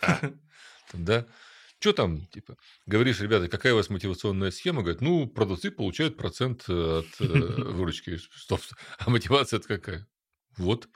[0.92, 1.26] Да?
[1.84, 2.56] Что там, типа,
[2.86, 4.80] говоришь, ребята, какая у вас мотивационная схема?
[4.80, 7.26] Говорят, ну, продавцы получают процент от э,
[7.58, 8.16] выручки.
[8.34, 8.62] Стоп,
[8.98, 10.08] а мотивация это какая?
[10.56, 10.88] Вот.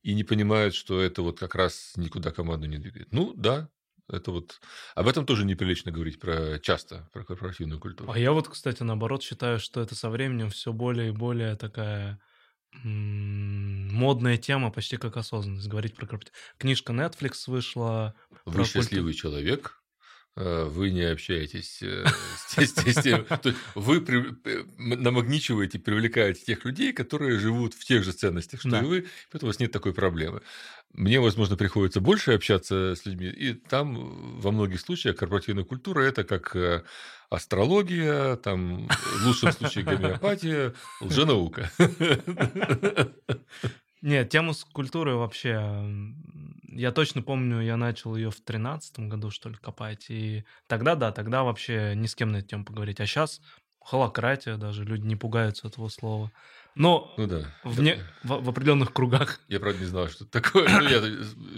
[0.00, 3.12] И не понимают, что это вот как раз никуда команду не двигает.
[3.12, 3.68] Ну, да,
[4.08, 4.58] это вот...
[4.94, 8.10] Об этом тоже неприлично говорить про часто, про корпоративную культуру.
[8.10, 12.18] А я вот, кстати, наоборот считаю, что это со временем все более и более такая
[12.82, 16.34] модная тема, почти как осознанность, говорить про корпоратив.
[16.56, 18.14] Книжка Netflix вышла.
[18.46, 19.34] Вы счастливый культуру.
[19.34, 19.75] человек, Э,
[20.36, 22.04] вы не общаетесь э,
[22.46, 23.26] с тем,
[23.74, 24.04] вы
[24.76, 29.52] намагничиваете, привлекаете тех людей, которые живут в тех же ценностях, что и вы, поэтому у
[29.52, 30.42] вас нет такой проблемы.
[30.92, 36.24] Мне, возможно, приходится больше общаться с людьми, и там во многих случаях корпоративная культура– это
[36.24, 36.84] как э,
[37.30, 41.70] астрология, там, в лучшем случае гомеопатия, лженаука.
[44.02, 45.84] Нет, тему с культурой вообще...
[46.68, 50.06] Я точно помню, я начал ее в тринадцатом году, что ли, копать.
[50.10, 53.00] И тогда, да, тогда вообще ни с кем на эту тему поговорить.
[53.00, 53.40] А сейчас
[53.80, 56.32] холократия даже, люди не пугаются этого слова.
[56.74, 57.54] Но ну, да.
[57.64, 59.40] в, не, в, в определенных кругах.
[59.48, 60.68] Я, правда, не знал, что это такое.
[60.68, 61.00] Ну, я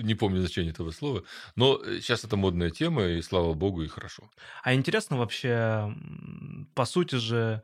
[0.02, 1.24] не помню значение этого слова.
[1.56, 4.30] Но сейчас это модная тема, и слава богу, и хорошо.
[4.62, 5.92] А интересно вообще,
[6.74, 7.62] по сути же,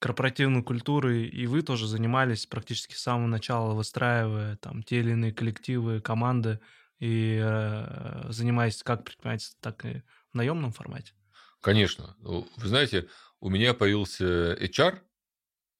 [0.00, 5.32] корпоративной культуры, и вы тоже занимались практически с самого начала, выстраивая там те или иные
[5.32, 6.58] коллективы, команды,
[6.98, 10.02] и э, занимаясь как предпринимательством, так и
[10.32, 11.12] в наемном формате?
[11.60, 12.16] Конечно.
[12.20, 13.08] Вы знаете,
[13.40, 15.00] у меня появился HR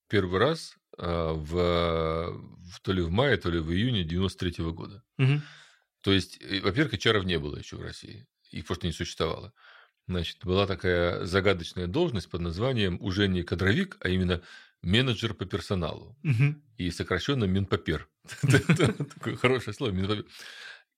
[0.08, 4.72] первый раз э, в, в, то ли в мае, то ли в июне 93 -го
[4.72, 5.02] года.
[5.18, 5.40] Угу.
[6.02, 8.26] То есть, во-первых, HR не было еще в России.
[8.50, 9.52] Их просто не существовало.
[10.10, 14.42] Значит, была такая загадочная должность под названием уже не кадровик, а именно
[14.82, 16.16] менеджер по персоналу.
[16.24, 16.56] Угу.
[16.78, 18.08] И сокращенно Минпопер.
[18.40, 20.24] Такое хорошее слово, Минпопер.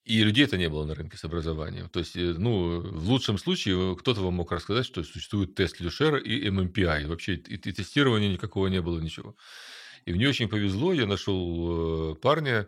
[0.06, 1.90] И людей это не было на рынке с образованием.
[1.90, 6.16] То есть, э, ну, в лучшем случае кто-то вам мог рассказать, что существует тест Люшера
[6.18, 7.06] и MMPI.
[7.06, 9.36] Вообще и, и тестирования никакого не было, ничего.
[10.06, 12.66] И мне очень повезло, я нашел э, парня,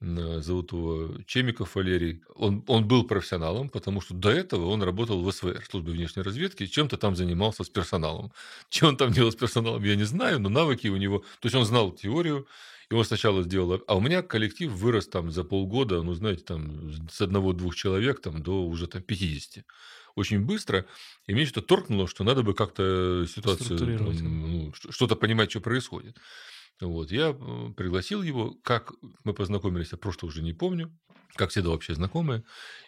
[0.00, 2.22] зовут его Чемиков Валерий.
[2.34, 6.66] Он, он был профессионалом, потому что до этого он работал в СВР, службе внешней разведки,
[6.66, 8.32] чем-то там занимался с персоналом.
[8.68, 11.20] Чем он там делал с персоналом, я не знаю, но навыки у него...
[11.40, 12.46] То есть, он знал теорию,
[12.90, 13.82] и он сначала сделал...
[13.86, 18.42] А у меня коллектив вырос там за полгода, ну, знаете, там с одного-двух человек там,
[18.42, 19.64] до уже там 50
[20.16, 20.86] очень быстро,
[21.26, 23.78] и мне что-то торкнуло, что надо бы как-то ситуацию,
[24.22, 26.16] ну, что-то понимать, что происходит.
[26.80, 27.32] Вот, я
[27.76, 28.92] пригласил его, как
[29.24, 30.94] мы познакомились, я просто уже не помню,
[31.34, 32.44] как всегда вообще знакомые,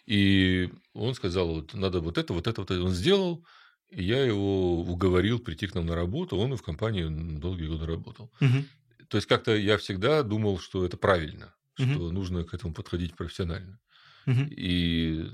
[0.06, 3.44] и он сказал, вот надо вот это, вот это, вот это, он сделал,
[3.90, 7.06] и я его уговорил прийти к нам на работу, он в компании
[7.39, 8.31] долгие годы работал.
[8.40, 8.65] Угу.
[9.09, 11.90] То есть как-то я всегда думал, что это правильно, угу.
[11.90, 13.78] что нужно к этому подходить профессионально.
[14.27, 14.43] Угу.
[14.51, 15.27] И,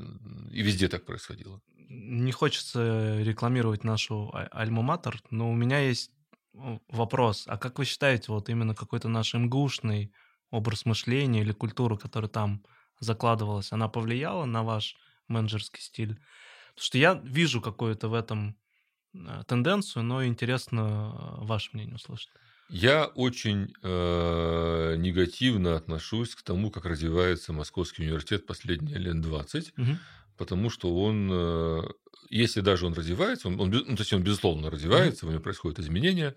[0.52, 1.60] и везде так происходило.
[1.88, 6.12] Не хочется рекламировать нашу а, альма-матер, но у меня есть
[6.88, 10.12] вопрос, а как вы считаете, вот именно какой-то наш МГУшный
[10.50, 12.64] образ мышления или культура, которая там
[13.00, 14.96] закладывалась, она повлияла на ваш
[15.28, 16.20] менеджерский стиль?
[16.74, 18.56] Потому что я вижу какую-то в этом
[19.14, 22.30] э, тенденцию, но интересно э, ваше мнение услышать.
[22.68, 29.98] Я очень э, негативно отношусь к тому, как развивается Московский университет последние лет 20, угу.
[30.36, 31.82] Потому что он э,
[32.30, 35.78] если даже он развивается, он, он, ну, то есть он безусловно развивается, у него происходят
[35.78, 36.34] изменения,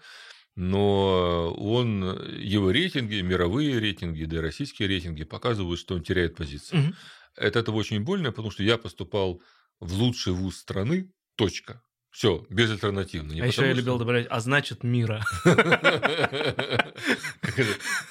[0.56, 2.04] но он,
[2.40, 6.78] его рейтинги, мировые рейтинги, да и российские рейтинги показывают, что он теряет позиции.
[6.78, 6.96] Mm-hmm.
[7.36, 9.42] Это, это очень больно, потому что я поступал
[9.80, 11.82] в лучший вуз страны, точка.
[12.18, 13.34] Все, безальтернативно.
[13.34, 13.78] Не а еще я что...
[13.78, 15.24] любил добавлять, а значит мира.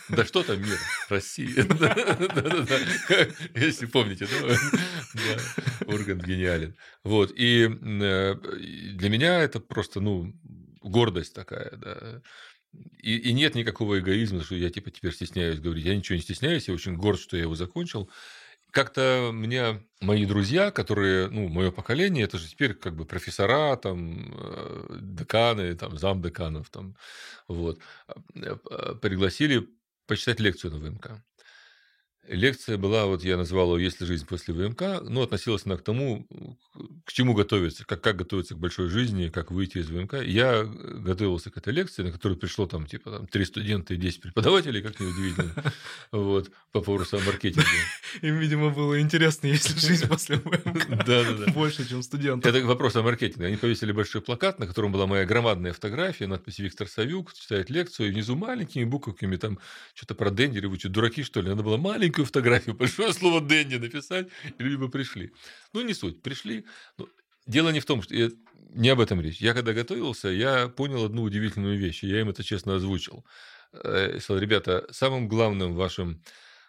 [0.09, 0.79] Да что там мир?
[1.09, 1.49] Россия.
[3.57, 4.29] Если помните,
[5.87, 6.77] Ургант гениален.
[7.03, 8.35] Вот, и э,
[8.95, 10.33] для меня это просто, ну,
[10.83, 12.23] гордость такая, да.
[13.03, 15.85] И, и нет никакого эгоизма, что я типа теперь стесняюсь говорить.
[15.85, 18.09] Я ничего не стесняюсь, я очень горд, что я его закончил.
[18.77, 24.35] Как-то мне мои друзья, которые, ну, мое поколение, это же теперь как бы профессора, там,
[24.37, 26.95] э, деканы, там, замдеканов, там,
[27.49, 27.79] вот,
[28.35, 28.55] э,
[29.01, 29.67] пригласили
[30.07, 31.11] почитать лекцию на ВМК.
[32.29, 35.83] Лекция была, вот я назвал ее «Есть ли жизнь после ВМК?», но относилась она к
[35.83, 36.27] тому,
[37.05, 40.23] к чему готовиться, как, как готовиться к большой жизни, как выйти из ВМК.
[40.23, 44.23] Я готовился к этой лекции, на которую пришло там типа там, 3 студента и 10
[44.23, 45.53] преподавателей, как неудивительно,
[46.13, 47.67] вот, по вопросу о маркетинге.
[48.23, 52.53] Им, видимо, было интересно, если жизнь после ВМК да, больше, чем студентов.
[52.53, 53.47] Это вопрос о маркетинге.
[53.47, 58.09] Они повесили большой плакат, на котором была моя громадная фотография, надпись «Виктор Савюк», читает лекцию,
[58.09, 59.59] и внизу маленькими буквами там
[59.95, 61.49] что-то про Дендери, вы что, дураки, что ли?
[61.49, 64.29] Надо было маленькую маленькую фотографию, большое слово Дэнни написать,
[64.59, 65.33] и люди бы пришли.
[65.73, 66.65] Ну, не суть, пришли.
[66.99, 67.09] Ну,
[67.47, 68.15] дело не в том, что...
[68.15, 68.31] Я,
[68.75, 69.41] не об этом речь.
[69.41, 73.25] Я когда готовился, я понял одну удивительную вещь, и я им это честно озвучил.
[73.73, 76.23] Э, сказал, ребята, самым главным вашим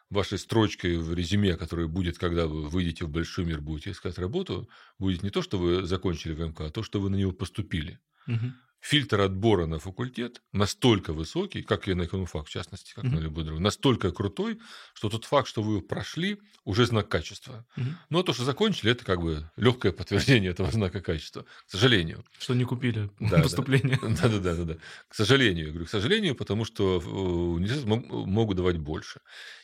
[0.10, 4.70] вашей строчкой в резюме, которая будет, когда вы выйдете в большой мир, будете искать работу,
[5.00, 8.00] будет не то, что вы закончили ВМК, а то, что вы на него поступили.
[8.26, 8.56] Мгм.
[8.80, 13.16] Фильтр отбора на факультет настолько высокий, как и на экономфак, в частности, как Мгм.
[13.16, 14.60] на любой другой, настолько крутой,
[14.94, 17.66] что тот факт, что вы его прошли, уже знак качества.
[18.10, 21.44] Ну, а то, что закончили, это как бы легкое подтверждение этого знака качества.
[21.66, 22.24] К сожалению.
[22.38, 23.42] Что не купили Да, да.
[23.44, 23.98] поступление.
[24.22, 24.56] Да-да-да.
[24.56, 24.78] да, да.
[25.08, 25.66] К сожалению.
[25.66, 29.22] Я говорю, к сожалению, потому что э, университеты мог- могут давать больше.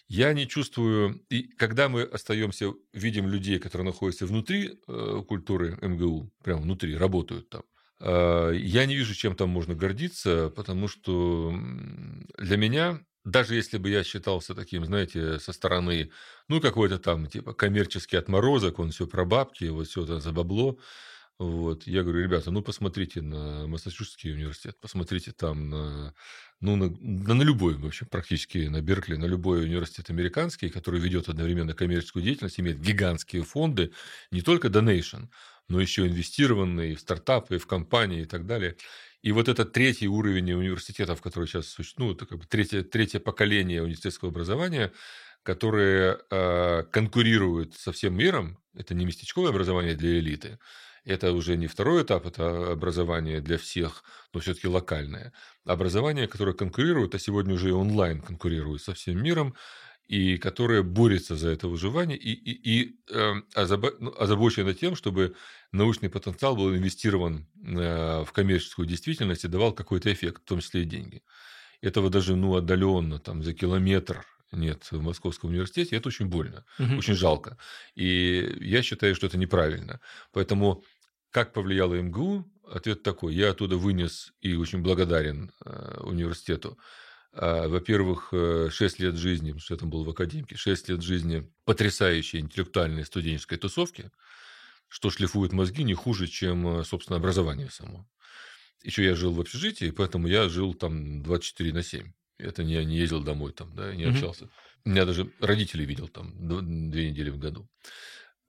[0.07, 1.21] Я не чувствую...
[1.29, 7.49] И когда мы остаемся, видим людей, которые находятся внутри э, культуры МГУ, прямо внутри, работают
[7.49, 7.63] там,
[8.03, 11.53] я не вижу, чем там можно гордиться, потому что
[12.37, 16.11] для меня, даже если бы я считался таким, знаете, со стороны,
[16.49, 20.79] ну, какой-то там, типа, коммерческий отморозок, он все про бабки, вот все это за бабло,
[21.39, 21.87] вот.
[21.87, 26.13] Я говорю, ребята, ну посмотрите на Массачусетский университет, посмотрите там на,
[26.61, 26.89] ну, на,
[27.33, 32.23] на любой, в общем, практически на Беркли, на любой университет американский, который ведет одновременно коммерческую
[32.23, 33.91] деятельность, имеет гигантские фонды,
[34.31, 35.29] не только donation,
[35.69, 38.75] но еще инвестированные в стартапы, в компании и так далее.
[39.21, 43.19] И вот этот третий уровень университетов, который сейчас существует, ну, это как бы третье, третье
[43.19, 44.91] поколение университетского образования,
[45.43, 50.59] которые э, конкурируют со всем миром, это не местечковое образование для элиты,
[51.05, 54.03] это уже не второй этап, это образование для всех,
[54.33, 55.33] но все-таки локальное.
[55.65, 59.55] Образование, которое конкурирует, а сегодня уже и онлайн конкурирует со всем миром,
[60.07, 63.33] и которое борется за это выживание и, и, и э,
[63.99, 65.35] ну, озабочено тем, чтобы
[65.71, 70.83] научный потенциал был инвестирован э, в коммерческую действительность и давал какой-то эффект, в том числе
[70.83, 71.23] и деньги.
[71.81, 76.99] Этого даже ну, отдаленно, там, за километр нет в Московском университете, это очень больно, Мгм.
[76.99, 77.57] очень жалко.
[77.95, 79.99] И я считаю, что это неправильно.
[80.31, 80.83] Поэтому
[81.31, 82.45] как повлияло МГУ?
[82.69, 83.33] Ответ такой.
[83.35, 86.77] Я оттуда вынес и очень благодарен э, университету.
[87.33, 88.33] А, Во-первых,
[88.71, 93.05] 6 лет жизни, потому что я там был в академике, 6 лет жизни потрясающей интеллектуальной
[93.05, 94.11] студенческой тусовки,
[94.87, 98.07] что шлифует мозги не хуже, чем, э, собственно, образование само.
[98.83, 102.13] Еще я жил в общежитии, поэтому я жил там 24 на 7.
[102.37, 104.49] Это не, я не ездил домой там, да, не общался.
[104.85, 107.69] Меня даже родителей видел там дв- две недели в году.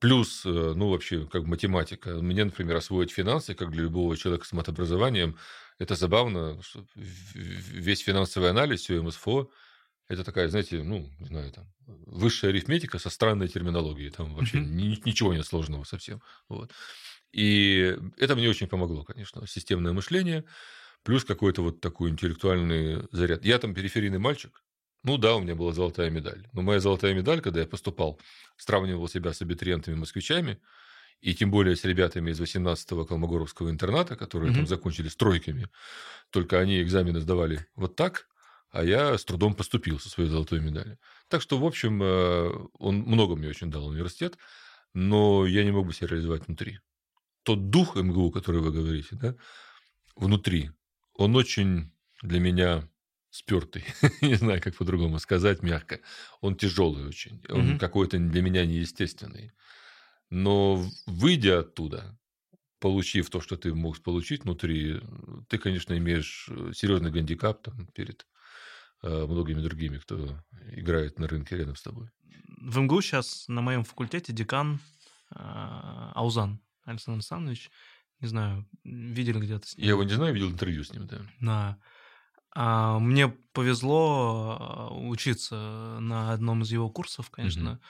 [0.00, 2.16] Плюс, э, ну, вообще, как математика.
[2.20, 5.38] Мне, например, освоить финансы, как для любого человека с матобразованием,
[5.78, 6.60] это забавно.
[6.62, 9.50] что Весь финансовый анализ, все МСФО,
[10.08, 14.10] это такая, знаете, ну, не знаю, там, высшая арифметика со странной терминологией.
[14.10, 16.20] Там вообще ни- ничего нет сложного совсем.
[16.48, 16.72] Вот.
[17.32, 19.46] И это мне очень помогло, конечно.
[19.46, 20.44] Системное мышление,
[21.02, 23.44] плюс какой-то вот такой интеллектуальный заряд.
[23.44, 24.62] Я там периферийный мальчик.
[25.02, 26.48] Ну да, у меня была золотая медаль.
[26.52, 28.20] Но моя золотая медаль, когда я поступал,
[28.56, 30.60] сравнивал себя с абитуриентами-москвичами,
[31.30, 34.66] и тем более с ребятами из 18-го Колмогоровского интерната, которые там Мгм.
[34.66, 35.68] закончили стройками.
[36.30, 38.28] Только они экзамены сдавали вот так,
[38.70, 40.98] а я с трудом поступил со своей золотой медалью.
[41.28, 44.38] Так что, в общем, э, он много мне очень дал университет,
[44.94, 46.80] но я не мог бы себя реализовать внутри.
[47.44, 49.36] Тот дух МГУ, который вы говорите, да,
[50.16, 50.70] внутри,
[51.14, 51.92] он очень
[52.22, 52.88] для меня
[53.30, 53.84] спертый.
[54.22, 56.00] не знаю, как по-другому сказать мягко.
[56.40, 57.42] Он тяжелый очень.
[57.48, 57.78] Он Мгм.
[57.78, 59.52] какой-то для меня неестественный.
[60.34, 62.18] Но выйдя оттуда,
[62.80, 65.00] получив то, что ты мог получить внутри,
[65.48, 68.26] ты, конечно, имеешь э, серьезный гандикап там, перед
[69.04, 70.40] э, многими другими, кто
[70.72, 72.08] играет на рынке рядом с тобой.
[72.58, 74.80] В МГУ сейчас на моем факультете декан
[75.30, 77.70] а, Аузан Александр Александрович.
[78.18, 79.86] Не знаю, видели где-то с ним?
[79.86, 81.20] Я его не знаю, видел интервью с ним, да.
[81.40, 81.78] Да.
[82.56, 87.68] А, мне повезло а, учиться на одном из его курсов, конечно.
[87.68, 87.80] М,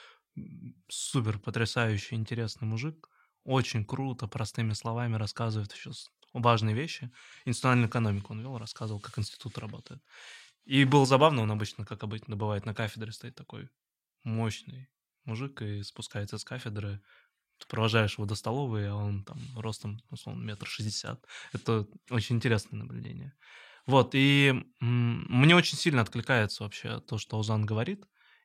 [0.87, 3.09] Супер потрясающий, интересный мужик.
[3.43, 5.91] Очень круто, простыми словами рассказывает еще
[6.33, 7.11] важные вещи.
[7.45, 10.01] Институциональную экономику он вел, рассказывал, как институт работает.
[10.65, 13.69] И было забавно, он обычно, как обычно бывает, на кафедре стоит такой
[14.23, 14.89] мощный
[15.23, 17.01] мужик и спускается с кафедры.
[17.59, 21.23] Ты провожаешь его до столовой, а он там ростом, условно, метр шестьдесят.
[21.53, 23.33] Это очень интересное наблюдение.
[23.85, 28.03] Вот, и мне очень сильно откликается вообще то, что Узан говорит,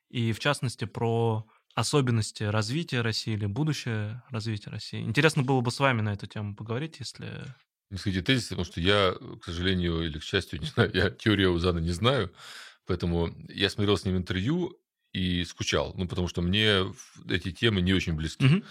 [0.09, 5.01] и в частности про особенности развития России или будущее развития России.
[5.01, 7.45] Интересно было бы с вами на эту тему поговорить, если...
[7.89, 11.51] Не скажите тезисы, потому что я, к сожалению или к счастью, не знаю, я теорию
[11.53, 12.31] Узана не знаю,
[12.85, 14.77] поэтому я смотрел с ним интервью
[15.13, 16.85] и скучал, ну, потому что мне
[17.29, 18.45] эти темы не очень близки.
[18.45, 18.63] Мгм.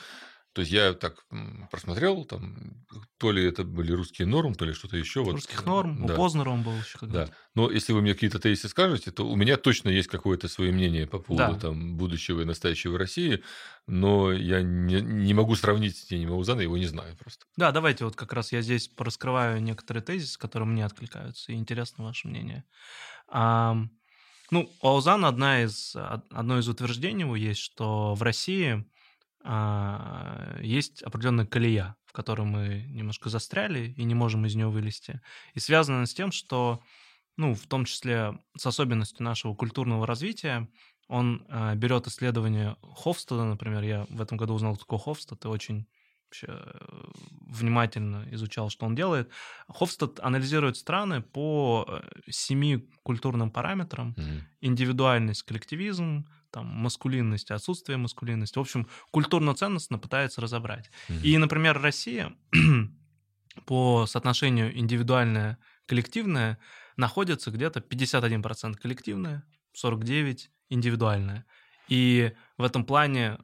[0.53, 1.25] То есть я так
[1.71, 2.85] просмотрел, там,
[3.19, 5.23] то ли это были русские нормы, то ли что-то еще.
[5.23, 6.15] Русских вот, норм, да.
[6.15, 9.29] у Познера он был еще когда Да, но если вы мне какие-то тезисы скажете, то
[9.29, 11.61] у меня точно есть какое-то свое мнение по поводу да.
[11.61, 13.45] там, будущего и настоящего России,
[13.87, 17.47] но я не, не могу сравнить с Тенем Аузана, его не знаю просто.
[17.57, 22.03] Да, давайте вот как раз я здесь пораскрываю некоторые тезисы, которые мне откликаются, и интересно
[22.03, 22.65] ваше мнение.
[23.29, 23.77] А,
[24.51, 28.85] ну, у Аузана одна из, одно из утверждений его есть, что в России
[29.43, 35.21] есть определенная колея, в которой мы немножко застряли и не можем из нее вылезти.
[35.55, 36.83] И связано с тем, что,
[37.37, 40.69] ну, в том числе с особенностью нашего культурного развития,
[41.11, 43.83] он э, берет исследования Хофстада, например.
[43.83, 45.89] Я в этом году узнал, кто такой Хофстад, и очень
[46.27, 47.11] вообще э,
[47.49, 49.29] внимательно изучал, что он делает.
[49.69, 54.15] Хофстад анализирует страны по э, семи культурным параметрам.
[54.17, 54.41] Mm-hmm.
[54.61, 58.59] Индивидуальность, коллективизм, там, маскулинность, отсутствие маскулинности.
[58.59, 60.91] В общем, культурно-ценностно пытается разобрать.
[61.09, 61.23] Mm-hmm.
[61.23, 62.35] И, например, Россия
[63.67, 66.59] по соотношению индивидуальное коллективное
[66.97, 69.45] находится где-то 51% коллективное,
[69.83, 71.47] 49% индивидуальное.
[71.89, 73.39] И в этом плане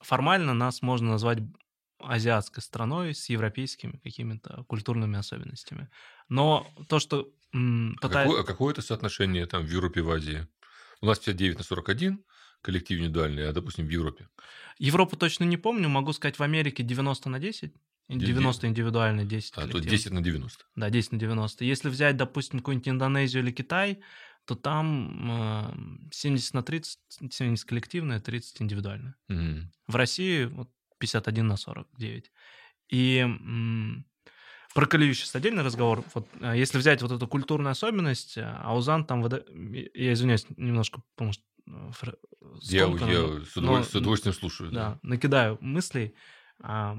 [0.00, 1.38] формально нас можно назвать
[2.00, 5.88] азиатской страной с европейскими какими-то культурными особенностями.
[6.28, 7.28] Но то, что...
[7.52, 8.28] М, а пытается...
[8.28, 10.46] какое, а какое это соотношение там в Европе, в Азии?
[11.00, 12.24] У нас 59 на 41
[12.62, 14.28] коллектив индивидуальный, а, допустим, в Европе?
[14.78, 17.72] Европу точно не помню, могу сказать, в Америке 90 на 10.
[18.08, 20.64] 90 индивидуально, 10 А, то 10 на 90.
[20.76, 21.64] Да, 10 на 90.
[21.64, 24.00] Если взять, допустим, какую-нибудь Индонезию или Китай,
[24.46, 26.98] то там 70 на 30,
[27.30, 29.14] 70 коллективное, 30 индивидуально.
[29.30, 29.64] Mm.
[29.86, 32.32] В России вот 51 на 49.
[32.88, 33.26] И
[34.74, 36.04] про колею сейчас отдельный разговор.
[36.14, 39.44] Вот, а, если взять вот эту культурную особенность, а, Аузан там, выда...
[39.94, 42.12] я извиняюсь, немножко, потому что э,
[42.62, 44.70] я, я с, удовольствием, но, с удовольствием слушаю.
[44.70, 46.14] Да, да, накидаю мыслей.
[46.60, 46.98] А,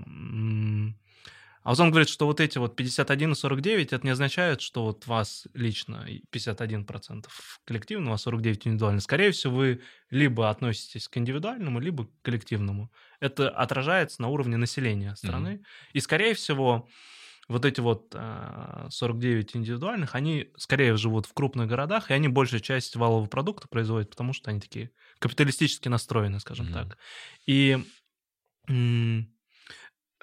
[1.64, 5.48] Аузан говорит, что вот эти вот 51 и 49, это не означает, что вот вас
[5.54, 7.26] лично 51%
[7.66, 9.02] коллективного, а 49 индивидуально.
[9.02, 12.92] Скорее всего, вы либо относитесь к индивидуальному, либо к коллективному.
[13.20, 15.48] Это отражается на уровне населения страны.
[15.48, 15.90] Mm-hmm.
[15.94, 16.88] И, скорее всего,
[17.50, 18.16] вот эти вот
[18.90, 23.68] 49 а, индивидуальных, они скорее живут в крупных городах, и они большую часть валового продукта
[23.68, 26.74] производят, потому что они такие капиталистически настроены, скажем mm-hmm.
[26.74, 26.98] так.
[27.46, 27.78] И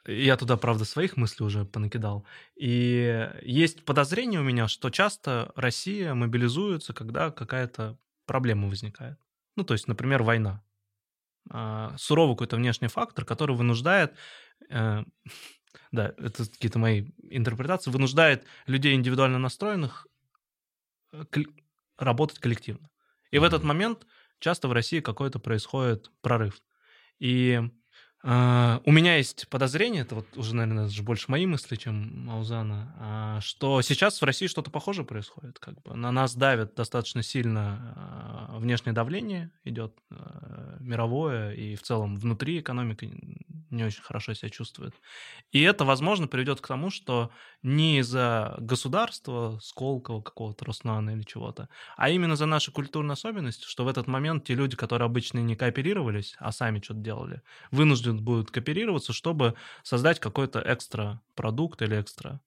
[0.07, 2.24] я туда, правда, своих мыслей уже понакидал.
[2.55, 9.19] И есть подозрение у меня, что часто Россия мобилизуется, когда какая-то проблема возникает.
[9.57, 10.62] Ну, то есть, например, война.
[11.51, 14.15] А, суровый какой-то внешний фактор, который вынуждает
[14.69, 15.03] э,
[15.93, 20.07] да, это какие-то мои интерпретации, вынуждает людей индивидуально настроенных
[21.12, 21.24] э,
[21.98, 22.90] работать коллективно.
[23.31, 23.40] И mm-hmm.
[23.40, 24.07] в этот момент
[24.39, 26.62] часто в России какой-то происходит прорыв.
[27.19, 27.62] И
[28.24, 33.39] Uh, у меня есть подозрение, это вот уже, наверное, даже больше мои мысли, чем Маузана,
[33.39, 35.61] uh, что сейчас в России что-то похожее происходит.
[35.61, 39.97] Как бы на нас давит достаточно сильно uh, внешнее давление, идет
[40.81, 43.07] мировое, и в целом внутри экономика
[43.70, 44.94] не очень хорошо себя чувствует.
[45.52, 47.30] И это, возможно, приведет к тому, что
[47.62, 53.84] не из-за государства, Сколково, какого-то Роснана или чего-то, а именно за наши культурные особенности, что
[53.84, 58.51] в этот момент те люди, которые обычно не кооперировались, а сами что-то делали, вынуждены будут
[58.51, 62.40] кооперироваться, чтобы создать какой-то экстра продукт или экстра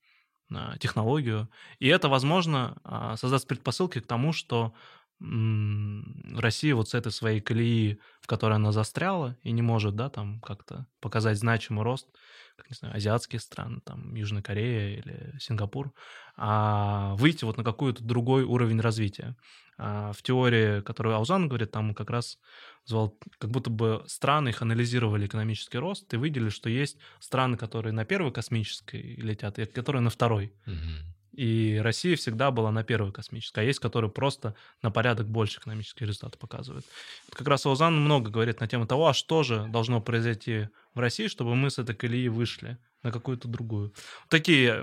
[0.52, 1.50] а, технологию.
[1.80, 4.74] И это, возможно, а, создаст предпосылки к тому, что
[5.20, 10.40] Россия вот с этой своей колеи, в которой она застряла и не может, да, там
[10.40, 12.08] как-то показать значимый рост,
[12.56, 15.94] как, не знаю, азиатские страны, там, Южная Корея или Сингапур,
[16.38, 19.36] а выйти вот на какой-то другой уровень развития.
[19.78, 22.38] А в теории, которую Аузан говорит, там как раз
[22.86, 27.94] звал, как будто бы страны их анализировали экономический рост и выделили, что есть страны, которые
[27.94, 30.54] на первой космической летят, и которые на второй.
[30.68, 31.19] Угу.
[31.40, 36.06] И Россия всегда была на первой космической, а есть, которые просто на порядок больше экономические
[36.06, 36.86] результаты показывают.
[37.32, 41.30] Как раз Аузан много говорит на тему того, а что же должно произойти в России,
[41.30, 43.94] чтобы мы с этой колеи вышли на какую-то другую.
[44.28, 44.82] Такие,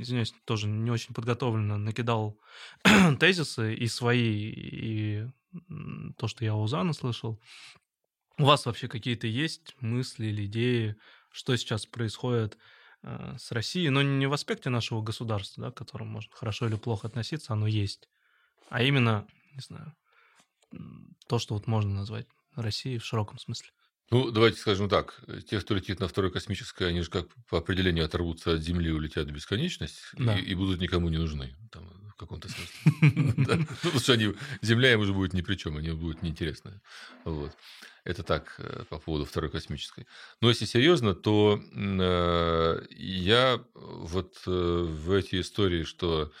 [0.00, 2.40] извиняюсь, тоже не очень подготовленно накидал
[3.20, 5.26] тезисы и свои, и
[6.16, 7.38] то, что я у Узана слышал.
[8.38, 10.96] У вас вообще какие-то есть мысли или идеи,
[11.30, 12.56] что сейчас происходит
[13.02, 17.08] с Россией, но не в аспекте нашего государства, да, к которому можно хорошо или плохо
[17.08, 18.08] относиться, оно есть,
[18.70, 19.94] а именно, не знаю,
[21.26, 23.70] то, что вот можно назвать Россией в широком смысле.
[24.10, 25.22] Ну, давайте скажем так.
[25.48, 29.26] Те, кто летит на второй космической, они же как по определению оторвутся от Земли, улетят
[29.26, 30.38] в бесконечность да.
[30.38, 31.56] и, и будут никому не нужны.
[31.70, 31.88] Там,
[32.22, 33.12] каком-то смысле.
[33.14, 36.80] Ну, потому что земля им уже будет ни при чем, они будут неинтересны.
[37.24, 37.52] Вот.
[38.04, 40.06] Это так э, по поводу второй космической.
[40.40, 46.32] Но если серьезно, то э, я вот э, в эти истории, что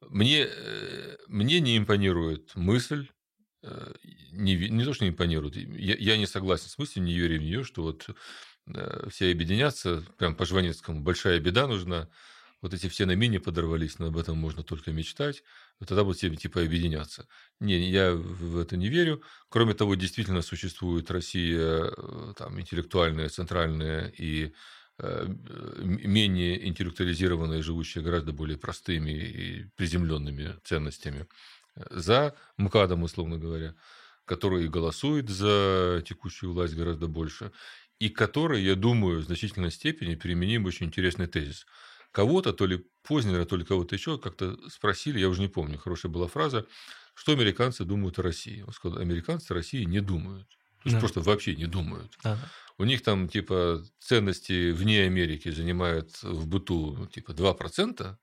[0.00, 0.48] мне,
[1.28, 3.08] мне не импонирует мысль,
[4.32, 7.42] не, не то, что не импонирует, я, я не согласен с мыслью, не верю в
[7.42, 8.06] нее, что вот
[9.08, 12.10] все объединятся, прям по Жванецкому, большая беда нужна,
[12.64, 15.42] вот эти все на мини подорвались, но об этом можно только мечтать,
[15.86, 17.28] тогда будут все типа объединяться.
[17.60, 19.22] Не, я в это не верю.
[19.50, 24.54] Кроме того, действительно существует Россия э, там, интеллектуальная, центральная и
[24.98, 31.26] э, менее интеллектуализированная, живущая гораздо более простыми и приземленными ценностями
[31.90, 33.74] за МКАДом, условно говоря,
[34.24, 37.52] который голосует за текущую власть гораздо больше,
[37.98, 41.66] и который, я думаю, в значительной степени применим очень интересный тезис–
[42.14, 46.10] кого-то, то ли Познера, то ли кого-то еще, как-то спросили, я уже не помню, хорошая
[46.12, 46.64] была фраза,
[47.14, 48.62] что американцы думают о России.
[48.62, 50.48] Он сказал, американцы о России не думают.
[50.48, 51.00] То есть да.
[51.00, 52.12] просто вообще не думают.
[52.22, 52.38] Да.
[52.78, 58.16] У них там типа ценности вне Америки занимают в быту типа 2%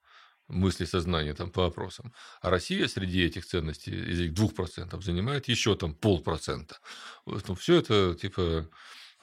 [0.47, 2.13] мысли сознания там по вопросам.
[2.41, 6.77] А Россия среди этих ценностей, из этих 2% занимает еще там полпроцента.
[7.25, 8.69] Вот, ну, все это типа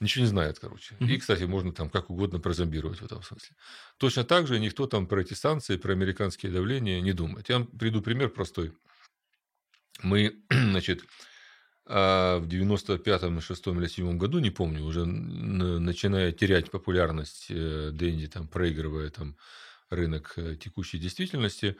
[0.00, 0.94] Ничего не знает, короче.
[0.94, 1.08] Mm-hmm.
[1.08, 3.56] И, кстати, можно там как угодно прозомбировать в этом смысле.
[3.96, 7.48] Точно так же никто там про эти санкции, про американские давления не думает.
[7.48, 8.72] Я вам приду пример простой.
[10.02, 11.04] Мы, значит,
[11.90, 18.28] а, в 95-м, 6-м или 7 году, не помню, уже начиная терять популярность э, Дэнди,
[18.28, 19.36] там, проигрывая там
[19.88, 21.76] рынок э, текущей действительности,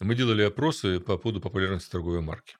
[0.00, 2.56] мы делали опросы по поводу популярности торговой марки.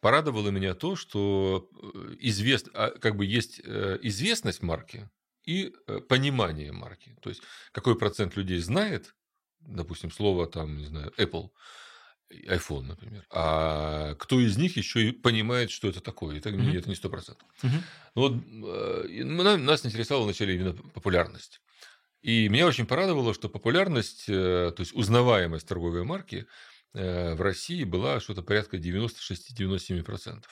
[0.00, 2.68] Порадовало меня то, что э, извест...
[2.72, 5.10] А, как бы есть э, известность марки
[5.44, 7.16] и э, понимание марки.
[7.20, 9.14] То есть, какой процент людей знает,
[9.60, 11.50] допустим, слово там, не знаю, Apple,
[12.32, 16.36] iPhone, например, а кто из них еще и понимает, что это такое.
[16.36, 16.78] И так, mm-hmm.
[16.78, 17.46] это не сто процентов.
[17.62, 17.82] Mm-hmm.
[18.14, 21.60] Вот нас интересовала вначале именно популярность.
[22.22, 26.46] И меня очень порадовало, что популярность, то есть узнаваемость торговой марки Э,
[26.92, 30.44] в России была что-то порядка 96-97%.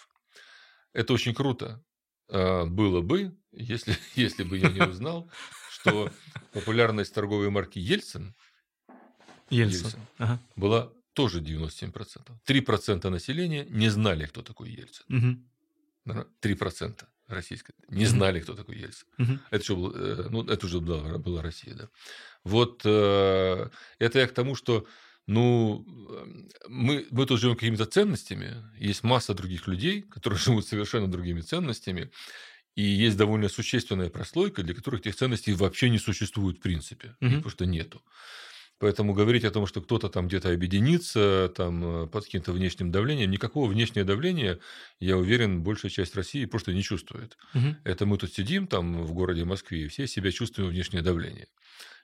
[0.93, 1.83] Это очень круто
[2.29, 5.31] а, было бы, если, если бы я не узнал,
[5.71, 6.11] что
[6.53, 8.35] популярность торговой марки Ельцин,
[9.51, 10.41] Ельцин, Ельцин ага.
[10.57, 11.93] была тоже 97%.
[12.47, 15.43] 3% населения не знали, кто такой Ельцин.
[16.07, 16.25] Угу.
[16.43, 19.07] 3% российской не знали, кто такой Ельцин.
[19.19, 19.39] Угу.
[19.51, 21.75] Это, что, э, ну, это уже была, была Россия.
[21.75, 21.89] Да.
[22.45, 24.87] Вот э, это я к тому, что
[25.29, 25.85] ну,
[26.69, 32.11] мы, мы тут живем какими-то ценностями, есть масса других людей, которые живут совершенно другими ценностями,
[32.75, 37.31] и есть довольно существенная прослойка, для которых этих ценностей вообще не существует в принципе, угу.
[37.31, 38.03] их просто нету.
[38.79, 43.31] Поэтому говорить о том, что кто-то там где-то объединится там, э, под каким-то внешним давлением,
[43.31, 44.61] никакого внешнего давления,
[44.99, 47.37] я уверен, большая часть России просто не чувствует.
[47.55, 47.77] Угу.
[47.85, 51.49] Это мы тут сидим там в городе Москве, и все себя чувствуем внешнее давление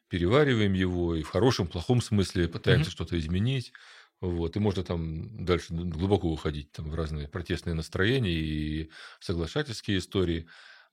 [0.09, 2.93] перевариваем его и в хорошем, плохом смысле пытаемся mm-hmm.
[2.93, 3.73] что-то изменить.
[4.21, 8.91] Вот, и можно там дальше глубоко уходить там, в разные протестные настроения и
[9.21, 10.47] соглашательские истории.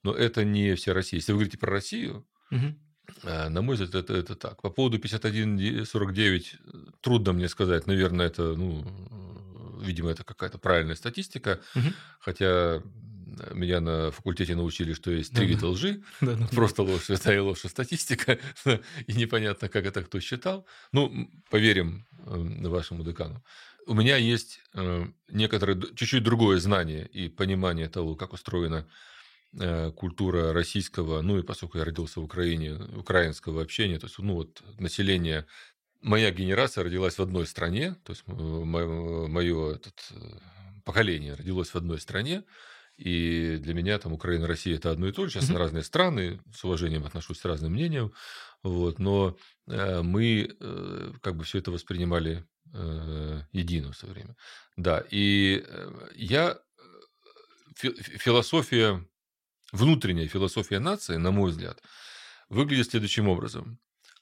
[0.04, 1.20] Но это не вся Россия.
[1.20, 2.76] Если вы говорите про Россию, угу.
[3.24, 4.62] на мой взгляд, это, это так.
[4.62, 6.44] По поводу 51-49
[7.02, 7.88] трудно мне сказать.
[7.88, 8.84] Наверное, это, ну,
[9.82, 11.62] видимо, это какая-то правильная статистика.
[11.76, 11.88] Угу.
[12.20, 12.82] Хотя
[13.54, 16.02] меня на факультете научили, что есть три вида лжи.
[16.52, 18.40] Просто ложь, святая ложь статистика.
[19.08, 20.66] И непонятно, как это кто считал.
[20.92, 23.44] Ну, поверим эм, вашему декану.
[23.88, 28.88] У меня есть э, некоторое, чуть-чуть другое знание и понимание того, как устроена
[29.60, 34.36] э, культура российского, ну и поскольку я родился в Украине, украинского общения, то есть, ну
[34.36, 35.48] вот население,
[36.02, 40.38] моя генерация родилась в одной стране, то есть мое, мое этот, э,
[40.84, 42.44] поколение родилось в одной стране,
[43.02, 45.32] и для меня там Украина, Россия это одно и то же.
[45.32, 45.58] Сейчас mm-hmm.
[45.58, 48.14] разные страны, с уважением отношусь к разным мнениям.
[48.62, 49.36] Вот, но
[49.68, 54.36] э, мы э, как бы все это воспринимали э, едино в свое время.
[54.78, 56.60] Да, и э, я
[57.76, 59.04] фи- философия,
[59.72, 61.82] внутренняя философия нации, на мой взгляд,
[62.50, 63.80] выглядит следующим образом.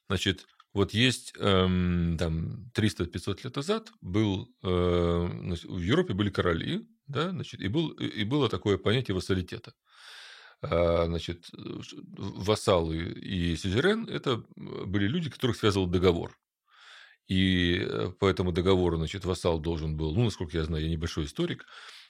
[0.07, 7.31] Значит, вот есть эм, там 300-500 лет назад был э, в Европе были короли, да,
[7.31, 9.73] значит, и, был, и было такое понятие вассалитета.
[10.61, 16.37] А, значит, вассалы и сюзерен– это были люди, которых связывал договор.
[17.27, 21.25] И э, по этому договору, значит, вассал должен был, ну, насколько я знаю, я небольшой
[21.25, 21.65] историк,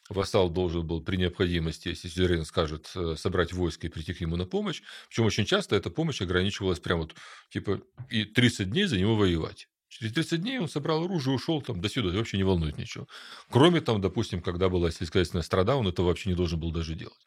[0.10, 4.36] вассал должен был при необходимости, если сюзерен скажет, э, собрать войско и прийти к нему
[4.36, 4.82] на помощь.
[5.08, 7.16] Причем очень часто эта помощь ограничивалась прямо вот,
[7.50, 9.68] типа, и 30 дней за него воевать.
[9.90, 13.08] Через 30 дней он собрал оружие, ушел там до сюда, вообще не волнует ничего.
[13.50, 17.20] Кроме там, допустим, когда была сельскохозяйственная страда, он это вообще не должен был даже делать.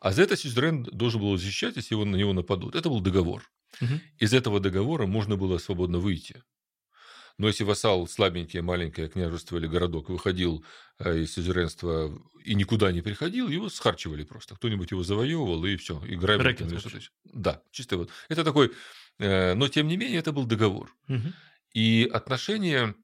[0.00, 2.74] А за это сюзерен должен был защищать, если его, на него нападут.
[2.74, 3.42] Это был договор.
[3.80, 4.00] Мгм.
[4.18, 6.42] Из этого договора можно было свободно выйти.
[7.38, 10.64] Но если вассал, слабенькое, маленькое княжество или городок, выходил
[10.98, 12.12] э, из сюзеренства
[12.44, 14.56] и никуда не приходил, его схарчивали просто.
[14.56, 16.42] Кто-нибудь его завоевывал, и все, и грабили.
[17.24, 18.10] Да, чисто вот.
[18.28, 18.72] Это такой...
[19.20, 20.92] э, Но, тем не менее, это был договор.
[21.06, 21.32] Мгм.
[21.82, 22.94] И отношение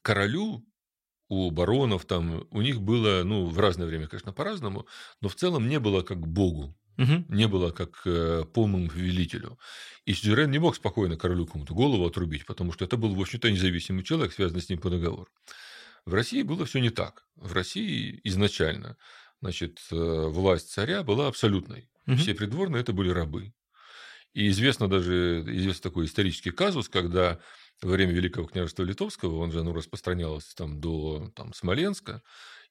[0.00, 0.64] к королю
[1.28, 4.86] у баронов там, у них было, ну, в разное время, конечно, по-разному,
[5.22, 7.24] но в целом не было как богу, Мгм.
[7.28, 9.58] не было как э, полному повелителю.
[10.06, 13.50] И Сюзерен не мог спокойно королю кому-то голову отрубить, потому что это был, в общем-то,
[13.50, 15.28] независимый человек, связанный с ним по договору.
[16.06, 17.26] В России было все не так.
[17.36, 18.96] В России изначально,
[19.42, 21.90] значит, э, власть царя была абсолютной.
[22.06, 22.18] Мгм.
[22.18, 23.54] Все придворные это были рабы.
[24.32, 27.40] И известно даже, известен такой исторический казус, когда
[27.82, 32.22] во время Великого княжества Литовского, он же оно распространялось там до там, Смоленска,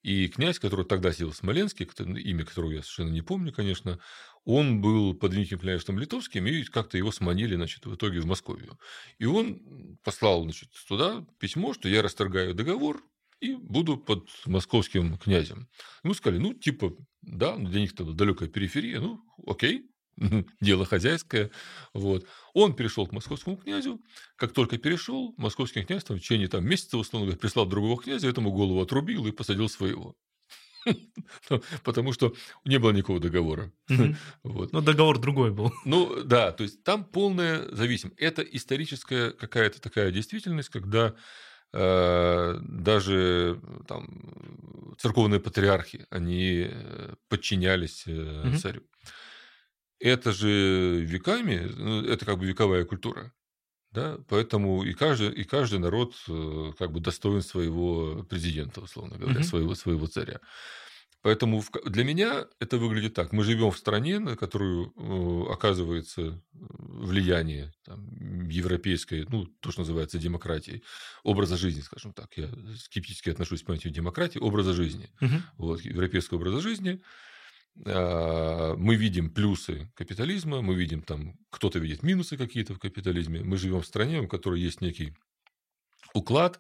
[0.02, 4.00] и князь, который тогда сидел в Смоленске, кто- имя которого я совершенно не помню, конечно,
[4.44, 8.78] он был под Великим княжеством Литовским, и как-то его сманили, значит, в итоге в Московию.
[9.18, 13.02] И он послал, значит, туда письмо, что я расторгаю договор
[13.40, 15.70] и буду под московским князем.
[16.04, 19.90] Ему сказали, ну, типа, да, ну, для них это далекая периферия, ну, окей,
[20.62, 21.52] дело хозяйское.
[21.94, 22.26] Вот.
[22.54, 24.02] Он перешел к московскому князю.
[24.36, 28.28] Как только перешел, московский князь там, в течение там, месяца, условно говоря, прислал другого князя,
[28.28, 30.16] этому голову отрубил и посадил своего.
[31.84, 32.34] Потому что
[32.66, 33.72] не было никакого договора.
[34.44, 34.74] Вот.
[34.74, 35.72] Ну, договор другой был.
[35.86, 38.20] Ну, да, то есть там полная зависимость.
[38.20, 41.16] Это историческая какая-то такая действительность, когда
[41.74, 48.84] э, даже там, церковные патриархи, они э, подчинялись э, царю.
[50.04, 53.32] Это же веками, ну, это как бы вековая культура.
[53.92, 54.20] Да?
[54.30, 59.44] Поэтому и каждый, и каждый народ э, как бы достоин своего президента, условно говоря, Мгм.
[59.44, 60.42] своего, своего царя.
[61.22, 63.34] Поэтому в для меня это выглядит так.
[63.34, 70.20] Мы живем в стране, на которую э, оказывается влияние там, европейской, ну, то, что называется
[70.20, 70.84] демократией,
[71.24, 72.38] образа жизни, скажем так.
[72.38, 75.12] Я скептически отношусь к понятию демократии, образа жизни.
[75.22, 75.44] Мгм.
[75.58, 77.02] Вот, европейского образа жизни.
[77.86, 83.42] А, Мы видим плюсы капитализма, мы видим там, кто-то видит минусы какие-то в капитализме.
[83.44, 85.16] Мы живем в стране, у которой есть некий
[86.14, 86.60] уклад,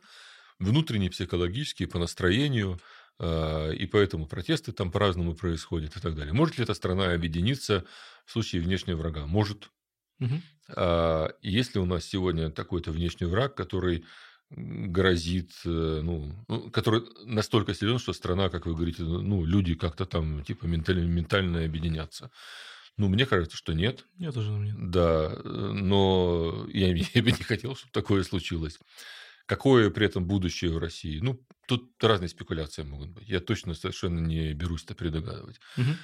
[0.59, 2.79] внутренний, психологический, по настроению,
[3.19, 6.33] а, и поэтому протесты там по-разному происходят и так далее.
[6.33, 7.85] Может ли эта страна объединиться
[8.25, 9.27] в случае внешнего врага?
[9.27, 9.71] Может.
[10.19, 10.41] Мгм.
[10.75, 14.05] А, Если у нас сегодня такой-то внешний враг, который
[14.55, 20.05] грозит, э, ну, ну, который настолько силен, что страна, как вы говорите, ну, люди как-то
[20.05, 22.31] там типа ментально, ментально объединятся.
[22.97, 24.05] Ну, мне кажется, что нет.
[24.17, 24.75] Я тоже думаю.
[24.77, 28.79] Да, э, но я, я бы не хотел, чтобы такое случилось.
[29.45, 31.19] Какое при этом будущее в России?
[31.19, 33.27] Ну, тут разные спекуляции могут быть.
[33.27, 35.59] Я точно совершенно не берусь это предугадывать.
[35.75, 35.97] Мгм.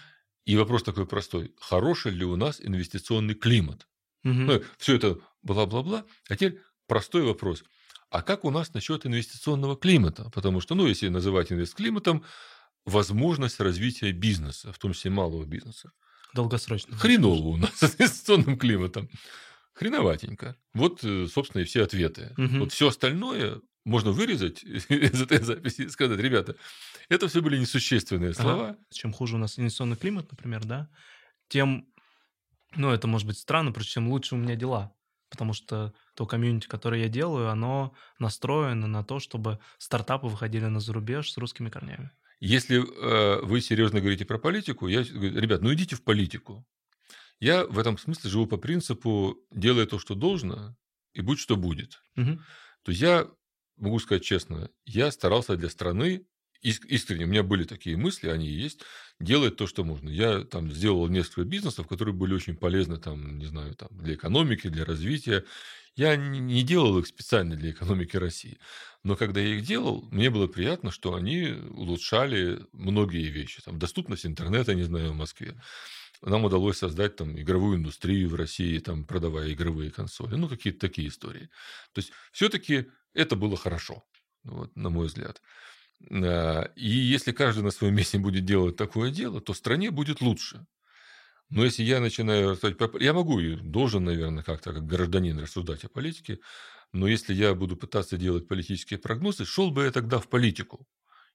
[0.46, 1.54] И вопрос такой простой.
[1.60, 3.88] Хороший ли у нас инвестиционный климат?
[4.24, 4.46] Мгм.
[4.46, 6.06] Ну, все это бла-бла-бла.
[6.28, 7.64] А теперь простой вопрос.
[8.10, 10.30] А как у нас насчет инвестиционного климата?
[10.34, 12.24] Потому что, ну, если называть инвестклиматом,
[12.86, 15.92] возможность развития бизнеса, в том числе малого бизнеса.
[16.34, 16.96] Долгосрочно.
[16.96, 19.10] Хреново у нас с инвестиционным климатом.
[19.74, 20.58] Хреноватенько.
[20.74, 22.34] Вот, э, собственно, и все ответы.
[22.38, 22.60] Мгм.
[22.60, 26.56] Вот все остальное можно вырезать из этой записи и сказать, ребята,
[27.10, 28.42] это все были несущественные Ага.
[28.42, 28.78] слова.
[28.92, 30.90] Чем хуже у нас инвестиционный климат, например, да,
[31.48, 31.88] тем,
[32.76, 34.94] ну, это может быть странно, просто чем лучше у меня дела.
[35.30, 40.80] Потому что то комьюнити, которое я делаю, оно настроено на то, чтобы стартапы выходили на
[40.80, 42.12] зарубеж с русскими корнями.
[42.40, 46.66] Если э, вы серьезно говорите про политику, я говорю, ребят, ну идите в политику.
[47.40, 50.76] Я в этом смысле живу по принципу делай то, что должно,
[51.14, 52.02] и будь что будет.
[52.16, 52.40] Мгм.
[52.84, 53.28] То есть я
[53.78, 56.26] могу сказать честно, я старался для страны
[56.62, 58.82] искренне, у меня были такие мысли, они и есть,
[59.20, 60.10] делать то, что можно.
[60.10, 64.68] Я там сделал несколько бизнесов, которые были очень полезны, там, не знаю, там, для экономики,
[64.70, 65.46] для развития.
[65.96, 68.60] Я не делал их специально для экономики России.
[69.04, 73.62] Но когда я их делал, мне было приятно, что они улучшали многие вещи.
[73.62, 75.62] Там, доступность интернета, не знаю, в Москве.
[76.22, 80.36] Нам удалось создать там игровую индустрию в России, там, продавая игровые консоли.
[80.36, 81.50] Ну, какие-то такие истории.
[81.94, 84.04] То есть, все-таки это было хорошо,
[84.44, 85.42] вот, на мой взгляд.
[86.02, 90.66] И если каждый на своем месте будет делать такое дело, то стране будет лучше.
[91.50, 93.02] Но если я начинаю рассуждать.
[93.02, 96.40] Я могу и должен, наверное, как-то как гражданин рассуждать о политике,
[96.94, 100.88] но если я буду пытаться делать политические прогнозы, шел бы я тогда в политику.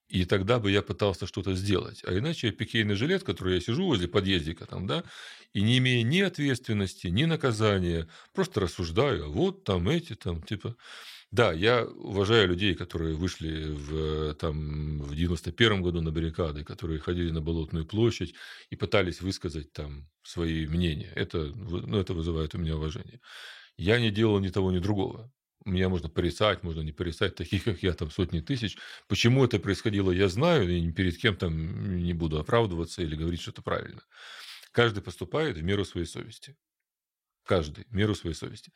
[0.07, 2.03] И тогда бы я пытался что-то сделать.
[2.05, 5.03] А иначе я пикейный жилет, который я сижу возле подъездика там, да,
[5.53, 10.75] и не имея ни ответственности, ни наказания, просто рассуждаю, вот там эти там, типа,
[11.35, 17.29] Да, я уважаю людей, которые вышли в, там, в 91 году на баррикады, которые ходили
[17.29, 18.35] на Болотную площадь
[18.69, 21.11] и пытались высказать там свои мнения.
[21.13, 23.19] Это, ну, это вызывает у меня уважение.
[23.77, 25.29] Я не делал ни того, ни другого.
[25.65, 28.77] Меня можно порицать, можно не порицать, таких, как я, там сотни тысяч.
[29.09, 33.51] Почему это происходило, я знаю, и перед кем там не буду оправдываться или говорить, что
[33.51, 34.01] это правильно.
[34.71, 36.55] Каждый поступает в меру своей совести.
[37.45, 38.71] Каждый меру своей совести.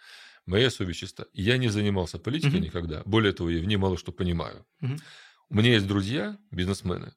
[0.45, 1.25] Моя совесть чиста.
[1.33, 2.65] Я не занимался политикой угу.
[2.65, 3.01] никогда.
[3.05, 4.65] Более того, я в ней мало что понимаю.
[4.81, 4.97] Угу.
[5.49, 7.13] У меня есть друзья, бизнесмены,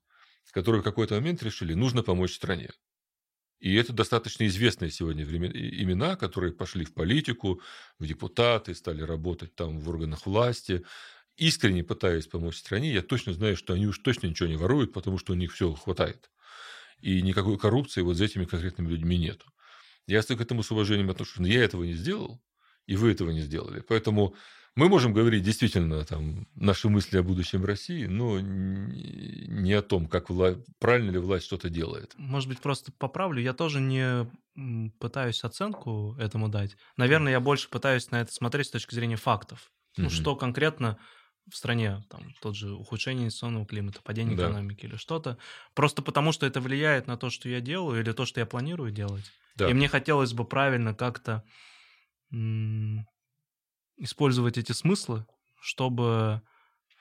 [0.52, 2.70] которые в какой-то момент решили, нужно помочь стране.
[3.60, 7.60] И это достаточно известные сегодня имена, которые пошли в политику,
[7.98, 10.84] в депутаты, стали работать там в органах власти,
[11.36, 12.92] искренне пытаясь помочь стране.
[12.92, 15.72] Я точно знаю, что они уж точно ничего не воруют, потому что у них все
[15.74, 16.30] хватает.
[17.00, 19.46] И никакой коррупции вот за этими конкретными людьми нету.
[20.12, 21.38] Я к этому с уважением отношусь.
[21.38, 22.40] Но я этого не сделал,
[22.86, 23.80] и вы этого не сделали.
[23.80, 24.34] Поэтому
[24.74, 30.30] мы можем говорить действительно там, наши мысли о будущем России, но не о том, как
[30.30, 30.56] вла...
[30.78, 32.12] правильно ли власть что-то делает.
[32.16, 33.42] Может быть, просто поправлю.
[33.42, 34.30] Я тоже не
[34.98, 36.76] пытаюсь оценку этому дать.
[36.96, 39.70] Наверное, я больше пытаюсь на это смотреть с точки зрения фактов.
[39.96, 40.98] Ну, что конкретно
[41.50, 44.44] в стране, там, тот же ухудшение инвестиционного климата, падение да.
[44.44, 45.38] экономики или что-то,
[45.74, 48.92] просто потому что это влияет на то, что я делаю, или то, что я планирую
[48.92, 49.24] делать.
[49.56, 49.68] Да.
[49.68, 51.44] И мне хотелось бы правильно как-то
[53.98, 55.26] использовать эти смыслы,
[55.60, 56.42] чтобы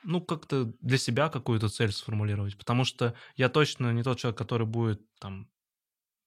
[0.03, 2.57] ну, как-то для себя какую-то цель сформулировать.
[2.57, 5.49] Потому что я точно не тот человек, который будет там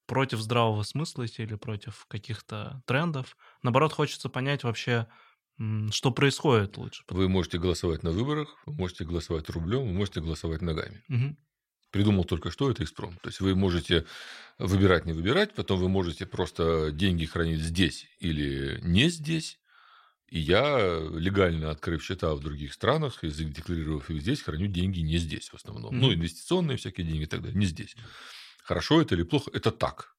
[0.06, 3.36] против здравого смысла идти или против каких-то трендов.
[3.62, 5.08] Наоборот, хочется понять вообще,
[5.90, 7.04] что происходит лучше.
[7.08, 11.02] Вы можете голосовать на выборах, вы можете голосовать рублем, вы можете голосовать ногами.
[11.08, 11.36] Угу.
[11.94, 13.16] Придумал только что это Экспром.
[13.22, 14.04] То есть вы можете
[14.58, 19.60] выбирать, не выбирать, потом вы можете просто деньги хранить здесь или не здесь,
[20.26, 25.18] и я, легально открыв счета в других странах и задекларировав их здесь, храню деньги не
[25.18, 25.94] здесь в основном.
[25.94, 26.00] Mm-hmm.
[26.00, 27.94] Ну, инвестиционные всякие деньги и так далее, не здесь.
[28.64, 30.16] Хорошо это или плохо, это так.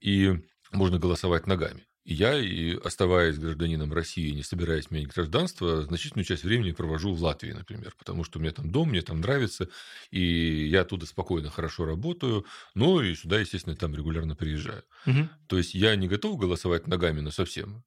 [0.00, 0.34] И
[0.72, 1.86] можно голосовать ногами.
[2.08, 7.50] Я, и оставаясь гражданином России, не собираясь менять гражданство, значительную часть времени провожу в Латвии,
[7.50, 9.68] например, потому что у меня там дом, мне там нравится,
[10.12, 12.46] и я оттуда спокойно, хорошо работаю,
[12.76, 14.84] но и сюда, естественно, там регулярно приезжаю.
[15.04, 15.28] Угу.
[15.48, 17.82] То есть я не готов голосовать ногами на совсем.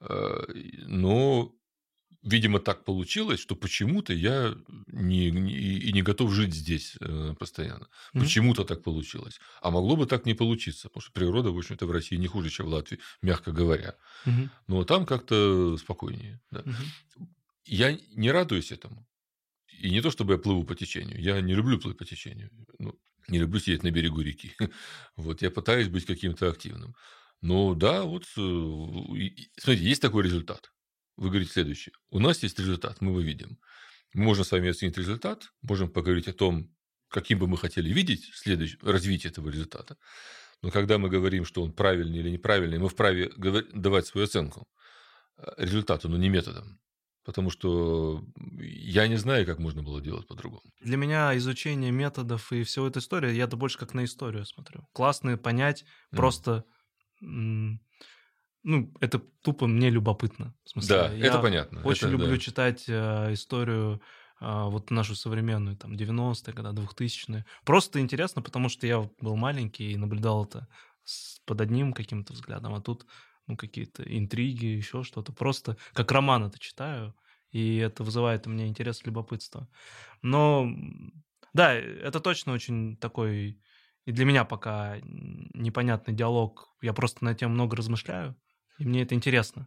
[0.00, 0.44] Э,
[0.86, 1.54] но,
[2.22, 4.54] видимо, так получилось, что почему-то я
[4.86, 7.84] не, не, и не готов жить здесь э, постоянно.
[7.84, 8.20] Mm-hmm.
[8.20, 9.40] Почему-то так получилось.
[9.62, 12.50] А могло бы так не получиться, потому что природа, в общем-то, в России не хуже,
[12.50, 13.94] чем в Латвии, мягко говоря.
[14.26, 14.48] Mm-hmm.
[14.68, 16.40] Но там как-то спокойнее.
[16.50, 16.60] Да.
[16.60, 17.26] Mm-hmm.
[17.66, 19.06] Я не радуюсь этому.
[19.80, 21.20] И не то, чтобы я плыву по течению.
[21.20, 22.50] Я не люблю плыть по течению.
[22.78, 24.56] Ну, не люблю сидеть на берегу реки.
[25.16, 26.94] Вот я пытаюсь быть каким-то активным.
[27.40, 30.72] Ну да, вот э, смотрите, есть такой результат.
[31.18, 31.92] Вы говорите следующее.
[32.10, 33.58] У нас есть результат, мы его видим.
[34.14, 36.70] Мы можем с вами оценить результат, можем поговорить о том,
[37.08, 39.96] каким бы мы хотели видеть следующее, развитие этого результата.
[40.62, 44.68] Но когда мы говорим, что он правильный или неправильный, мы вправе давать свою оценку
[45.36, 46.78] э, результату, но не методом.
[47.24, 48.24] Потому что
[48.60, 50.62] я не знаю, как можно было делать по-другому.
[50.80, 54.86] Для меня изучение методов и всего этой истории, я это больше как на историю смотрю.
[54.92, 56.16] Классно понять, mm.
[56.16, 56.64] просто
[58.68, 60.54] ну, это тупо мне любопытно.
[60.62, 61.80] В смысле, да, я это понятно.
[61.84, 62.38] Очень это, люблю да.
[62.38, 64.02] читать э, историю
[64.42, 67.46] э, вот нашу современную, там, 90-е, когда 2000-е.
[67.64, 70.68] Просто интересно, потому что я был маленький и наблюдал это
[71.02, 73.06] с, под одним каким-то взглядом, а тут
[73.46, 75.32] ну, какие-то интриги, еще что-то.
[75.32, 77.16] Просто как роман это читаю,
[77.50, 79.66] и это вызывает у меня интерес, любопытство.
[80.20, 80.70] Но
[81.54, 83.58] да, это точно очень такой
[84.04, 86.74] и для меня пока непонятный диалог.
[86.82, 88.36] Я просто на тему много размышляю,
[88.78, 89.66] и мне это интересно.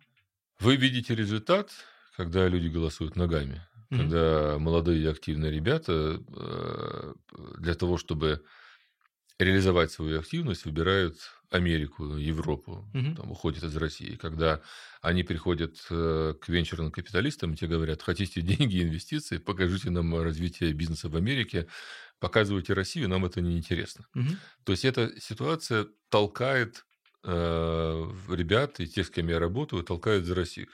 [0.59, 1.71] Вы видите результат,
[2.15, 3.97] когда люди голосуют ногами, mm-hmm.
[3.97, 7.13] когда молодые и активные ребята э,
[7.57, 8.43] для того, чтобы
[9.39, 11.17] реализовать свою активность, выбирают
[11.49, 13.15] Америку, Европу, угу.
[13.15, 14.15] там, уходят из России.
[14.15, 14.61] Когда
[15.01, 20.73] они приходят э, к венчурным капиталистам, и те говорят, хотите деньги, инвестиции, покажите нам развитие
[20.73, 21.67] бизнеса в Америке,
[22.19, 24.05] показывайте Россию, нам это не интересно.
[24.15, 24.29] Угу.
[24.63, 26.85] То есть эта ситуация толкает
[27.23, 30.67] э, ребят и тех, с кем я работаю, толкает за Россию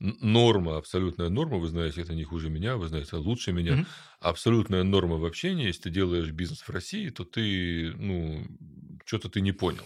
[0.00, 3.86] норма, абсолютная норма, вы знаете это не хуже меня, вы знаете лучше меня, mm-hmm.
[4.20, 8.44] абсолютная норма в общении, если ты делаешь бизнес в России, то ты, ну,
[9.04, 9.84] что-то ты не понял.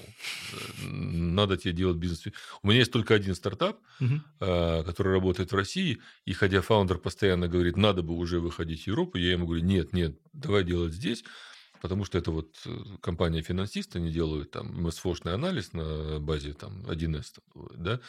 [0.82, 2.24] Надо тебе делать бизнес.
[2.62, 4.84] У меня есть только один стартап, mm-hmm.
[4.84, 9.18] который работает в России, и хотя фаундер постоянно говорит, надо бы уже выходить в Европу,
[9.18, 11.24] я ему говорю, нет, нет, давай делать здесь.
[11.80, 17.40] Потому что это вот э, компания-финансист, они делают там МСФОшный анализ на базе там 1С,
[17.74, 18.00] да,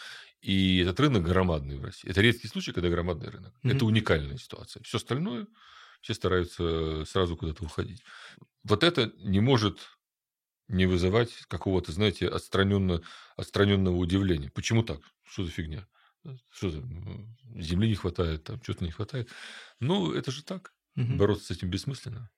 [0.41, 2.09] и этот рынок громадный в России.
[2.09, 3.53] Это редкий случай, когда громадный рынок.
[3.63, 3.75] Mm-hmm.
[3.75, 4.83] Это уникальная ситуация.
[4.83, 5.47] Все остальное,
[6.01, 8.03] все стараются сразу куда-то уходить.
[8.63, 9.79] Вот это не может
[10.67, 13.01] не вызывать какого-то, знаете, отстраненно,
[13.35, 14.51] отстраненного удивления.
[14.51, 15.01] Почему так?
[15.23, 15.87] Что за фигня?
[16.51, 16.83] Что за...
[17.55, 19.29] Земли не хватает, там что-то не хватает.
[19.79, 20.73] Ну, это же так.
[20.95, 21.15] Угу.
[21.15, 22.29] Бороться с этим бессмысленно.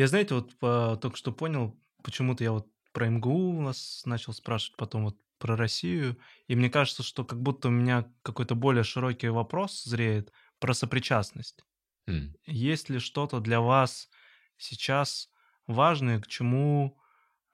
[0.00, 4.32] Я, знаете, вот по, только что понял, почему-то я вот про МГУ у вас начал
[4.32, 6.16] спрашивать, потом вот про Россию,
[6.46, 11.66] и мне кажется, что как будто у меня какой-то более широкий вопрос зреет про сопричастность.
[12.08, 12.32] Mm.
[12.46, 14.08] Есть ли что-то для вас
[14.56, 15.28] сейчас
[15.66, 16.98] важное, к чему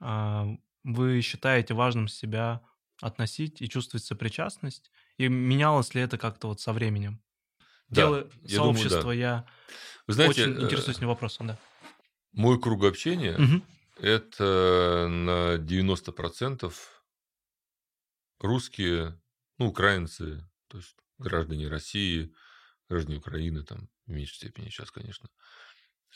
[0.01, 0.45] э,
[0.85, 2.63] вы считаете важным себя
[3.03, 4.93] относить и чувствовать сопричастность?
[5.19, 7.21] И менялось ли это как-то вот со временем?
[7.89, 9.21] Да, Дело я сообщества, думаю, да.
[9.21, 9.47] я
[10.07, 11.59] Вы знаете, очень интересуюсь этим вопросом, да.
[12.37, 13.63] Мой круг общения угу.
[13.97, 16.73] это на 90%
[18.39, 19.21] русские,
[19.59, 22.33] ну, украинцы, то есть граждане России,
[22.89, 25.29] граждане Украины, там, в меньшей степени сейчас, конечно.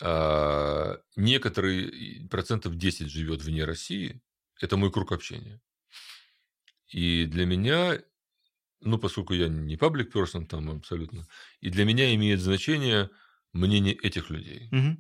[0.02, 4.22] А некоторые, процентов 10 живет вне России,
[4.60, 5.60] это мой круг общения.
[6.88, 7.98] И для меня
[8.80, 11.26] ну, поскольку я не паблик person там абсолютно,
[11.60, 13.10] и для меня имеет значение
[13.52, 14.68] мнение этих людей.
[14.72, 14.96] Угу.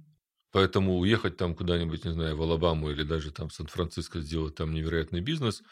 [0.52, 4.74] Поэтому уехать там куда-нибудь, не знаю, в Алабаму или даже там в Сан-Франциско сделать там
[4.74, 5.62] невероятный бизнес,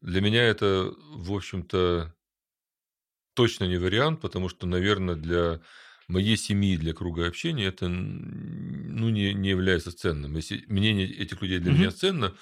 [0.00, 2.14] для меня это, в общем-то,
[3.34, 5.60] точно не вариант, потому что, наверное, для
[6.08, 10.36] моей семьи, для круга общения это ну, не, не является ценным.
[10.36, 12.34] Если мнение этих людей для mm меня ценно,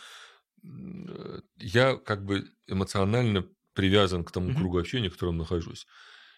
[1.57, 5.86] я как бы эмоционально привязан к тому кругу общения, в котором нахожусь.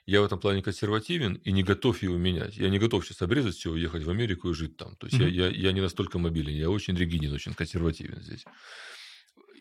[0.05, 2.57] Я в этом плане консервативен и не готов его менять.
[2.57, 4.97] Я не готов сейчас обрезать все, уехать в Америку и жить там.
[4.97, 5.31] То есть mm-hmm.
[5.31, 8.45] я, я, я не настолько мобилен, я очень ригиден, очень консервативен здесь.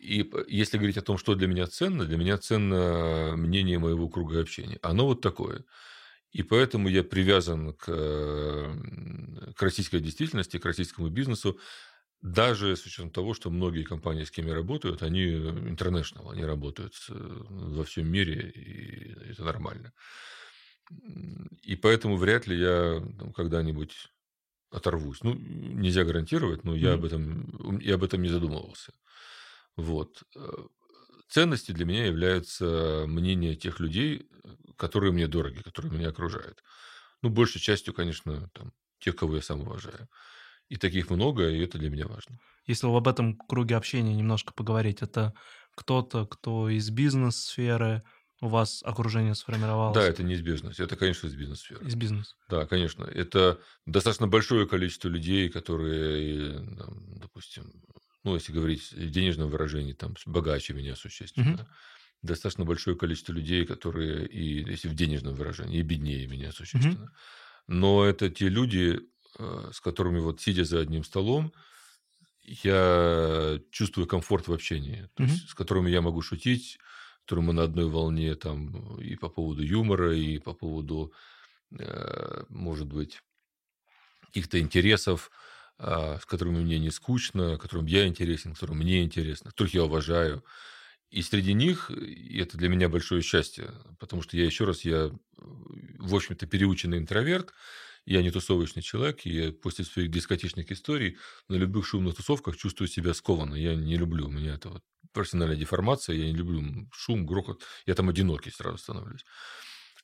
[0.02, 4.40] И если говорить о том, что для меня ценно, для меня ценно мнение моего круга
[4.40, 4.80] общения.
[4.82, 5.64] Оно вот такое.
[6.32, 11.60] И поэтому я привязан к, к российской действительности, к российскому бизнесу
[12.22, 16.94] даже с учетом того, что многие компании, с кем я работаю, они international, они работают
[17.08, 19.92] во всем мире, и это нормально.
[21.62, 23.02] И поэтому вряд ли я
[23.34, 24.08] когда-нибудь
[24.70, 25.22] оторвусь.
[25.22, 28.94] Ну, нельзя гарантировать, но я, об этом, я об этом не задумывался.
[29.76, 30.24] Вот.
[30.36, 30.40] Э,
[31.28, 34.28] ценности для меня являются мнение тех людей,
[34.76, 36.62] которые мне дороги, которые меня окружают.
[37.22, 40.08] Ну, большей частью, конечно, там, тех, кого я сам уважаю.
[40.72, 42.38] И таких много, и это для меня важно.
[42.66, 45.34] Если об этом круге общения немножко поговорить, это
[45.76, 48.02] кто-то, кто из бизнес-сферы,
[48.40, 49.94] у вас окружение сформировалось?
[49.94, 50.72] Да, это неизбежно.
[50.78, 51.86] Это, конечно, из бизнес-сферы.
[51.86, 52.36] Из бизнеса.
[52.48, 53.04] Да, конечно.
[53.04, 56.66] Это достаточно большое количество людей, которые,
[57.20, 57.70] допустим,
[58.24, 61.52] ну, если говорить в денежном выражении, там, богаче меня существенно.
[61.52, 61.66] Угу.
[62.22, 67.04] Достаточно большое количество людей, которые, и если в денежном выражении, и беднее меня существенно.
[67.04, 67.10] Угу.
[67.68, 69.00] Но это те люди,
[69.38, 71.52] с которыми вот сидя за одним столом,
[72.42, 76.78] я чувствую комфорт в общении, то есть, с которыми я могу шутить,
[77.18, 81.12] с которыми мы на одной волне там и по поводу юмора, и по поводу,
[81.78, 83.22] э, может быть,
[84.26, 85.30] каких-то интересов,
[85.78, 90.44] а, с которыми мне не скучно, которым я интересен, которым мне интересно, которых я уважаю.
[91.10, 95.10] И среди них, и это для меня большое счастье, потому что я еще раз, я,
[95.36, 97.52] в общем-то, переученный интроверт,
[98.04, 101.18] я не тусовочный человек, и после своих дискотечных историй
[101.48, 103.54] на любых шумных тусовках чувствую себя скованно.
[103.54, 107.94] Я не люблю, у меня это вот профессиональная деформация, я не люблю шум, грохот, я
[107.94, 109.24] там одинокий сразу становлюсь.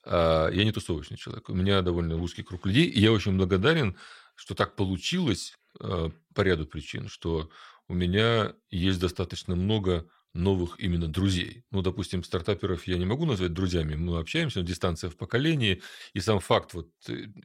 [0.05, 3.97] А я не тусовочный человек, у меня довольно узкий круг людей, и я очень благодарен,
[4.37, 7.51] что так получилось а, по ряду причин, что
[7.89, 11.65] у меня есть достаточно много новых именно друзей.
[11.71, 15.83] Ну, допустим, стартаперов я не могу назвать друзьями, мы общаемся, дистанция в поколении,
[16.13, 16.89] и сам факт вот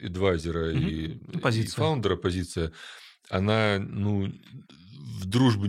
[0.02, 0.80] адвайзера угу.
[0.80, 1.74] и, позиция.
[1.74, 2.74] и фаундера, позиция,
[3.30, 4.32] она, ну,
[5.24, 5.68] в дружбу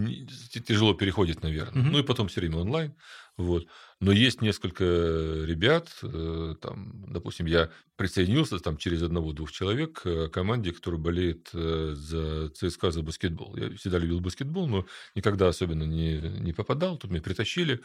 [0.66, 1.82] тяжело переходит, наверное.
[1.82, 1.92] Угу.
[1.92, 2.94] Ну, и потом все время онлайн.
[3.36, 3.66] Вот.
[4.00, 10.72] Но есть несколько ребят, э, там, допустим, я присоединился там, через одного-двух человек к команде,
[10.72, 13.56] которая болеет э, за ЦСКА, за баскетбол.
[13.56, 16.96] Я всегда любил баскетбол, но никогда особенно не, не попадал.
[16.96, 17.80] Тут меня притащили.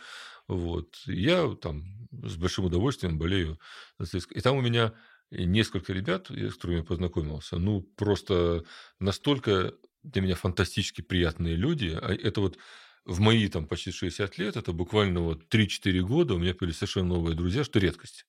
[0.48, 0.98] Вот.
[1.06, 3.60] я там с большим удовольствием болею
[3.98, 4.34] за ЦСКА.
[4.36, 4.94] И там у меня
[5.32, 8.64] несколько ребят, с которыми я познакомился, ну, просто
[9.00, 9.74] настолько
[10.04, 11.98] для меня фантастически приятные люди.
[12.02, 12.58] А это вот
[13.06, 17.10] в мои там почти 60 лет, это буквально вот 3-4 года, у меня появились совершенно
[17.10, 18.26] новые друзья, что редкость.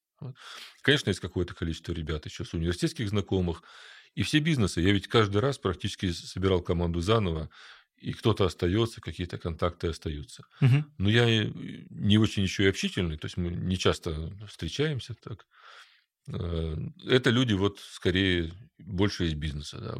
[0.82, 3.62] Конечно, есть какое-то количество ребят еще с университетских знакомых.
[4.14, 4.80] И все бизнесы.
[4.80, 7.48] Я ведь каждый раз практически собирал команду заново.
[8.00, 10.44] и кто-то остается, какие-то контакты остаются.
[10.60, 10.94] Мгм.
[10.98, 11.52] Но я и
[11.90, 15.46] не очень еще и общительный, то есть мы не часто встречаемся так.
[16.32, 16.76] Э,
[17.06, 19.78] Это люди вот скорее больше из бизнеса.
[19.80, 19.96] да.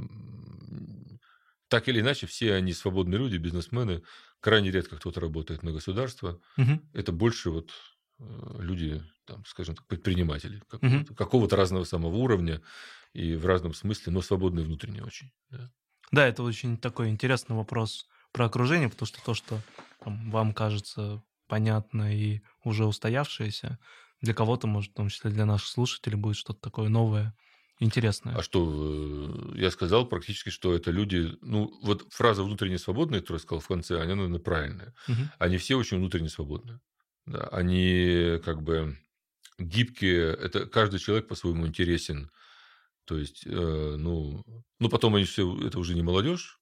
[1.69, 4.03] Так или иначе, все они свободные люди, бизнесмены.
[4.41, 6.41] Крайне редко кто-то работает на государство.
[6.57, 6.83] Мгм.
[6.93, 7.71] Это больше вот
[8.19, 12.61] э, люди, там, скажем так, предприниматели какого-то, какого-то разного самого уровня
[13.13, 15.31] и в разном смысле, но свободные внутренне очень.
[15.51, 15.71] да.
[16.11, 19.61] Да, это очень такой интересный вопрос про окружение, потому что то, что
[20.01, 23.79] там, вам кажется понятно и уже устоявшееся,
[24.21, 27.35] для кого-то, может, в том числе для наших слушателей, будет что-то такое новое,
[27.79, 28.37] интересное.
[28.37, 33.41] А что, э, я сказал практически, что это люди, ну, вот фраза внутренне свободная, которую
[33.41, 34.95] я сказал в конце, она, наверное, правильная.
[35.09, 35.31] Мгм.
[35.39, 36.81] Они все очень внутренне свободны.
[37.27, 38.99] Да, они как бы
[39.59, 42.31] гибкие, это каждый человек по-своему интересен.
[43.07, 44.45] То есть, э, ну,
[44.79, 46.60] ну, потом они все, это уже не молодежь,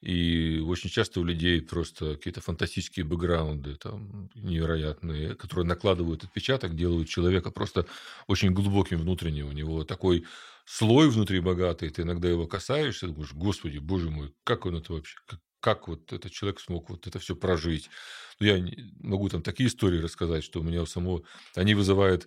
[0.00, 7.08] и очень часто у людей просто какие-то фантастические бэкграунды, там, невероятные, которые накладывают отпечаток, делают
[7.08, 7.86] человека просто
[8.26, 9.44] очень глубоким внутренне.
[9.44, 10.24] У него такой
[10.64, 15.16] слой внутри богатый, ты иногда его касаешься, думаешь, господи, боже мой, как он это вообще,
[15.26, 17.90] как, как вот этот человек смог вот это все прожить.
[18.38, 18.64] Ну, Я
[19.00, 21.24] могу там такие истории рассказать, что у меня у самого,
[21.54, 22.26] они вызывают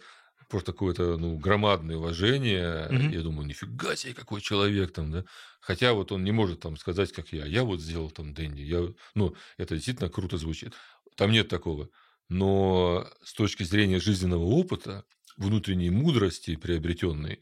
[0.54, 2.88] просто какое-то ну, громадное уважение.
[2.92, 3.10] Мгм.
[3.10, 5.26] Я думаю, нифига себе, какой человек там, да.
[5.60, 7.48] Хотя вот он не может там сказать, как я.
[7.48, 8.62] Я вот сделал там Дэнди.
[8.62, 8.94] Я...
[9.16, 10.74] Ну, это действительно круто звучит.
[11.16, 11.90] Там нет такого.
[12.30, 15.06] Но с точки зрения жизненного опыта,
[15.38, 17.40] внутренней мудрости приобретенной,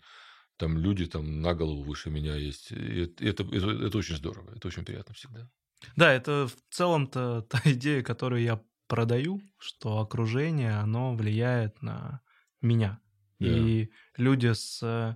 [0.55, 2.71] там люди там на голову выше меня есть.
[2.71, 3.43] И это, это-
[3.87, 4.55] это очень здорово.
[4.55, 5.49] Это очень приятно всегда.
[5.97, 12.21] Да, это в целом-то та идея, которую я продаю, что окружение, оно влияет на
[12.61, 12.99] меня.
[13.39, 13.47] Да.
[13.47, 15.15] И люди с э,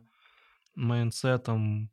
[0.75, 1.91] mindset ом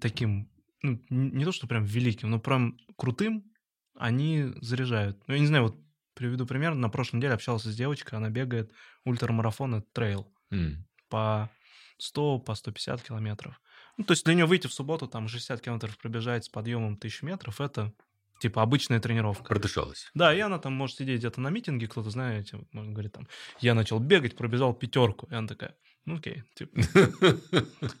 [0.00, 0.50] таким,
[0.82, 3.52] ну, не то, что прям великим, но прям крутым,
[3.96, 5.22] они заряжают.
[5.26, 5.76] Ну, я не знаю, вот
[6.14, 6.74] приведу пример.
[6.74, 8.72] На прошлой неделе общался с девочкой, она бегает
[9.04, 10.86] ультрамарафон, это трейл М.
[11.08, 11.50] по
[11.98, 13.60] 100, по 150 километров.
[13.96, 17.24] Ну, то есть для нее выйти в субботу, там, 60 километров пробежать с подъемом 1000
[17.24, 17.92] метров, это,
[18.40, 19.44] типа, обычная тренировка.
[19.44, 20.10] Продышалась.
[20.14, 23.28] Да, и она там может сидеть где-то на митинге, кто-то, знаете, можно говорить там,
[23.60, 25.26] я начал бегать, пробежал пятерку.
[25.30, 26.78] И она такая, ну окей, типа,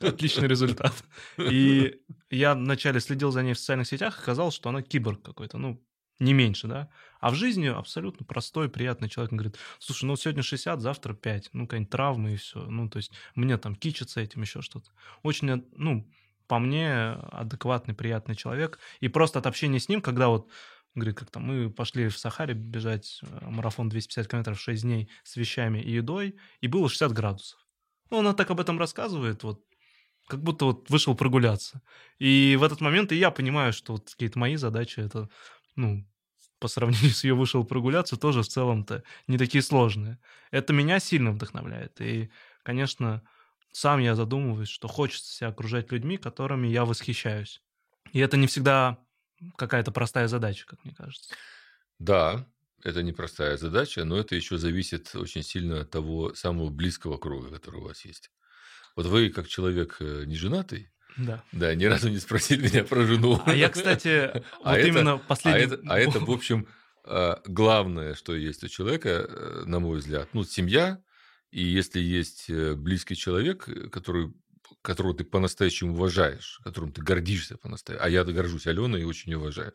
[0.00, 0.94] отличный результат.
[1.38, 2.00] И
[2.30, 5.82] я вначале следил за ней в социальных сетях, оказалось, что она киборг какой-то, ну,
[6.20, 6.88] не меньше, да.
[7.20, 9.32] А в жизни абсолютно простой, приятный человек.
[9.32, 12.64] Он говорит, слушай, ну сегодня 60, завтра 5, ну, какая-нибудь травма и все.
[12.66, 14.90] Ну, то есть мне там кичится этим, еще что-то.
[15.22, 16.08] Очень, ну,
[16.46, 18.78] по мне, адекватный, приятный человек.
[19.00, 20.48] И просто от общения с ним, когда вот
[20.94, 25.34] Говорит, как там, мы пошли в Сахаре бежать э, марафон 250 километров 6 дней с
[25.34, 27.58] вещами и едой, и было 60 градусов.
[28.10, 29.64] Ну, она так об этом рассказывает, вот,
[30.28, 31.82] как будто вот вышел прогуляться.
[32.20, 35.28] И в этот момент и я понимаю, что вот какие-то мои задачи, это,
[35.74, 36.06] ну,
[36.60, 40.20] по сравнению с ее вышел прогуляться, тоже в целом-то не такие сложные.
[40.52, 42.00] Это меня сильно вдохновляет.
[42.00, 42.30] И,
[42.62, 43.22] конечно,
[43.74, 47.60] сам я задумываюсь, что хочется себя окружать людьми, которыми я восхищаюсь.
[48.12, 48.98] И это не всегда
[49.56, 51.34] какая-то простая задача, как мне кажется.
[51.98, 52.46] Да,
[52.84, 57.80] это непростая задача, но это еще зависит очень сильно от того самого близкого круга, который
[57.80, 58.30] у вас есть.
[58.94, 61.42] Вот вы, как человек э, не женатый, Да.
[61.50, 63.42] да, ни разу не спросили меня про жену.
[63.44, 65.74] А я, кстати, вот А это- именно А последний...
[65.74, 66.68] это, а это, в общем,
[67.06, 70.28] э, главное, что есть у человека, э, на мой взгляд.
[70.32, 71.02] Ну, семья,
[71.54, 74.34] и если есть э, близкий человек, э, который
[74.82, 79.72] которого ты по-настоящему уважаешь, которым ты гордишься по-настоящему, а я горжусь Аленой и очень уважаю,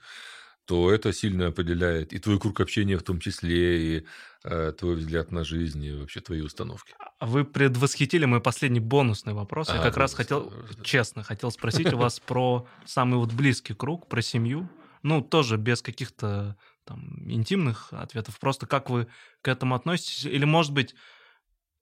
[0.65, 4.05] то это сильно определяет и твой круг общения в том числе, и
[4.43, 6.93] э, твой взгляд на жизнь, и вообще твои установки.
[7.17, 9.69] А Вы предвосхитили мой последний бонусный вопрос.
[9.69, 10.83] Я А, как раз хотел, да.
[10.83, 14.69] честно, хотел спросить у вас про самый вот близкий круг, про семью.
[15.01, 18.37] Ну, тоже без каких-то там интимных ответов.
[18.37, 19.07] Просто как вы
[19.41, 20.25] к этому относитесь?
[20.25, 20.93] Или, может быть,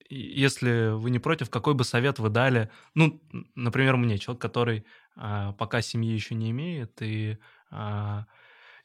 [0.10, 2.70] если вы не против, какой бы совет вы дали?
[2.94, 3.22] Ну,
[3.56, 4.86] например, мне, человек, который
[5.16, 7.38] а, пока семьи еще не имеет, и
[7.70, 8.26] а,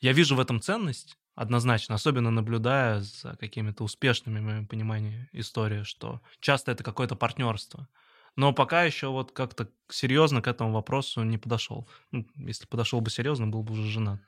[0.01, 5.83] я вижу в этом ценность, однозначно, особенно наблюдая за какими-то успешными, в моем понимании, истории,
[5.83, 7.89] что часто это какое-то партнерство.
[8.37, 11.89] Но пока еще вот как-то серьезно к этому вопросу не подошел.
[12.11, 14.21] Ну, если подошел бы серьезно, был бы уже женат.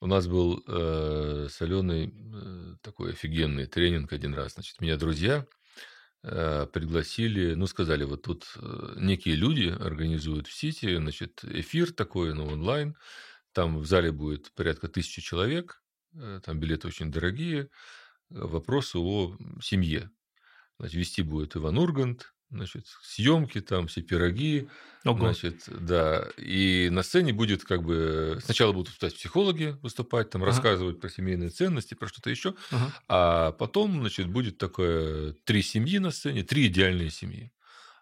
[0.00, 4.54] У нас был э, с Аленой э, такой офигенный тренинг один раз.
[4.54, 5.44] Значит, меня друзья
[6.22, 12.46] пригласили, ну, сказали, вот тут э, некие люди организуют в Сити, значит, эфир такой, ну,
[12.46, 12.96] онлайн.
[13.52, 15.82] Там в зале будет порядка тысячи человек,
[16.14, 17.64] э, там билеты очень дорогие.
[17.64, 17.68] Э,
[18.30, 20.10] Вопросы о семье.
[20.78, 24.68] Значит, вести будет Иван Ургант, значит, съемки, там все пироги,
[25.06, 25.34] Ого.
[25.34, 30.68] значит, да, и на сцене будет как бы сначала будут выступать психологи, выступать, там Ага.
[30.68, 32.92] рассказывать про семейные ценности, про что-то еще, Ага.
[33.08, 37.52] а потом, значит, будет такое три семьи на сцене, три идеальные семьи.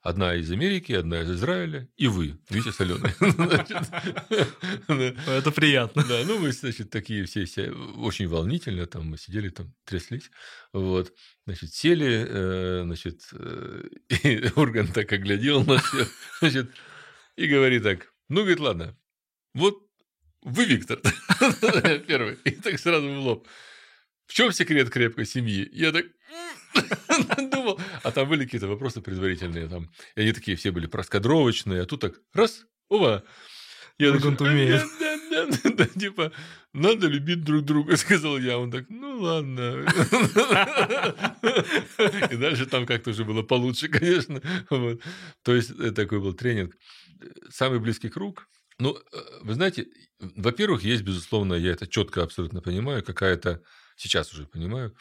[0.06, 3.10] Одна из Америки, одна из Израиля, и вы, Витя с Аленой.
[3.18, 3.76] Значит,
[4.86, 5.32] да.
[5.34, 6.04] Это приятно.
[6.08, 10.30] Да, ну мы, значит, такие все, все очень волнительно, там мы сидели, там тряслись,
[10.72, 11.12] вот,
[11.44, 13.82] значит, сели, э, значит, э,
[14.22, 16.08] и орган так оглядел нас всех,
[16.38, 16.70] значит,
[17.34, 18.96] и говорит так, ну, говорит, ладно,
[19.54, 19.76] вот
[20.42, 21.00] вы, Виктор,
[22.06, 23.48] первый, и так сразу в лоб.
[24.26, 25.68] В чем секрет крепкой семьи?
[25.72, 26.06] Я так
[27.50, 31.86] думал, а там были какие-то вопросы предварительные, там, и они такие все были проскадровочные, а
[31.86, 33.24] тут так раз, ова,
[33.98, 34.82] я Как он умеет.
[35.00, 36.32] «Да, да, да, да, типа,
[36.74, 38.58] надо любить друг друга, сказал я.
[38.58, 39.86] Он так, ну ладно.
[42.30, 44.42] И дальше там как-то уже было получше, конечно.
[45.42, 46.76] То есть, э, такой был тренинг.
[47.48, 48.46] Самый близкий круг.
[48.78, 49.86] Ну, э, вы знаете,
[50.20, 53.62] во-первых, есть, безусловно, я это четко абсолютно понимаю, какая-то,
[53.96, 54.94] сейчас уже понимаю,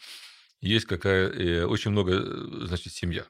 [0.65, 3.25] есть какая, э, очень много, э, значит, семья.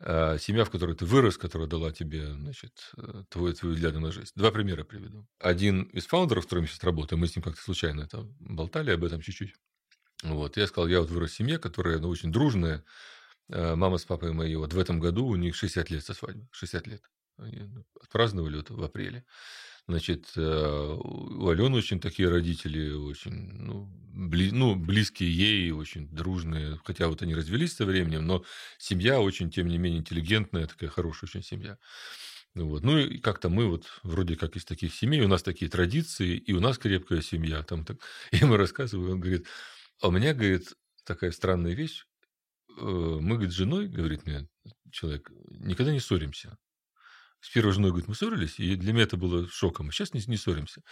[0.00, 4.12] А, Семья, в которой ты вырос, которая дала тебе, значит, э, твой, твой взгляд на
[4.12, 4.30] жизнь.
[4.36, 5.26] Два примера приведу.
[5.40, 8.92] Один из фаундеров, с которым я сейчас работаю, мы с ним как-то случайно это болтали
[8.92, 9.54] об этом чуть-чуть.
[10.22, 12.84] Вот, я сказал, я вот вырос в семье, которая ну, очень дружная.
[13.48, 16.46] Э, Мама с папой мои вот в этом году, у них 60 лет со свадьбы.
[16.52, 17.02] 60 лет.
[17.36, 17.68] Они
[18.00, 19.24] отпраздновали вот в апреле.
[19.88, 26.78] Значит, э, у Алены очень такие родители, очень, ну, бли- ну, близкие ей, очень дружные.
[26.84, 28.44] Хотя вот они развелись со временем, но
[28.76, 31.78] семья очень, тем не менее, интеллигентная, такая хорошая очень семья.
[32.54, 32.82] Ну Вот.
[32.84, 36.52] Ну и как-то мы вот вроде как из таких семей, у нас такие традиции, и
[36.52, 37.62] у нас крепкая семья.
[37.62, 37.98] Там так...
[38.32, 39.46] И мы рассказываем, он говорит,
[40.02, 40.74] а у меня, говорит,
[41.04, 42.04] такая странная вещь.
[42.78, 44.48] э, Мы, говорит, с женой, говорит мне
[44.92, 46.58] человек, никогда не ссоримся.
[47.40, 49.88] С первой женой, говорит, мы ссорились, и для меня это было шоком.
[49.88, 50.82] А сейчас не, не ссоримся.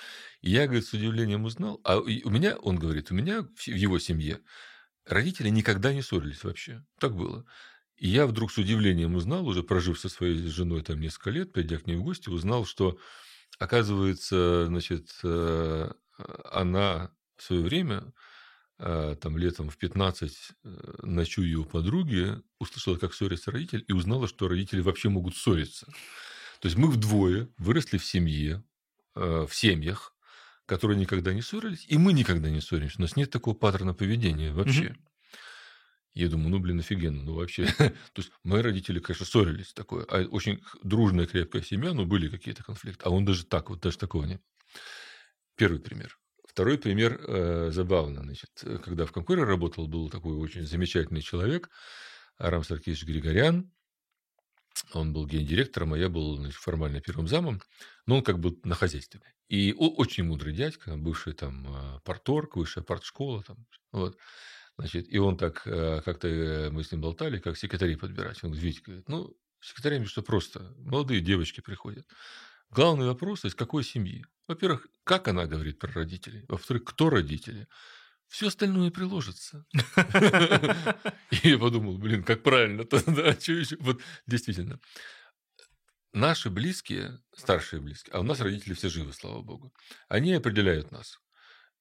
[0.40, 1.81] И я, говорит, с удивлением узнал.
[1.85, 4.40] А у меня, он говорит, у меня в в его семье
[5.06, 6.85] родители никогда не ссорились вообще.
[6.98, 7.44] Так было.
[7.97, 11.78] И я вдруг с удивлением узнал, уже прожив со своей женой там несколько лет, придя
[11.78, 12.98] к ней в гости, узнал, что,
[13.59, 15.90] оказывается, значит, э,
[16.52, 18.12] она в свое время,
[18.78, 24.28] э, там летом в 15, э, ночуя у подруги, услышала, как ссорится родитель, и узнала,
[24.28, 25.86] что родители вообще могут ссориться.
[26.67, 28.61] То есть мы вдвое выросли в семье,
[29.15, 30.13] э, в семьях,
[30.67, 32.97] которые никогда не ссорились, и мы никогда не ссоримся.
[32.99, 34.97] У нас нет такого паттерна поведения вообще.
[36.13, 37.67] Я думаю, ну, блин, офигенно, ну, вообще.
[37.79, 40.07] То есть, мои родители, конечно, ссорились такое.
[40.07, 43.05] А очень дружная, крепкая семья, но были какие-то конфликты.
[43.05, 44.43] А он даже так, вот даже такого нет.
[45.55, 46.19] Первый пример.
[46.49, 48.25] Второй пример э, забавно.
[48.25, 51.71] Значит, э, когда в Конкоре работал, был такой очень замечательный человек,
[52.39, 53.71] Арам Саркисович Григорян.
[54.93, 57.61] Он был гендиректором, а я был значит, формально первым замом.
[58.07, 59.20] Но он как бы на хозяйстве.
[59.48, 63.43] И очень мудрый дядька, бывший там э, парторг, высшая партшкола.
[63.43, 64.19] Там, вот.
[64.78, 68.43] Значит, и он так, э, как-то э, мы с ним болтали, как секретарей подбирать.
[68.44, 72.07] Он Витя, говорит, ну, секретарями что просто, молодые девочки приходят.
[72.70, 74.24] Главный вопрос, из какой семьи?
[74.48, 76.44] Во-первых, как она говорит про родителей?
[76.48, 77.69] Во-вторых, кто родители?
[78.28, 79.65] Все остальное приложится.
[81.31, 83.77] И я подумал, блин, как правильно-то, да, что еще?
[83.81, 84.81] Вот действительно.
[86.12, 89.73] Наши близкие, старшие близкие, а у нас родители все живы, слава богу,
[90.09, 91.20] они определяют нас.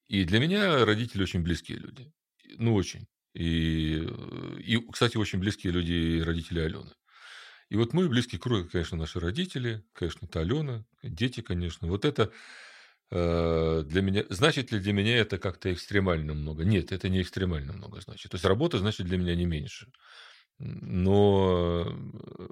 [0.08, 2.12] И для меня родители очень близкие люди.
[2.58, 3.08] Ну, очень.
[3.34, 6.92] И, э, и, кстати, очень близкие люди и родители Алены.
[7.70, 11.88] И вот мой близкий круг, конечно, наши родители, конечно, это Алена, дети, конечно.
[11.88, 12.32] Вот это
[13.12, 14.24] для меня...
[14.30, 16.66] Значит ли для меня это как-то экстремально много?
[16.66, 18.32] Нет, это не экстремально много значит.
[18.32, 19.92] То есть работа значит для меня не меньше.
[20.58, 22.48] Но э,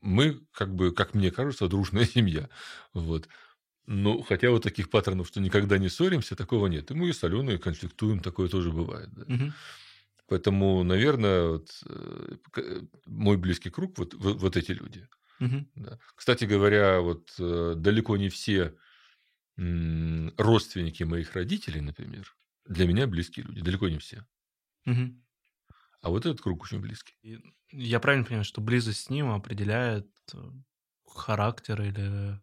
[0.00, 2.48] мы, как бы, как мне кажется, дружная семья.
[2.94, 3.28] Вот.
[3.86, 6.90] Ну, хотя вот таких паттернов, что никогда не ссоримся, такого нет.
[6.90, 9.08] И мы с Аленой конфликтуем, такое тоже бывает.
[9.12, 9.24] да.
[9.26, 9.52] Мгм.
[10.28, 15.08] Поэтому, наверное, вот, э, мой близкий круг вот, вот, вот эти люди.
[15.40, 15.68] Мгм.
[15.74, 15.98] да.
[16.14, 18.74] Кстати говоря, вот э, далеко не все
[20.36, 22.34] родственники моих родителей, например,
[22.66, 23.60] для меня близкие люди.
[23.60, 24.26] Далеко не все.
[24.86, 25.22] Мгм.
[26.02, 27.14] А вот этот круг очень близкий.
[27.70, 30.38] Я правильно понимаю, что близость с ним определяет э,
[31.06, 32.40] характер или,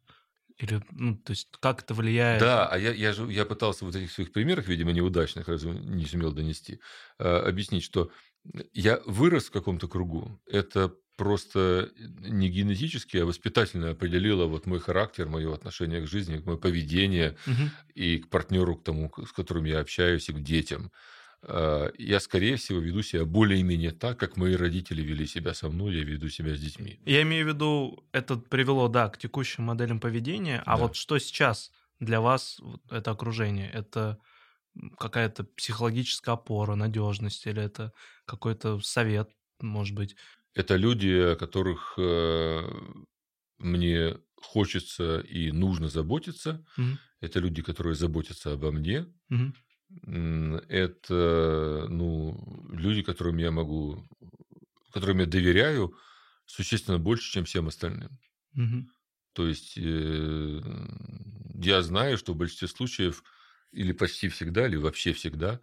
[0.58, 2.42] или ну, то есть как это влияет?
[2.42, 5.72] Да, а я, я, же, я пытался в вот этих своих примерах, видимо, неудачных, разве
[5.72, 6.80] не сумел донести,
[7.20, 8.12] э, объяснить, что
[8.74, 10.40] я вырос в каком-то кругу.
[10.46, 16.58] Это просто не генетически, а воспитательно определило вот мой характер, мое отношение к жизни, мое
[16.58, 17.78] поведение Мгм.
[17.96, 20.92] и к партнеру, к тому, с которым я общаюсь, и к детям.
[21.44, 25.96] э, я, скорее всего, веду себя более-менее так, как мои родители вели себя со мной,
[25.96, 27.00] я веду себя с детьми.
[27.06, 30.78] Я имею в виду, это привело, да, к текущим моделям поведения, а Да.
[30.78, 32.60] вот что сейчас для вас
[32.92, 33.70] это окружение?
[33.70, 34.20] Это
[35.00, 37.94] какая-то психологическая опора, надежность, или это
[38.26, 39.32] какой-то совет,
[39.62, 40.16] может быть?
[40.58, 42.62] Это люди, о которых э,
[43.60, 46.66] мне хочется и нужно заботиться.
[46.78, 46.98] Мгм.
[47.22, 49.08] Это люди, которые заботятся обо мне.
[50.06, 54.04] М, Это ну, люди, которым я могу,
[54.94, 55.96] которым я доверяю
[56.46, 58.20] существенно больше, чем всем остальным.
[58.54, 58.88] Мгм.
[59.34, 60.62] То есть э,
[61.56, 63.24] я знаю, что в большинстве случаев,
[63.72, 65.60] или почти всегда, или вообще всегда,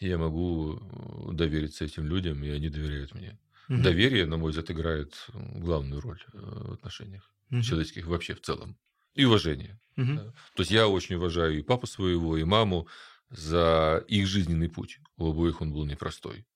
[0.00, 3.38] я могу э, довериться этим людям, и они доверяют мне.
[3.70, 3.82] Мгм.
[3.82, 7.62] Доверие, на мой взгляд, играет главную роль э, в отношениях Мгм.
[7.62, 8.76] человеческих вообще в целом.
[9.14, 9.80] И уважение.
[9.96, 10.32] Да.
[10.54, 12.88] То есть я очень уважаю и папу своего, и маму
[13.30, 14.98] за их жизненный путь.
[15.16, 16.46] У обоих он был непростой.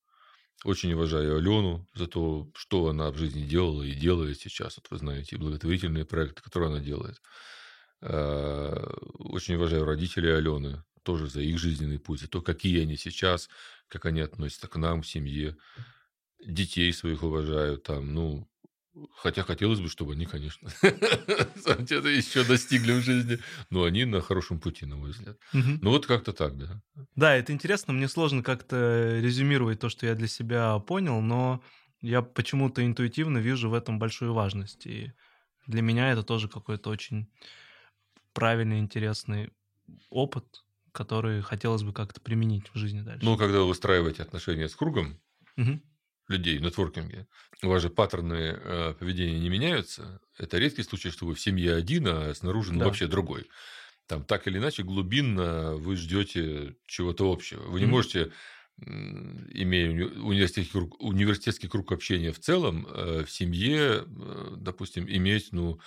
[0.65, 4.77] Очень уважаю Алену за то, что она в жизни делала и делает сейчас.
[4.79, 7.21] Вот вы знаете, благотворительные проекты, которые она делает.
[8.01, 8.75] Э,
[9.19, 13.51] Очень уважаю родителей Алены тоже за их жизненный путь, за то, какие они сейчас,
[13.89, 15.57] как они относятся к нам, к семье.
[16.45, 18.49] Детей своих уважаю там, ну,
[19.17, 20.69] хотя хотелось бы, чтобы они, конечно,
[21.79, 23.39] где-то еще достигли в жизни,
[23.71, 25.39] но они на хорошем пути, на мой взгляд.
[25.81, 26.83] Ну, вот как-то так, да.
[27.17, 27.93] Да, это интересно.
[27.93, 31.63] Мне сложно как-то резюмировать то, что я для себя понял, но
[32.01, 34.87] я почему-то интуитивно вижу в этом большую важность.
[34.87, 35.13] И
[35.67, 37.29] для меня это тоже какой-то очень
[38.33, 39.51] правильный, интересный
[40.11, 43.27] опыт, который хотелось бы как-то применить в жизни дальше.
[43.27, 45.21] Ну, когда вы выстраиваете отношения с кругом
[45.57, 45.81] Мгм.
[46.29, 47.27] Людей в нетворкинге,
[47.63, 50.21] у вас же паттерны э, поведения не меняются.
[50.39, 52.87] Это редкий случай, что вы в семье один, а снаружи ну, Да.
[52.87, 53.49] вообще другой.
[54.07, 57.63] Там так или иначе глубинно вы ждете чего-то общего.
[57.69, 57.93] Вы не Мгм.
[57.93, 58.33] можете,
[58.79, 65.49] имея уни- университетский круг, университетский круг общения в целом, э, в семье, э, допустим, иметь
[65.53, 65.81] ну,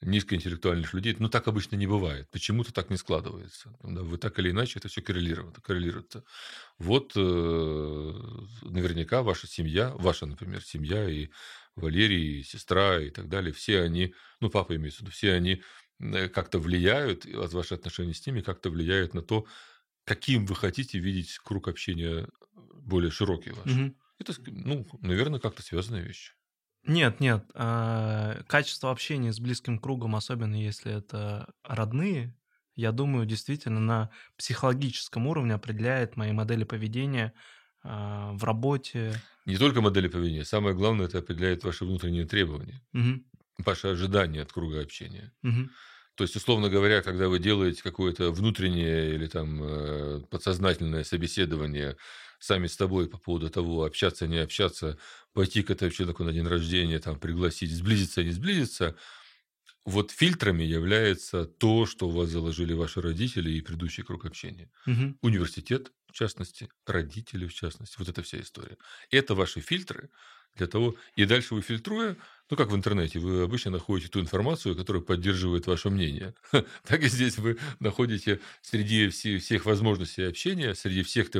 [0.00, 1.16] низкоинтеллектуальных людей.
[1.18, 2.28] Ну, так обычно не бывает.
[2.30, 3.74] Почему-то так не складывается.
[3.80, 6.24] Вы так или иначе это все коррелирует, коррелируется.
[6.78, 7.20] Вот э,
[8.62, 11.28] наверняка ваша семья, ваша, например, семья и
[11.76, 15.62] Валерий, и сестра и так далее, все они, ну, папа имеется в виду, все они
[16.00, 19.46] э, как-то влияют, ваши отношения с ними как-то влияют на то,
[20.04, 23.70] каким вы хотите видеть круг общения более широкий ваш.
[23.70, 23.96] Мгм.
[24.18, 26.32] Это, ну, наверное, как-то связанные вещи.
[26.86, 27.50] Нет, нет.
[27.54, 32.36] а, Качество общения с близким кругом, особенно если это родные,
[32.76, 37.32] я думаю, действительно на психологическом уровне определяет мои модели поведения
[37.82, 39.22] а, в работе.
[39.46, 43.24] Не только модели поведения, самое главное, это определяет ваши внутренние требования, Мгм,
[43.58, 45.32] ваши ожидания от круга общения.
[45.42, 45.74] мгм,
[46.16, 51.96] То есть, условно говоря, когда вы делаете какое-то внутреннее или там э, подсознательное собеседование
[52.44, 54.98] сами с тобой по поводу того, общаться, не общаться,
[55.32, 58.96] пойти к этому человеку на день рождения, там, пригласить, сблизиться, не сблизиться,
[59.84, 64.70] вот фильтрами является то, что у вас заложили ваши родители и предыдущий круг общения.
[64.86, 65.14] мгм.
[65.22, 68.78] Университет, в частности, родители, в частности, вот эта вся история.
[69.10, 70.10] Это ваши фильтры
[70.54, 72.16] для того, и дальше вы фильтруя,
[72.50, 76.34] ну, как в интернете, вы обычно находите ту информацию, которая поддерживает ваше мнение.
[76.84, 81.30] Так и здесь вы находите среди все- всех возможностей общения, среди всех,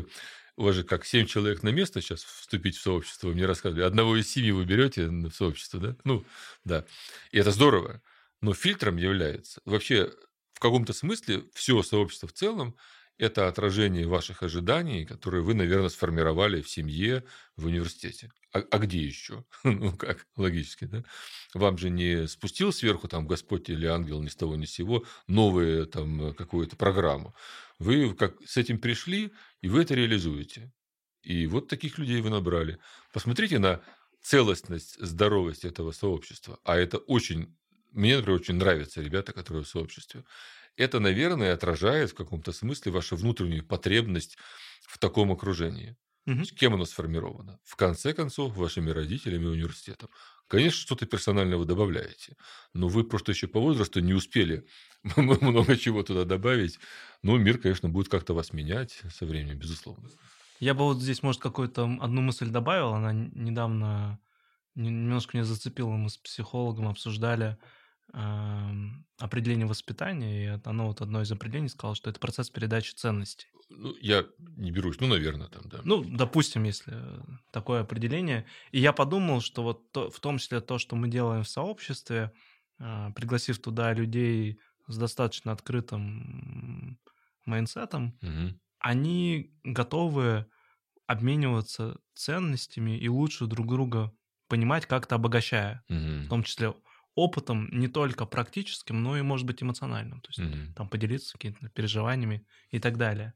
[0.57, 3.85] у вас же как семь человек на место сейчас вступить в сообщество, вы мне рассказывали.
[3.85, 5.97] Одного из семи вы берете в сообщество, да?
[6.05, 6.25] Ну,
[6.65, 6.85] да.
[7.33, 8.03] И это здорово.
[8.41, 10.13] Но фильтром является вообще
[10.53, 12.77] в каком-то смысле все сообщество в целом
[13.19, 17.25] это отражение ваших ожиданий, которые вы, наверное, сформировали в семье,
[17.57, 18.31] в университете.
[18.53, 19.45] А, а где еще?
[19.65, 21.05] ну, как, логически, да?
[21.55, 25.05] Вам же не спустил сверху там Господь или ангел ни с того ни с сего
[25.27, 27.35] новую там какую-то программу.
[27.79, 30.73] Вы как с этим пришли, и вы это реализуете.
[31.23, 32.79] И вот таких людей вы набрали.
[33.13, 33.83] Посмотрите на
[34.23, 36.59] целостность, здоровость этого сообщества.
[36.65, 37.57] А это очень...
[37.93, 40.25] Мне, например, очень нравятся ребята, которые в сообществе.
[40.77, 44.37] Это, наверное, отражает в каком-то смысле вашу внутреннюю потребность
[44.83, 45.97] в таком окружении.
[46.27, 46.45] Мгм.
[46.45, 47.59] С Кем оно сформировано?
[47.65, 50.11] В конце концов, вашими родителями и университетом.
[50.49, 52.37] Конечно, что-то персональное вы добавляете,
[52.75, 54.67] но вы просто еще по возрасту не успели
[55.17, 56.79] много чего туда добавить.
[57.23, 60.13] Но мир, конечно, будет как-то вас менять со временем, безусловно.
[60.61, 62.95] Я бы вот здесь, может, какую-то одну мысль добавил.
[62.95, 64.21] Она недавно
[64.75, 65.91] не- немножко меня зацепила.
[65.91, 67.59] Мы с психологом обсуждали
[69.19, 73.47] определение воспитания, и оно вот одно из определений сказало, что это процесс передачи ценностей.
[73.71, 75.81] Ну, я не берусь, ну, наверное, там, да.
[75.85, 76.95] Ну, допустим, если
[77.51, 78.47] такое определение.
[78.73, 82.33] И я подумал, что вот то- в том числе то, что мы делаем в сообществе,
[82.79, 87.01] а, пригласив туда людей с достаточно открытым
[87.47, 88.59] майнсетом, Мгм.
[88.79, 90.47] они готовы
[91.07, 94.13] обмениваться ценностями и лучше друг друга
[94.49, 96.75] понимать, как-то обогащая, в том числе
[97.15, 100.21] опытом не только практическим, но и, может быть, эмоциональным.
[100.21, 100.75] То есть Мгм.
[100.75, 103.35] там поделиться какими-то переживаниями и так далее.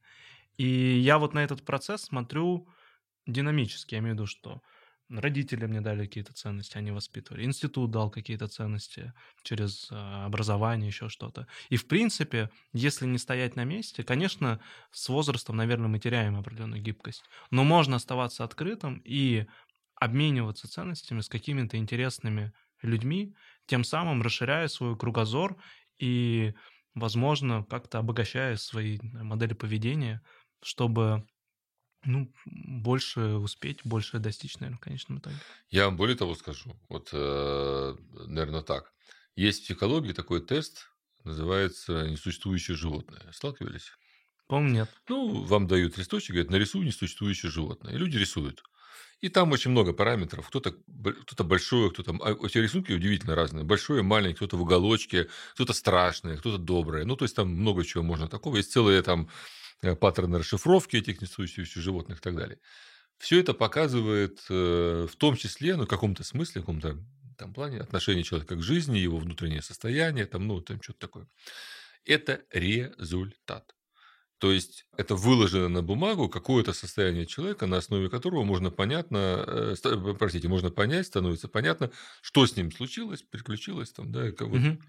[0.59, 2.69] И я вот на этот процесс смотрю
[3.27, 3.95] динамически.
[3.95, 4.63] Я имею в виду, что
[5.09, 7.45] родители мне дали какие-то ценности, они воспитывали.
[7.45, 11.47] Институт дал какие-то ценности через а, образование, еще что-то.
[11.71, 14.61] И, в принципе, если не стоять на месте, конечно,
[14.91, 17.25] с возрастом, наверное, мы теряем определенную гибкость.
[17.51, 19.47] Но можно оставаться открытым и
[19.95, 22.53] обмениваться ценностями с какими-то интересными
[22.83, 23.35] людьми,
[23.69, 25.57] тем самым расширяя свой кругозор
[25.99, 26.55] и,
[26.95, 30.23] возможно, как-то обогащая свои э, модели поведения,
[30.63, 31.25] чтобы
[32.05, 35.37] ну, больше успеть, больше достичь, наверное, в конечном итоге.
[35.71, 36.77] Я вам более того скажу.
[36.89, 37.95] Вот, э,
[38.27, 38.93] наверное, так.
[39.37, 40.89] Есть в психологии такой тест,
[41.25, 43.31] называется «Несуществующее животное».
[43.33, 43.93] Сталкивались?
[44.47, 44.91] По-моему, нет.
[45.09, 47.95] Ну, вам дают листочек, говорят, нарисуй несуществующее животное.
[47.95, 48.63] И люди рисуют.
[49.21, 50.47] И там очень много параметров.
[50.49, 50.77] Кто-то
[51.27, 52.17] кто большое, кто-то...
[52.23, 53.65] А эти рисунки удивительно разные.
[53.65, 57.05] Большое, маленькое, кто-то в уголочке, кто-то страшное, кто-то доброе.
[57.05, 58.57] Ну, то есть, там много чего можно такого.
[58.57, 59.29] Есть целые там
[59.83, 62.59] э, паттерны расшифровки этих несуществующих животных и так далее.
[63.19, 66.99] Все это показывает э, в том числе, ну, в каком-то смысле, в каком-то
[67.37, 71.29] там плане отношение человека к жизни, его внутреннее состояние, там, ну, там что-то такое.
[72.05, 73.75] Это результат.
[74.39, 80.15] То есть это выложено на бумагу какое-то состояние человека, на основе которого можно понятно, э,
[80.19, 81.91] простите, можно понять, становится понятно,
[82.23, 84.59] что с ним случилось, приключилось там, да, как вот.
[84.61, 84.81] Мгм.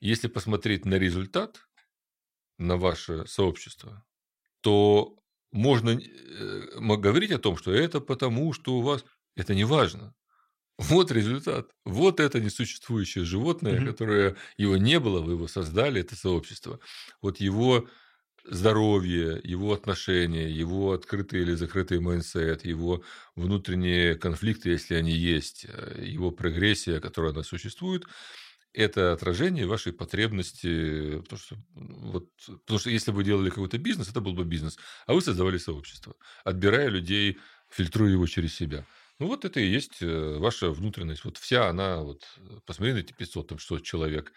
[0.00, 1.66] Если посмотреть на результат,
[2.58, 4.04] на ваше сообщество,
[4.60, 5.18] то
[5.52, 9.04] можно э, говорить о том, что это потому, что у вас...
[9.36, 10.14] Это не важно.
[10.78, 11.70] Вот результат.
[11.84, 13.86] Вот это несуществующее животное, Мгм.
[13.86, 16.80] которое его не было, вы его создали, это сообщество.
[17.22, 17.88] Вот его
[18.44, 23.02] здоровье, его отношения, его открытый или закрытый mindset, его
[23.36, 28.04] внутренние конфликты, если они есть, э, его прогрессия, которая она существует,
[28.72, 34.10] это отражение вашей потребности, потому что, вот, потому что если бы вы делали какой-то бизнес,
[34.10, 36.14] это был бы бизнес, а вы создавали сообщество,
[36.44, 37.38] отбирая людей,
[37.70, 38.84] фильтруя его через себя.
[39.20, 41.24] Ну, вот это и есть э, ваша внутренность.
[41.24, 42.24] Вот вся она, вот,
[42.66, 44.32] посмотри на эти 500, там, что человек.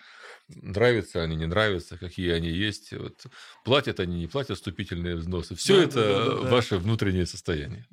[0.48, 2.94] Нравятся они, не нравятся, какие они есть.
[2.94, 3.26] Вот,
[3.66, 5.56] платят они, не платят вступительные взносы.
[5.56, 7.88] Все Да, это да, да, да, ваше внутреннее состояние.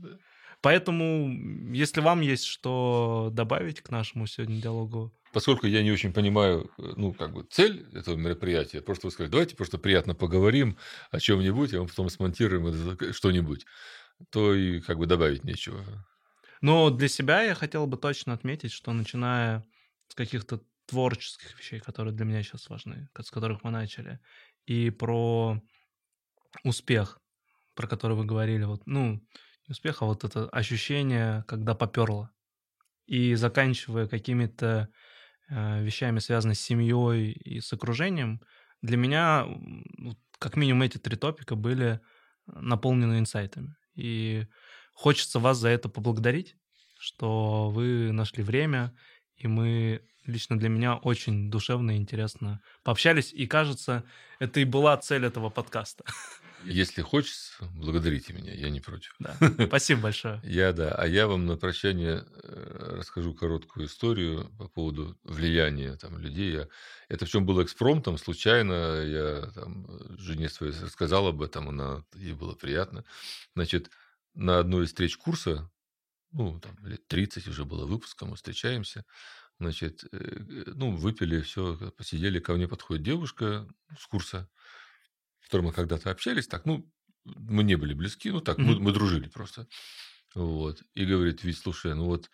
[0.61, 6.71] Поэтому, если вам есть что добавить к нашему сегодня диалогу, Поскольку я не очень понимаю,
[6.79, 10.79] э, ну, как бы, цель этого мероприятия, просто вы сказали, давайте просто приятно поговорим
[11.11, 13.67] о чем-нибудь, а мы потом смонтируем что-нибудь,
[14.31, 15.85] то и как бы добавить нечего.
[16.65, 19.63] Но для себя я хотел бы точно отметить, что начиная
[20.09, 24.19] с каких-то творческих вещей, которые для меня сейчас важны, с которых мы начали,
[24.65, 25.61] и про
[26.63, 27.21] успех,
[27.75, 29.17] про который вы говорили, вот, ну,
[29.69, 32.31] не успех, а вот это ощущение, когда поперло,
[33.05, 34.89] и заканчивая какими-то
[35.51, 38.41] э, вещами, связанными с семьей и с окружением,
[38.81, 39.47] для меня
[40.39, 42.01] как минимум эти три топика были
[42.47, 43.77] наполнены инсайтами.
[43.97, 44.47] И
[44.95, 46.57] хочется вас за это поблагодарить,
[46.99, 48.97] что вы нашли время,
[49.37, 53.33] и мы лично для меня очень душевно и интересно пообщались.
[53.33, 54.05] И кажется,
[54.39, 56.05] это и была цель этого подкаста.
[56.65, 59.15] Если хочется, благодарите меня, я не против.
[59.19, 59.37] Да.
[59.67, 60.41] Спасибо большое.
[60.43, 60.95] Я, да.
[60.95, 66.53] А я вам на прощание э, расскажу короткую историю по поводу влияния там, людей.
[66.53, 66.69] Я...
[67.09, 69.03] Это в чем было экспромтом, случайно.
[69.05, 69.87] Я там,
[70.19, 73.05] жене своей рассказал об этом, она, ей было приятно.
[73.55, 73.91] Значит,
[74.35, 75.71] на одной из встреч курса,
[76.33, 79.05] ну, там, лет 30 уже было выпуска, мы встречаемся,
[79.59, 84.49] значит, э, ну, выпили, все, посидели, ко мне подходит девушка с курса,
[85.41, 86.91] с которой мы когда-то общались, так, ну,
[87.25, 89.67] мы не были близки, ну, так, мы, мы дружили просто.
[90.35, 90.83] Вот.
[90.95, 92.31] И говорит, ведь, слушай, ну вот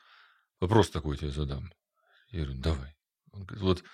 [0.59, 1.73] вопрос такой тебе задам.
[2.31, 2.97] Я говорю, давай.
[3.33, 3.85] Он говорит, вот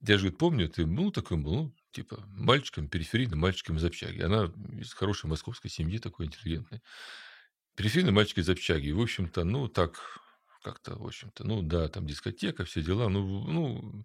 [0.00, 4.22] я же говорит, помню, ты был такой был, ну, типа, мальчиком, периферийным мальчиком из общаги.
[4.22, 6.82] Она из хорошей московской семьи, такой интеллигентной.
[7.76, 8.88] Периферийный мальчик из общаги.
[8.88, 10.20] И, в общем-то, ну, так,
[10.62, 13.08] как-то, в общем-то, ну, да, там дискотека, все дела.
[13.08, 14.04] Ну, ну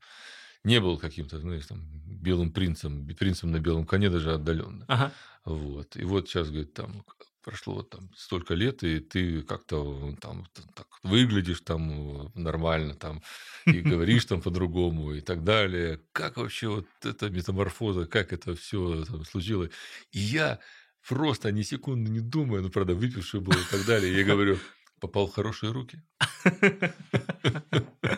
[0.63, 4.85] не был каким-то, знаешь, там, белым принцем, принцем на белом коне даже отдаленно.
[4.87, 5.13] Ага.
[5.45, 5.95] Вот.
[5.95, 7.05] И вот сейчас, говорит, там
[7.47, 10.45] прошло там столько лет, и ты как-то там
[10.75, 13.21] так выглядишь там нормально, там,
[13.65, 16.01] и говоришь там по-другому, и так далее.
[16.11, 19.71] Как вообще вот эта метаморфоза, как это все случилось?
[20.11, 20.59] И я
[21.07, 24.57] просто ни секунды не думая, ну, правда, выпивший был и так далее, я говорю,
[24.99, 26.03] попал в хорошие руки.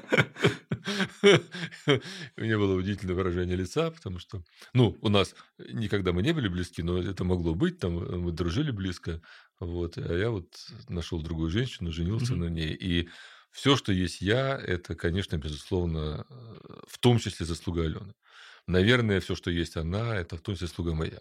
[2.38, 4.44] У меня было удивительное выражение лица, потому что,
[4.74, 8.72] ну, у нас никогда мы не были близки, но это могло быть, там мы дружили
[8.72, 9.22] близко,
[9.60, 10.48] вот, а я вот
[10.88, 13.10] нашел другую женщину, женился на ней, и
[13.52, 16.26] все, что есть я, это, конечно, безусловно,
[16.88, 18.14] в том числе заслуга Алены.
[18.68, 21.20] Наверное, все, что есть она, это в том числе заслуга моя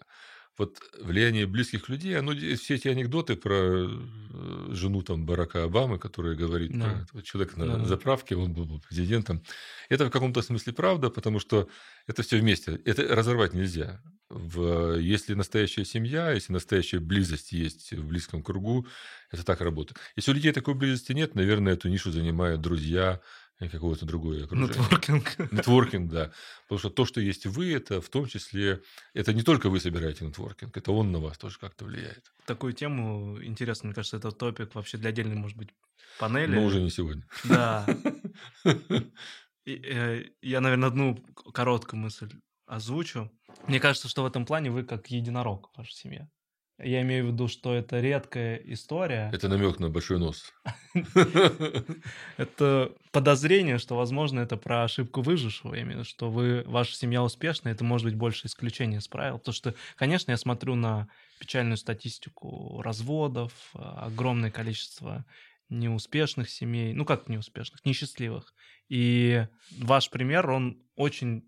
[0.57, 6.35] вот влияние близких людей, оно, все эти анекдоты про э, жену там Барака Обамы, которая
[6.35, 6.85] говорит да.
[6.85, 7.85] про этого человека на да.
[7.85, 9.41] заправке, он был президентом,
[9.87, 11.69] это в каком-то смысле правда, потому что
[12.07, 14.01] это все вместе, это разорвать нельзя.
[14.29, 18.85] В, если настоящая семья, если настоящая близость есть в близком кругу,
[19.31, 19.97] это так работает.
[20.15, 23.21] Если у людей такой близости нет, наверное, эту нишу занимают друзья,
[23.59, 24.69] и какое-то другое окружение.
[24.69, 25.39] Нетворкинг.
[25.51, 26.31] Нетворкинг, да.
[26.63, 28.81] Потому что то, что есть вы, это в том числе,
[29.13, 32.31] это не только вы собираете нетворкинг, это он на вас тоже как-то влияет.
[32.45, 35.69] Такую тему интересно, мне кажется, это топик вообще для отдельной, может быть,
[36.19, 36.55] панели.
[36.55, 37.23] Но уже не сегодня.
[37.43, 37.85] Да.
[39.65, 41.23] Э, я, наверное, одну
[41.53, 42.31] короткую мысль
[42.65, 43.31] озвучу.
[43.67, 46.27] Мне кажется, что в этом плане вы как единорог в вашей семье.
[46.81, 49.29] Я имею в виду, что это редкая история.
[49.33, 50.53] Это намек на большой нос.
[52.37, 55.75] Это подозрение, что, возможно, это про ошибку выжившего.
[55.75, 59.39] Именно, что вы, ваша семья успешна, это может быть больше исключение из правил.
[59.39, 65.25] Потому что, конечно, я смотрю на печальную статистику разводов, огромное количество
[65.69, 68.53] неуспешных семей, ну как неуспешных, несчастливых.
[68.89, 69.45] И
[69.77, 71.43] ваш пример, он очень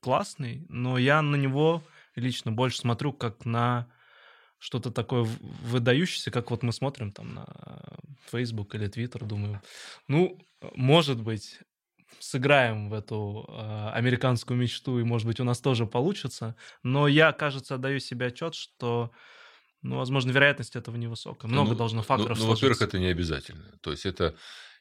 [0.00, 1.82] классный, но я на него
[2.14, 3.88] лично больше смотрю как на
[4.58, 5.22] что-то такое
[5.62, 7.46] выдающееся, как вот мы смотрим там на
[8.30, 9.62] Facebook или Twitter, думаю,
[10.08, 10.38] ну,
[10.74, 11.60] может быть,
[12.18, 16.56] сыграем в эту э, американскую мечту, и, может быть, у нас тоже получится.
[16.82, 19.12] Но я, кажется, отдаю себе отчет, что,
[19.82, 21.50] ну, возможно, вероятность этого невысокая.
[21.50, 23.78] Много ну, должно ну, факторов ну, ну, во-первых, это не обязательно.
[23.80, 24.34] То есть это,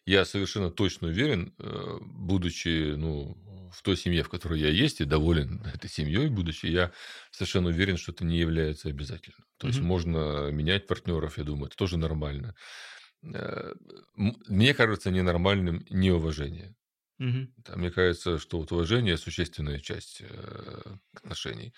[0.07, 3.37] я совершенно точно уверен, э, будучи, ну,
[3.73, 6.91] в той семье, в которой я есть, и доволен этой семьей, будучи, я
[7.31, 9.45] совершенно уверен, что это не является обязательным.
[9.57, 9.69] То mm-hmm.
[9.69, 12.55] есть можно менять партнеров, я думаю, это тоже нормально.
[13.21, 13.73] Э,
[14.15, 16.73] мне кажется ненормальным неуважение.
[17.19, 17.75] Угу.
[17.75, 20.81] Мне кажется, что вот уважение существенная часть э,
[21.13, 21.73] отношений.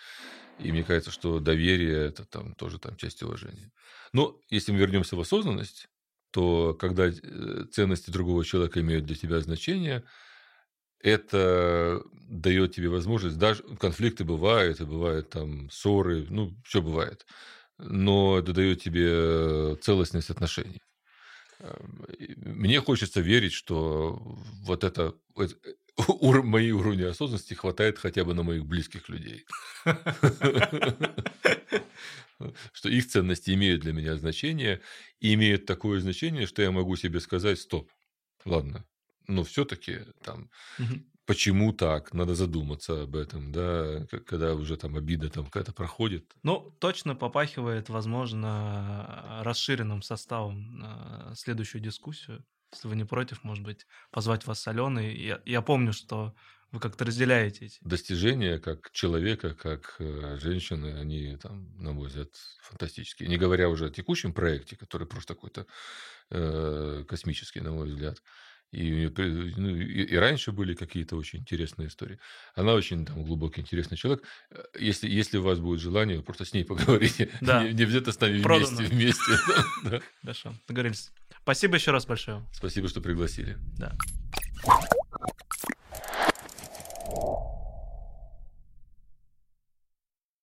[0.60, 3.72] И мне кажется, что доверие это там тоже там часть уважения.
[4.12, 5.88] Но если мы вернемся в осознанность,
[6.32, 10.04] то когда э, ценности другого человека имеют для тебя значение,
[11.02, 17.26] это дает тебе возможность, даже конфликты бывают, и бывают там ссоры, ну, все бывает,
[17.78, 20.82] но это дает тебе целостность отношений.
[21.60, 22.06] Эм,
[22.38, 24.20] мне хочется верить, что
[24.64, 25.56] вот это, это
[26.08, 29.46] ур, мои уровни осознанности хватает хотя бы на моих близких людей.
[32.72, 34.82] Что их ценности имеют для меня значение,
[35.20, 37.92] и имеют такое значение, что я могу себе сказать, стоп,
[38.46, 38.86] ладно,
[39.28, 40.50] но все-таки там
[41.26, 46.34] почему так, надо задуматься об этом, да, когда уже там обида там какая-то проходит.
[46.42, 52.44] Ну, точно попахивает, возможно, расширенным составом на следующую дискуссию.
[52.72, 55.16] Если вы не против, может быть, позвать вас с Аленой.
[55.16, 56.36] Я, я помню, что
[56.72, 57.80] вы как-то разделяете эти.
[57.82, 62.30] Достижения как человека, как э, женщины, они там, на мой взгляд,
[62.62, 63.28] фантастические.
[63.28, 65.66] Не говоря уже о текущем проекте, который просто какой-то
[66.30, 68.22] э, космический, на мой взгляд.
[68.72, 72.20] И, ну, и, и раньше были какие-то очень интересные истории.
[72.54, 74.24] Она очень там глубокий, интересный человек.
[74.52, 77.30] Э, если, если у вас будет желание, вы просто с ней поговорите.
[77.42, 77.64] Да.
[77.64, 78.78] Не, не обязательно с нами Продано.
[78.78, 78.94] вместе.
[78.94, 80.02] вместе.
[80.22, 81.12] Хорошо, договорились.
[81.42, 82.46] Спасибо еще раз большое.
[82.54, 83.58] Спасибо, что пригласили.
[83.78, 83.96] Да.